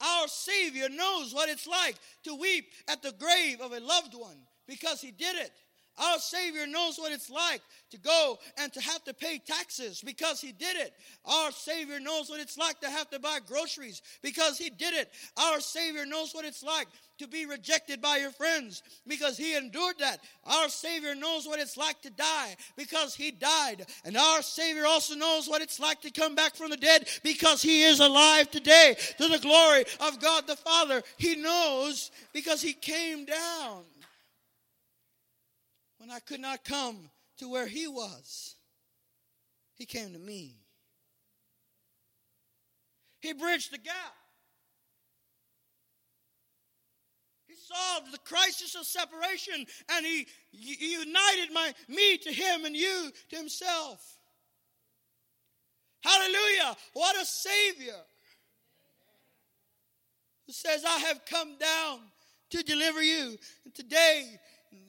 Our 0.00 0.28
Savior 0.28 0.88
knows 0.88 1.34
what 1.34 1.50
it's 1.50 1.66
like 1.66 1.96
to 2.24 2.34
weep 2.34 2.72
at 2.88 3.02
the 3.02 3.12
grave 3.12 3.60
of 3.60 3.72
a 3.72 3.80
loved 3.80 4.14
one 4.14 4.38
because 4.66 5.00
he 5.00 5.10
did 5.10 5.36
it. 5.36 5.52
Our 5.98 6.18
Savior 6.18 6.66
knows 6.66 6.98
what 6.98 7.12
it's 7.12 7.30
like 7.30 7.60
to 7.90 7.98
go 7.98 8.38
and 8.58 8.72
to 8.72 8.80
have 8.80 9.04
to 9.04 9.14
pay 9.14 9.38
taxes 9.38 10.00
because 10.04 10.40
He 10.40 10.52
did 10.52 10.76
it. 10.76 10.92
Our 11.24 11.50
Savior 11.50 12.00
knows 12.00 12.30
what 12.30 12.40
it's 12.40 12.56
like 12.56 12.80
to 12.80 12.90
have 12.90 13.10
to 13.10 13.18
buy 13.18 13.38
groceries 13.46 14.00
because 14.22 14.56
He 14.56 14.70
did 14.70 14.94
it. 14.94 15.10
Our 15.36 15.60
Savior 15.60 16.06
knows 16.06 16.32
what 16.32 16.44
it's 16.44 16.62
like 16.62 16.86
to 17.18 17.28
be 17.28 17.44
rejected 17.44 18.00
by 18.00 18.16
your 18.16 18.30
friends 18.30 18.82
because 19.06 19.36
He 19.36 19.54
endured 19.54 19.98
that. 19.98 20.20
Our 20.44 20.68
Savior 20.70 21.14
knows 21.14 21.46
what 21.46 21.60
it's 21.60 21.76
like 21.76 22.00
to 22.02 22.10
die 22.10 22.56
because 22.76 23.14
He 23.14 23.30
died. 23.30 23.86
And 24.04 24.16
our 24.16 24.40
Savior 24.42 24.86
also 24.86 25.14
knows 25.14 25.48
what 25.48 25.60
it's 25.60 25.80
like 25.80 26.00
to 26.02 26.10
come 26.10 26.34
back 26.34 26.54
from 26.54 26.70
the 26.70 26.76
dead 26.78 27.08
because 27.22 27.60
He 27.60 27.82
is 27.82 28.00
alive 28.00 28.50
today 28.50 28.96
to 29.18 29.28
the 29.28 29.38
glory 29.38 29.84
of 30.00 30.20
God 30.20 30.46
the 30.46 30.56
Father. 30.56 31.02
He 31.18 31.36
knows 31.36 32.10
because 32.32 32.62
He 32.62 32.72
came 32.72 33.26
down 33.26 33.82
when 36.00 36.10
I 36.10 36.18
could 36.18 36.40
not 36.40 36.64
come 36.64 37.10
to 37.36 37.50
where 37.50 37.66
he 37.66 37.86
was, 37.86 38.54
he 39.74 39.84
came 39.84 40.14
to 40.14 40.18
me. 40.18 40.56
He 43.20 43.34
bridged 43.34 43.70
the 43.70 43.76
gap. 43.76 44.14
He 47.46 47.54
solved 47.54 48.14
the 48.14 48.18
crisis 48.18 48.74
of 48.74 48.86
separation 48.86 49.66
and 49.94 50.06
he, 50.06 50.26
united 50.52 51.52
my 51.52 51.74
me 51.86 52.16
to 52.16 52.32
him 52.32 52.64
and 52.64 52.74
you 52.74 53.10
to 53.28 53.36
himself. 53.36 54.16
Hallelujah. 56.02 56.76
What 56.94 57.20
a 57.20 57.26
savior. 57.26 58.00
Who 60.46 60.52
says, 60.54 60.82
I 60.82 60.98
have 61.00 61.26
come 61.26 61.58
down 61.58 62.00
to 62.50 62.62
deliver 62.62 63.02
you. 63.02 63.36
And 63.66 63.74
today 63.74 64.40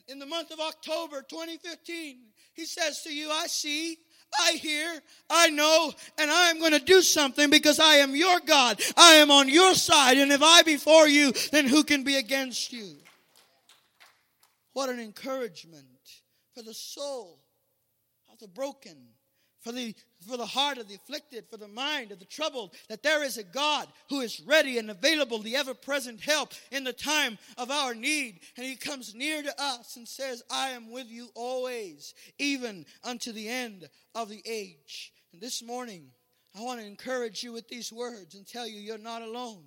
in 0.07 0.19
the 0.19 0.25
month 0.25 0.51
of 0.51 0.59
October 0.59 1.21
2015, 1.21 2.17
he 2.53 2.65
says 2.65 3.01
to 3.03 3.13
you, 3.13 3.29
I 3.31 3.47
see, 3.47 3.97
I 4.39 4.53
hear, 4.53 5.01
I 5.29 5.49
know, 5.49 5.93
and 6.17 6.29
I'm 6.29 6.59
going 6.59 6.73
to 6.73 6.79
do 6.79 7.01
something 7.01 7.49
because 7.49 7.79
I 7.79 7.95
am 7.95 8.15
your 8.15 8.39
God. 8.41 8.81
I 8.97 9.15
am 9.15 9.31
on 9.31 9.49
your 9.49 9.73
side, 9.73 10.17
and 10.17 10.31
if 10.31 10.41
I 10.41 10.61
be 10.63 10.77
for 10.77 11.07
you, 11.07 11.33
then 11.51 11.67
who 11.67 11.83
can 11.83 12.03
be 12.03 12.17
against 12.17 12.71
you? 12.71 12.97
What 14.73 14.89
an 14.89 14.99
encouragement 14.99 15.85
for 16.53 16.61
the 16.61 16.73
soul 16.73 17.39
of 18.31 18.39
the 18.39 18.47
broken 18.47 18.97
for 19.61 19.71
the, 19.71 19.95
for 20.27 20.37
the 20.37 20.45
heart 20.45 20.77
of 20.77 20.87
the 20.87 20.95
afflicted, 20.95 21.45
for 21.49 21.57
the 21.57 21.67
mind 21.67 22.11
of 22.11 22.19
the 22.19 22.25
troubled, 22.25 22.75
that 22.89 23.03
there 23.03 23.23
is 23.23 23.37
a 23.37 23.43
God 23.43 23.87
who 24.09 24.21
is 24.21 24.41
ready 24.41 24.77
and 24.77 24.89
available, 24.89 25.39
the 25.39 25.55
ever 25.55 25.73
present 25.73 26.19
help 26.19 26.51
in 26.71 26.83
the 26.83 26.93
time 26.93 27.37
of 27.57 27.71
our 27.71 27.93
need. 27.93 28.39
And 28.57 28.65
He 28.65 28.75
comes 28.75 29.15
near 29.15 29.41
to 29.41 29.61
us 29.61 29.95
and 29.95 30.07
says, 30.07 30.43
I 30.49 30.69
am 30.69 30.91
with 30.91 31.07
you 31.07 31.29
always, 31.35 32.13
even 32.39 32.85
unto 33.03 33.31
the 33.31 33.47
end 33.47 33.87
of 34.15 34.29
the 34.29 34.41
age. 34.45 35.13
And 35.31 35.41
this 35.41 35.63
morning, 35.63 36.07
I 36.57 36.61
want 36.61 36.81
to 36.81 36.85
encourage 36.85 37.43
you 37.43 37.53
with 37.53 37.67
these 37.69 37.93
words 37.93 38.35
and 38.35 38.45
tell 38.45 38.67
you 38.67 38.79
you're 38.79 38.97
not 38.97 39.21
alone. 39.21 39.63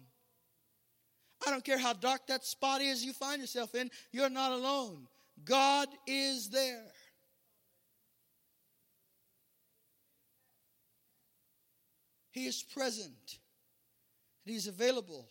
I 1.46 1.50
don't 1.50 1.64
care 1.64 1.78
how 1.78 1.92
dark 1.92 2.26
that 2.28 2.44
spot 2.44 2.80
is 2.80 3.04
you 3.04 3.12
find 3.12 3.40
yourself 3.40 3.74
in, 3.74 3.90
you're 4.12 4.30
not 4.30 4.52
alone. 4.52 5.06
God 5.44 5.88
is 6.06 6.48
there. 6.50 6.84
He 12.34 12.46
is 12.46 12.64
present. 12.64 13.38
And 14.44 14.52
He's 14.52 14.66
available. 14.66 15.28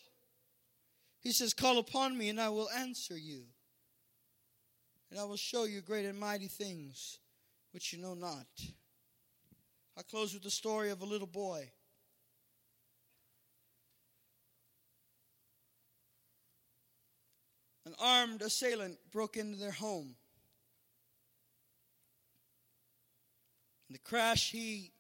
He 1.20 1.34
says, 1.34 1.54
Call 1.54 1.78
upon 1.78 2.18
me, 2.18 2.30
and 2.30 2.40
I 2.40 2.48
will 2.48 2.70
answer 2.70 3.18
you. 3.18 3.44
And 5.12 5.20
I 5.20 5.26
will 5.26 5.36
show 5.36 5.66
you 5.66 5.82
great 5.82 6.06
and 6.06 6.18
mighty 6.18 6.48
things 6.48 7.20
which 7.74 7.92
you 7.92 8.02
know 8.02 8.14
not. 8.14 8.48
I 9.98 10.02
close 10.02 10.34
with 10.34 10.44
the 10.44 10.50
story 10.50 10.92
of 10.92 11.02
a 11.02 11.06
little 11.06 11.28
boy. 11.28 11.70
An 17.86 17.96
armed 18.00 18.42
assailant 18.42 18.98
broke 19.12 19.36
into 19.36 19.58
their 19.58 19.72
home. 19.72 20.16
In 23.90 23.94
the 23.94 24.00
crash, 24.00 24.52
he 24.52 24.93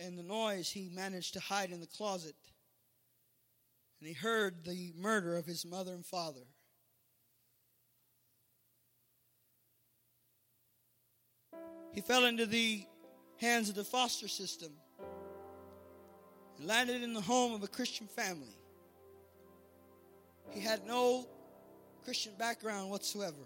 and 0.00 0.18
the 0.18 0.22
noise, 0.22 0.70
he 0.70 0.90
managed 0.92 1.34
to 1.34 1.40
hide 1.40 1.70
in 1.70 1.80
the 1.80 1.86
closet. 1.86 2.34
And 4.00 4.08
he 4.08 4.14
heard 4.14 4.64
the 4.64 4.92
murder 4.96 5.36
of 5.36 5.46
his 5.46 5.64
mother 5.64 5.92
and 5.92 6.04
father. 6.04 6.44
He 11.92 12.00
fell 12.00 12.24
into 12.24 12.46
the 12.46 12.84
hands 13.36 13.68
of 13.68 13.76
the 13.76 13.84
foster 13.84 14.26
system 14.26 14.72
and 16.58 16.66
landed 16.66 17.02
in 17.02 17.12
the 17.12 17.20
home 17.20 17.54
of 17.54 17.62
a 17.62 17.68
Christian 17.68 18.06
family. 18.08 18.58
He 20.50 20.60
had 20.60 20.86
no 20.86 21.26
Christian 22.04 22.32
background 22.38 22.90
whatsoever. 22.90 23.36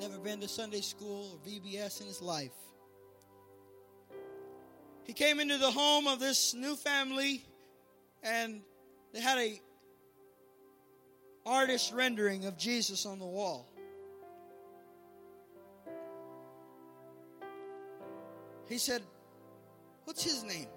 Never 0.00 0.18
been 0.18 0.40
to 0.40 0.48
Sunday 0.48 0.80
school 0.80 1.32
or 1.32 1.50
VBS 1.50 2.00
in 2.02 2.06
his 2.06 2.20
life. 2.20 2.52
He 5.08 5.14
came 5.14 5.40
into 5.40 5.56
the 5.56 5.70
home 5.70 6.06
of 6.06 6.20
this 6.20 6.52
new 6.52 6.76
family 6.76 7.42
and 8.22 8.60
they 9.14 9.22
had 9.22 9.38
a 9.38 9.58
artist 11.46 11.94
rendering 11.94 12.44
of 12.44 12.58
Jesus 12.58 13.06
on 13.06 13.18
the 13.18 13.24
wall. 13.24 13.66
He 18.68 18.76
said, 18.76 19.00
What's 20.04 20.22
his 20.22 20.44
name? 20.44 20.68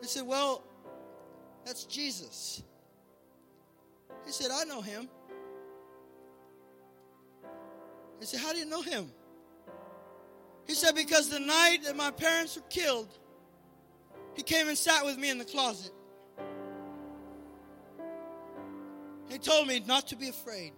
He 0.00 0.08
said, 0.08 0.26
Well, 0.26 0.64
that's 1.64 1.84
Jesus. 1.84 2.64
He 4.26 4.32
said, 4.32 4.50
I 4.52 4.64
know 4.64 4.80
him. 4.80 5.08
He 8.18 8.26
said, 8.26 8.40
How 8.40 8.52
do 8.52 8.58
you 8.58 8.66
know 8.66 8.82
him? 8.82 9.12
He 10.66 10.74
said, 10.74 10.94
Because 10.94 11.28
the 11.28 11.40
night 11.40 11.78
that 11.84 11.96
my 11.96 12.10
parents 12.10 12.56
were 12.56 12.62
killed, 12.70 13.08
he 14.34 14.42
came 14.42 14.68
and 14.68 14.78
sat 14.78 15.04
with 15.04 15.18
me 15.18 15.30
in 15.30 15.38
the 15.38 15.44
closet. 15.44 15.92
He 19.28 19.38
told 19.38 19.66
me 19.66 19.82
not 19.86 20.08
to 20.08 20.16
be 20.16 20.28
afraid. 20.28 20.72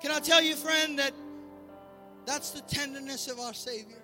Can 0.00 0.10
I 0.10 0.20
tell 0.20 0.42
you, 0.42 0.54
friend, 0.56 0.98
that 0.98 1.12
that's 2.26 2.50
the 2.50 2.60
tenderness 2.62 3.28
of 3.28 3.38
our 3.38 3.54
Savior? 3.54 4.02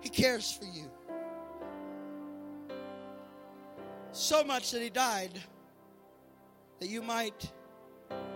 He 0.00 0.08
cares 0.08 0.52
for 0.52 0.64
you. 0.64 0.90
So 4.12 4.44
much 4.44 4.70
that 4.70 4.82
He 4.82 4.90
died 4.90 5.40
that 6.78 6.88
you 6.88 7.02
might 7.02 7.50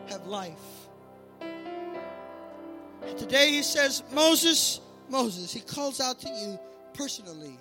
have 0.09 0.27
life. 0.27 0.89
And 1.41 3.19
today 3.19 3.51
he 3.51 3.63
says, 3.63 4.03
Moses, 4.13 4.81
Moses, 5.09 5.53
he 5.53 5.61
calls 5.61 6.01
out 6.01 6.21
to 6.21 6.29
you 6.29 6.59
personally. 6.95 7.59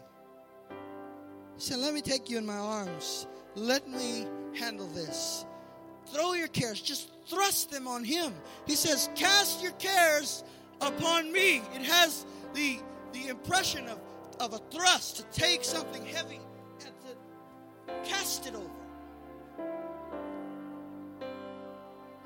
He 1.56 1.62
said, 1.62 1.80
Let 1.80 1.94
me 1.94 2.02
take 2.02 2.30
you 2.30 2.38
in 2.38 2.46
my 2.46 2.58
arms. 2.58 3.28
Let 3.56 3.88
me 3.88 4.28
handle 4.58 4.88
this. 4.88 5.46
Throw 6.08 6.34
your 6.34 6.48
cares, 6.48 6.82
just 6.82 7.10
thrust 7.28 7.72
them 7.72 7.88
on 7.88 8.04
him. 8.04 8.34
He 8.66 8.76
says, 8.76 9.10
Cast 9.16 9.62
your 9.62 9.72
cares 9.74 10.44
upon 10.82 11.32
me. 11.32 11.58
It 11.74 11.84
has 11.84 12.26
the, 12.54 12.80
the 13.14 13.28
impression 13.28 13.88
of, 13.88 14.00
of 14.39 14.54
a 14.54 14.76
thrust 14.76 15.18
to 15.18 15.24
take 15.39 15.64
something 15.64 16.06
heavy 16.06 16.39
and 16.86 16.94
to 17.06 18.10
cast 18.10 18.48
it 18.48 18.56
over. 18.56 18.70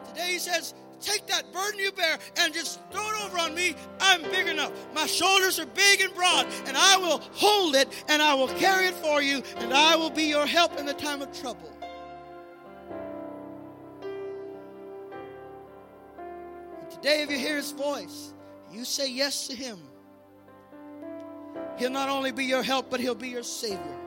Today 0.09 0.33
he 0.33 0.39
says, 0.39 0.73
Take 1.01 1.27
that 1.27 1.51
burden 1.53 1.79
you 1.79 1.91
bear 1.91 2.17
and 2.37 2.53
just 2.53 2.79
throw 2.91 3.07
it 3.07 3.25
over 3.25 3.37
on 3.37 3.53
me. 3.53 3.75
I'm 3.99 4.21
big 4.23 4.47
enough. 4.47 4.71
My 4.93 5.05
shoulders 5.05 5.59
are 5.59 5.65
big 5.67 6.01
and 6.01 6.13
broad, 6.15 6.47
and 6.65 6.75
I 6.75 6.97
will 6.97 7.19
hold 7.33 7.75
it 7.75 7.89
and 8.07 8.21
I 8.21 8.33
will 8.33 8.47
carry 8.47 8.87
it 8.87 8.95
for 8.95 9.21
you, 9.21 9.43
and 9.57 9.73
I 9.73 9.95
will 9.95 10.09
be 10.09 10.23
your 10.23 10.47
help 10.47 10.79
in 10.79 10.85
the 10.85 10.93
time 10.93 11.21
of 11.21 11.31
trouble. 11.39 11.71
And 16.81 16.89
today, 16.89 17.21
if 17.21 17.29
you 17.29 17.37
hear 17.37 17.57
his 17.57 17.71
voice, 17.71 18.33
you 18.71 18.85
say 18.85 19.09
yes 19.09 19.47
to 19.47 19.55
him. 19.55 19.77
He'll 21.77 21.91
not 21.91 22.09
only 22.09 22.31
be 22.31 22.45
your 22.45 22.63
help, 22.63 22.89
but 22.89 22.99
he'll 22.99 23.15
be 23.15 23.29
your 23.29 23.43
Savior. 23.43 23.99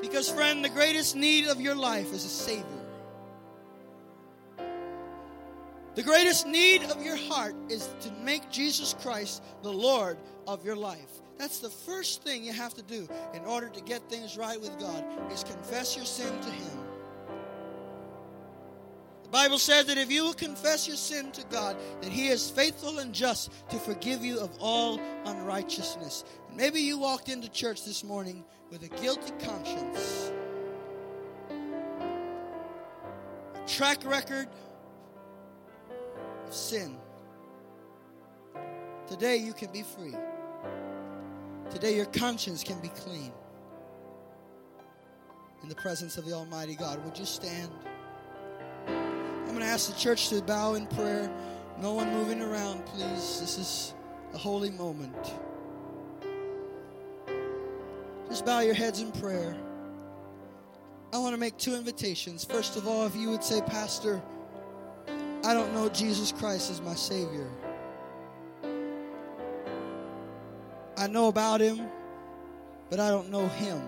Because, 0.00 0.28
friend, 0.30 0.64
the 0.64 0.68
greatest 0.68 1.16
need 1.16 1.46
of 1.46 1.60
your 1.60 1.74
life 1.74 2.12
is 2.12 2.24
a 2.24 2.28
Savior. 2.28 2.83
The 5.94 6.02
greatest 6.02 6.46
need 6.46 6.82
of 6.84 7.04
your 7.04 7.16
heart 7.16 7.54
is 7.68 7.88
to 8.00 8.10
make 8.22 8.50
Jesus 8.50 8.94
Christ 9.00 9.42
the 9.62 9.72
Lord 9.72 10.18
of 10.46 10.64
your 10.64 10.74
life. 10.74 11.20
That's 11.38 11.58
the 11.58 11.70
first 11.70 12.22
thing 12.22 12.44
you 12.44 12.52
have 12.52 12.74
to 12.74 12.82
do 12.82 13.08
in 13.32 13.42
order 13.44 13.68
to 13.68 13.80
get 13.80 14.08
things 14.08 14.36
right 14.36 14.60
with 14.60 14.78
God 14.78 15.04
is 15.32 15.44
confess 15.44 15.96
your 15.96 16.04
sin 16.04 16.32
to 16.40 16.50
him. 16.50 16.78
The 19.24 19.28
Bible 19.30 19.58
says 19.58 19.86
that 19.86 19.98
if 19.98 20.10
you 20.10 20.24
will 20.24 20.34
confess 20.34 20.86
your 20.86 20.96
sin 20.96 21.32
to 21.32 21.44
God, 21.50 21.76
that 22.02 22.10
he 22.10 22.28
is 22.28 22.50
faithful 22.50 22.98
and 22.98 23.12
just 23.12 23.50
to 23.70 23.78
forgive 23.78 24.24
you 24.24 24.38
of 24.38 24.50
all 24.60 25.00
unrighteousness. 25.26 26.24
And 26.48 26.56
maybe 26.56 26.80
you 26.80 26.98
walked 26.98 27.28
into 27.28 27.48
church 27.48 27.84
this 27.84 28.04
morning 28.04 28.44
with 28.70 28.82
a 28.84 28.88
guilty 29.00 29.32
conscience. 29.44 30.30
A 33.54 33.66
track 33.66 34.04
record 34.04 34.48
of 36.46 36.54
sin. 36.54 36.96
Today 39.06 39.36
you 39.36 39.52
can 39.52 39.70
be 39.70 39.82
free. 39.82 40.14
Today 41.70 41.94
your 41.96 42.06
conscience 42.06 42.62
can 42.64 42.78
be 42.80 42.88
clean. 42.88 43.32
In 45.62 45.68
the 45.68 45.74
presence 45.74 46.18
of 46.18 46.26
the 46.26 46.32
Almighty 46.32 46.74
God. 46.74 47.02
Would 47.04 47.18
you 47.18 47.24
stand? 47.24 47.70
I'm 48.86 49.46
going 49.46 49.60
to 49.60 49.66
ask 49.66 49.90
the 49.92 49.98
church 49.98 50.28
to 50.28 50.42
bow 50.42 50.74
in 50.74 50.86
prayer. 50.86 51.30
No 51.80 51.94
one 51.94 52.12
moving 52.12 52.42
around, 52.42 52.84
please. 52.86 53.40
This 53.40 53.58
is 53.58 53.94
a 54.34 54.38
holy 54.38 54.70
moment. 54.70 55.34
Just 58.28 58.44
bow 58.44 58.60
your 58.60 58.74
heads 58.74 59.00
in 59.00 59.12
prayer. 59.12 59.56
I 61.12 61.18
want 61.18 61.34
to 61.34 61.38
make 61.38 61.56
two 61.56 61.74
invitations. 61.74 62.44
First 62.44 62.76
of 62.76 62.88
all, 62.88 63.06
if 63.06 63.14
you 63.14 63.30
would 63.30 63.44
say, 63.44 63.60
Pastor, 63.62 64.20
I 65.44 65.52
don't 65.52 65.74
know 65.74 65.90
Jesus 65.90 66.32
Christ 66.32 66.70
as 66.70 66.80
my 66.80 66.94
Savior. 66.94 67.46
I 70.96 71.06
know 71.06 71.28
about 71.28 71.60
him, 71.60 71.86
but 72.88 72.98
I 72.98 73.10
don't 73.10 73.30
know 73.30 73.46
him 73.48 73.82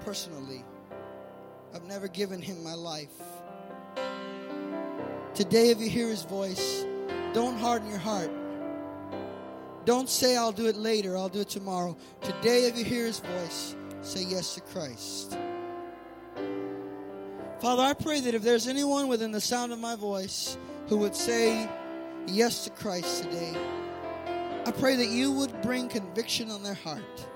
personally. 0.00 0.64
I've 1.72 1.84
never 1.84 2.08
given 2.08 2.42
him 2.42 2.64
my 2.64 2.74
life. 2.74 3.12
Today, 5.34 5.70
if 5.70 5.78
you 5.78 5.88
hear 5.88 6.08
his 6.08 6.22
voice, 6.22 6.84
don't 7.32 7.56
harden 7.56 7.88
your 7.88 7.98
heart. 7.98 8.30
Don't 9.84 10.08
say, 10.08 10.36
I'll 10.36 10.50
do 10.50 10.66
it 10.66 10.76
later, 10.76 11.16
I'll 11.16 11.28
do 11.28 11.42
it 11.42 11.48
tomorrow. 11.48 11.96
Today, 12.22 12.64
if 12.64 12.76
you 12.76 12.84
hear 12.84 13.06
his 13.06 13.20
voice, 13.20 13.76
say 14.02 14.24
yes 14.24 14.56
to 14.56 14.62
Christ. 14.62 15.38
Father, 17.64 17.82
I 17.82 17.94
pray 17.94 18.20
that 18.20 18.34
if 18.34 18.42
there's 18.42 18.68
anyone 18.68 19.08
within 19.08 19.32
the 19.32 19.40
sound 19.40 19.72
of 19.72 19.78
my 19.78 19.96
voice 19.96 20.58
who 20.88 20.98
would 20.98 21.16
say 21.16 21.66
yes 22.26 22.64
to 22.64 22.70
Christ 22.70 23.22
today, 23.22 23.56
I 24.66 24.70
pray 24.70 24.96
that 24.96 25.08
you 25.08 25.32
would 25.32 25.62
bring 25.62 25.88
conviction 25.88 26.50
on 26.50 26.62
their 26.62 26.74
heart. 26.74 27.26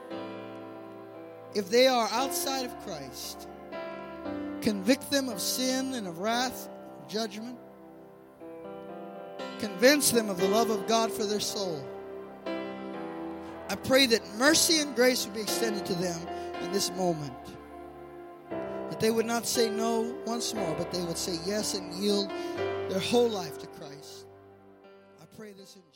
If 1.54 1.70
they 1.70 1.86
are 1.86 2.10
outside 2.12 2.66
of 2.66 2.78
Christ, 2.80 3.48
convict 4.60 5.10
them 5.10 5.30
of 5.30 5.40
sin 5.40 5.94
and 5.94 6.06
of 6.06 6.18
wrath, 6.18 6.68
judgment. 7.08 7.56
Convince 9.60 10.10
them 10.10 10.28
of 10.28 10.38
the 10.38 10.48
love 10.48 10.68
of 10.68 10.86
God 10.86 11.10
for 11.10 11.24
their 11.24 11.40
soul. 11.40 11.82
I 13.70 13.76
pray 13.76 14.04
that 14.04 14.20
mercy 14.34 14.80
and 14.80 14.94
grace 14.94 15.24
would 15.24 15.34
be 15.34 15.40
extended 15.40 15.86
to 15.86 15.94
them 15.94 16.20
in 16.60 16.70
this 16.70 16.90
moment. 16.90 17.32
That 18.98 19.04
they 19.04 19.10
would 19.12 19.26
not 19.26 19.46
say 19.46 19.70
no 19.70 20.12
once 20.26 20.54
more, 20.54 20.74
but 20.76 20.90
they 20.90 21.04
would 21.04 21.16
say 21.16 21.38
yes 21.46 21.74
and 21.74 21.94
yield 21.94 22.32
their 22.88 22.98
whole 22.98 23.28
life 23.28 23.56
to 23.58 23.68
Christ. 23.68 24.26
I 25.22 25.24
pray 25.36 25.52
this 25.52 25.76
in. 25.76 25.87